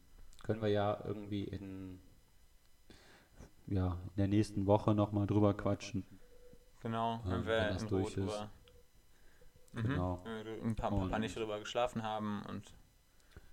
[0.43, 1.99] können wir ja irgendwie in,
[3.67, 6.03] ja, in der nächsten Woche nochmal drüber quatschen.
[6.81, 7.21] genau.
[7.25, 8.47] Ja, wenn wir wenn das Ruhe durch ist.
[9.73, 10.23] Mhm, Genau.
[10.25, 12.73] ein paar, ein paar Nächte drüber geschlafen haben und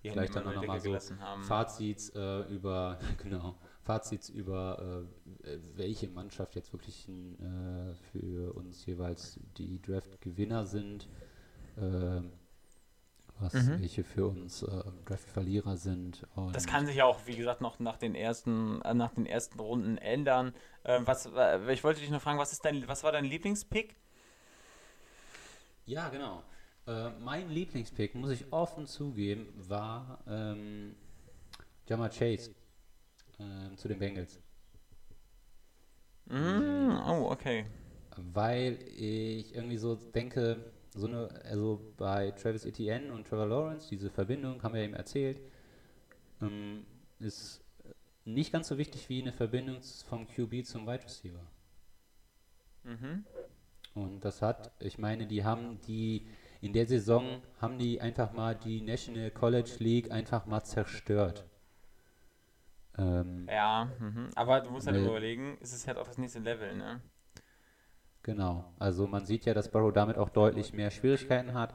[0.01, 1.43] Vielleicht dann immer auch über noch die mal Decke so haben.
[1.43, 3.55] Fazits äh, über, genau,
[3.89, 5.03] Fazits über
[5.43, 11.09] äh, welche Mannschaft jetzt wirklich äh, für uns jeweils die Draft-Gewinner sind,
[11.75, 12.21] äh,
[13.39, 13.81] was Mhm.
[13.81, 16.27] welche für uns äh, Draft-Verlierer sind.
[16.35, 19.25] Und Das kann sich ja auch, wie gesagt, noch nach den ersten, äh, nach den
[19.25, 20.53] ersten Runden ändern.
[20.85, 23.95] Ähm, was, äh, ich wollte dich noch fragen, was ist dein, was war dein Lieblingspick?
[25.85, 26.43] Ja, genau.
[26.87, 30.95] Äh, mein Lieblingspick, muss ich offen zugeben, war ähm,
[31.87, 32.51] Jamar Chase
[33.39, 34.41] ähm, zu den Bengals.
[36.25, 37.65] Mm, oh, okay.
[38.17, 44.09] Weil ich irgendwie so denke, so eine, also bei Travis Etienne und Trevor Lawrence, diese
[44.09, 45.41] Verbindung, haben wir eben erzählt,
[46.41, 46.85] ähm,
[47.19, 47.63] ist
[48.25, 51.45] nicht ganz so wichtig wie eine Verbindung vom QB zum Wide Receiver.
[52.83, 53.25] Mhm.
[53.93, 56.27] Und das hat, ich meine, die haben die,
[56.61, 61.45] in der Saison haben die einfach mal die National College League einfach mal zerstört.
[62.99, 64.29] Ähm, Ja, mhm.
[64.35, 67.01] aber du musst halt überlegen, ist es halt auch das nächste Level, ne?
[68.23, 71.73] Genau, also man sieht ja, dass Barrow damit auch deutlich mehr Schwierigkeiten hat.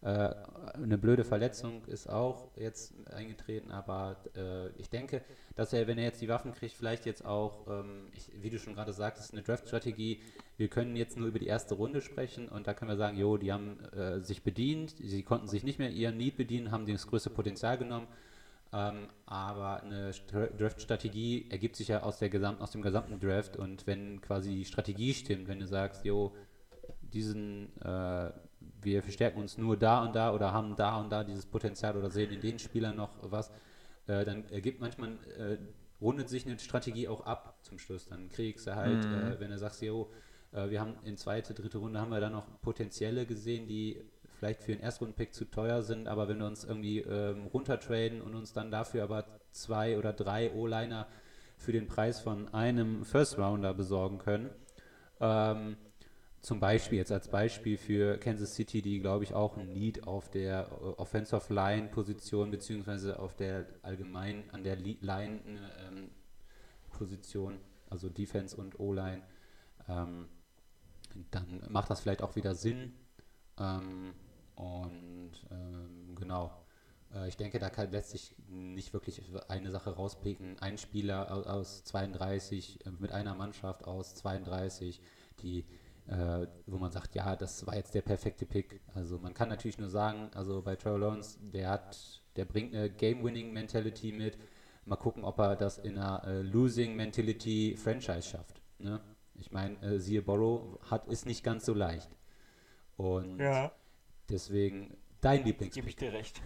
[0.00, 0.34] Äh,
[0.74, 5.22] eine blöde Verletzung ist auch jetzt eingetreten, aber äh, ich denke,
[5.54, 8.58] dass er, wenn er jetzt die Waffen kriegt, vielleicht jetzt auch, ähm, ich, wie du
[8.58, 10.20] schon gerade sagtest, eine Draft-Strategie.
[10.56, 13.36] Wir können jetzt nur über die erste Runde sprechen und da können wir sagen, jo,
[13.36, 17.06] die haben äh, sich bedient, sie konnten sich nicht mehr ihren Need bedienen, haben das
[17.06, 18.08] größte Potenzial genommen.
[18.72, 23.56] Ähm, aber eine Stra- Draft-Strategie ergibt sich ja aus, der Gesamt, aus dem gesamten Draft
[23.56, 26.34] und wenn quasi die Strategie stimmt, wenn du sagst, jo,
[27.02, 28.32] diesen, äh,
[28.80, 32.10] wir verstärken uns nur da und da oder haben da und da dieses Potenzial oder
[32.10, 33.50] sehen in den Spielern noch was,
[34.06, 35.58] äh, dann ergibt manchmal, äh,
[36.00, 38.06] rundet sich eine Strategie auch ab zum Schluss.
[38.06, 39.14] Dann kriegst du halt, Mhm.
[39.14, 40.10] äh, wenn du sagst, jo,
[40.52, 44.02] äh, wir haben in zweite, dritte Runde haben wir dann noch Potenzielle gesehen, die
[44.42, 48.34] vielleicht für einen Erstrundenpick zu teuer sind, aber wenn wir uns irgendwie ähm, runtertraden und
[48.34, 51.06] uns dann dafür aber zwei oder drei O-Liner
[51.58, 54.50] für den Preis von einem First Rounder besorgen können,
[55.20, 55.76] ähm,
[56.40, 60.28] zum Beispiel jetzt als Beispiel für Kansas City, die glaube ich auch ein Need auf
[60.28, 65.38] der äh, Offensive Line Position beziehungsweise auf der allgemein an der Li- Line
[65.86, 66.10] ähm,
[66.90, 67.60] Position,
[67.90, 69.22] also Defense und O-Line,
[69.88, 70.26] ähm,
[71.30, 72.94] dann macht das vielleicht auch wieder Sinn.
[73.60, 74.14] Ähm,
[74.62, 76.52] und ähm, genau.
[77.14, 80.58] Äh, ich denke, da kann, lässt sich nicht wirklich eine Sache rauspicken.
[80.60, 85.00] Ein Spieler aus, aus 32 äh, mit einer Mannschaft aus 32,
[85.40, 85.64] die
[86.06, 88.80] äh, wo man sagt, ja, das war jetzt der perfekte Pick.
[88.94, 92.90] Also man kann natürlich nur sagen, also bei Trevor Lawrence, der hat, der bringt eine
[92.90, 94.38] Game-Winning-Mentality mit.
[94.84, 98.60] Mal gucken, ob er das in einer äh, Losing-Mentality-Franchise schafft.
[98.78, 99.00] Ne?
[99.34, 102.10] Ich meine, äh, siehe Borrow hat ist nicht ganz so leicht.
[102.96, 103.72] Und Ja.
[104.32, 105.96] Deswegen dein Gebe ich Lieblingspick.
[105.98, 106.42] dir recht.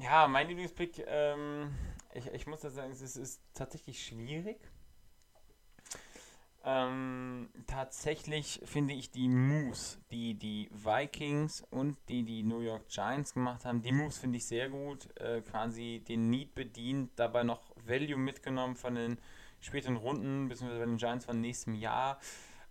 [0.00, 1.74] Ja, mein Lieblingspick, ähm,
[2.14, 4.58] ich, ich muss da sagen, es ist, ist tatsächlich schwierig.
[6.62, 13.32] Ähm, tatsächlich finde ich die Moves, die die Vikings und die die New York Giants
[13.32, 15.08] gemacht haben, die Moves finde ich sehr gut.
[15.18, 19.18] Äh, quasi den Need bedient, dabei noch Value mitgenommen von den
[19.60, 22.20] späteren Runden, beziehungsweise bei den Giants von nächstem Jahr.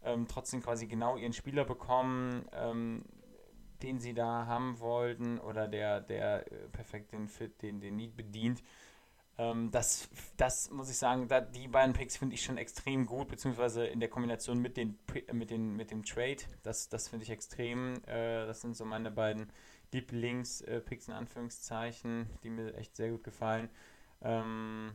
[0.03, 3.03] Ähm, trotzdem quasi genau ihren Spieler bekommen, ähm,
[3.83, 8.15] den sie da haben wollten oder der, der äh, perfekt den Fit, den, den Need
[8.15, 8.63] bedient.
[9.37, 13.29] Ähm, das, das muss ich sagen, da, die beiden Picks finde ich schon extrem gut,
[13.29, 17.23] beziehungsweise in der Kombination mit, den, äh, mit, den, mit dem Trade, das, das finde
[17.23, 17.95] ich extrem.
[18.05, 19.51] Äh, das sind so meine beiden
[19.93, 23.69] Lieblings-Picks in Anführungszeichen, die mir echt sehr gut gefallen.
[24.21, 24.91] Ähm,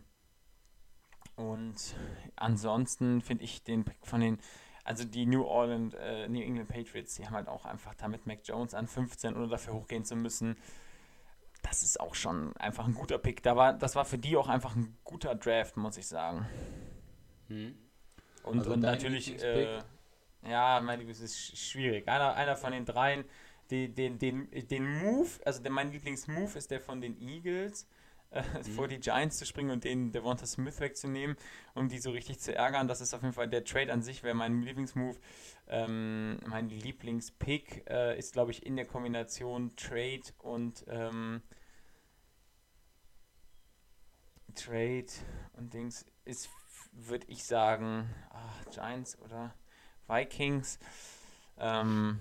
[1.37, 1.97] und
[2.37, 4.39] ansonsten finde ich den Pick von den,
[4.85, 8.41] also die New Orleans, äh, New England Patriots, die haben halt auch einfach damit Mac
[8.45, 10.57] Jones an 15 ohne dafür hochgehen zu müssen.
[11.63, 13.43] Das ist auch schon einfach ein guter Pick.
[13.43, 16.47] Da war, das war für die auch einfach ein guter Draft, muss ich sagen.
[17.49, 17.75] Hm?
[18.43, 19.79] Und, Also und natürlich, äh,
[20.47, 22.07] ja, mein Lieblings ist sch- schwierig.
[22.07, 23.25] Einer, einer von den dreien,
[23.71, 27.89] den, den, den, den Move, also der, mein Lieblingsmove ist der von den Eagles,
[28.35, 31.37] äh, vor die Giants zu springen und den Devonta Smith wegzunehmen,
[31.75, 32.89] um die so richtig zu ärgern.
[32.89, 35.19] Das ist auf jeden Fall der Trade an sich, wäre mein Lieblingsmove.
[35.69, 41.43] Ähm, mein Lieblingspick äh, ist, glaube ich, in der Kombination Trade und ähm,
[44.55, 45.07] Trade
[45.55, 46.49] und Dings ist,
[46.93, 49.55] würde ich sagen, ah, Giants oder
[50.09, 50.79] Vikings.
[51.59, 52.21] Ähm,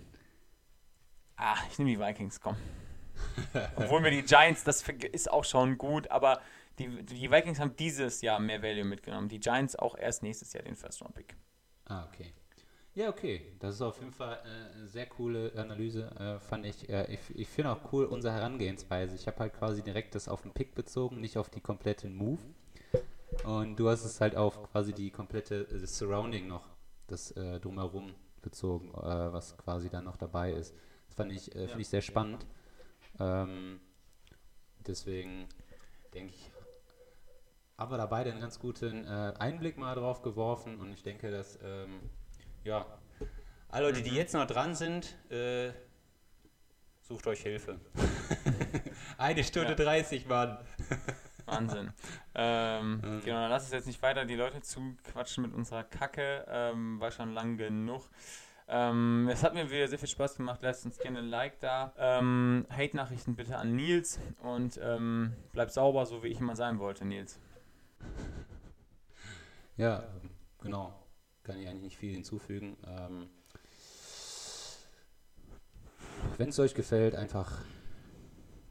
[1.38, 2.56] ah, ich nehme die Vikings, komm.
[3.76, 6.42] Obwohl mir die Giants, das ist auch schon gut, aber
[6.80, 9.30] die, die Vikings haben dieses Jahr mehr Value mitgenommen.
[9.30, 11.36] Die Giants auch erst nächstes Jahr den First-Round-Pick.
[11.86, 12.34] Ah, okay.
[12.96, 13.42] Ja, okay.
[13.60, 16.90] Das ist auf jeden Fall äh, eine sehr coole Analyse, äh, fand ich.
[16.90, 19.16] Äh, ich ich finde auch cool unsere Herangehensweise.
[19.16, 22.42] Ich habe halt quasi direkt das auf den Pick bezogen, nicht auf die komplette Move.
[23.46, 26.66] Und du hast es halt auf quasi die komplette äh, Surrounding noch,
[27.08, 30.76] das äh, drumherum bezogen, was quasi dann noch dabei ist.
[31.08, 32.46] Das fand ich, ich sehr spannend.
[33.20, 33.80] Ähm,
[34.80, 35.48] deswegen
[36.14, 36.52] denke ich,
[37.78, 41.32] haben wir da beide einen ganz guten äh, Einblick mal drauf geworfen und ich denke,
[41.32, 42.10] dass ähm,
[42.64, 42.86] ja,
[43.70, 45.72] alle Leute, die jetzt noch dran sind, äh,
[47.02, 47.80] sucht euch Hilfe.
[49.18, 49.76] Eine Stunde Ja.
[49.76, 50.58] 30, Mann.
[51.46, 51.92] Wahnsinn.
[52.36, 53.22] ähm, Ähm.
[53.26, 56.46] genau, dann lass uns jetzt nicht weiter die Leute zu quatschen mit unserer Kacke.
[56.48, 58.04] Ähm, war schon lang genug.
[58.68, 60.60] Ähm, es hat mir wieder sehr viel Spaß gemacht.
[60.62, 61.94] Lasst uns gerne ein Like da.
[61.98, 67.06] Ähm, Hate-Nachrichten bitte an Nils und ähm, bleib sauber, so wie ich immer sein wollte,
[67.06, 67.40] Nils.
[69.78, 70.04] Ja,
[70.62, 70.94] genau.
[71.44, 72.78] Kann ich eigentlich nicht viel hinzufügen.
[72.88, 73.30] Ähm,
[76.38, 77.52] Wenn es euch gefällt, einfach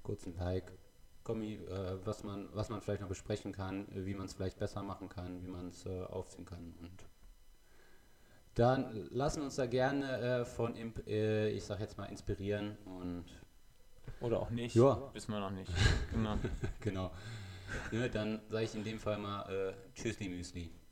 [0.02, 0.72] kurz ein Like.
[1.22, 4.82] Kommi, äh, was, man, was man vielleicht noch besprechen kann, wie man es vielleicht besser
[4.82, 6.74] machen kann, wie man es äh, aufziehen kann.
[6.80, 6.90] Und
[8.54, 12.76] dann lassen wir uns da gerne äh, von, imp- äh, ich sag jetzt mal, inspirieren
[12.84, 13.24] und
[14.20, 14.74] Oder auch nicht.
[14.76, 15.10] Ja.
[15.14, 15.70] Wissen wir noch nicht.
[16.12, 16.36] Genau.
[16.80, 17.10] genau.
[17.90, 20.72] Ne, dann sage ich in dem Fall mal äh, Tschüssli Müsli.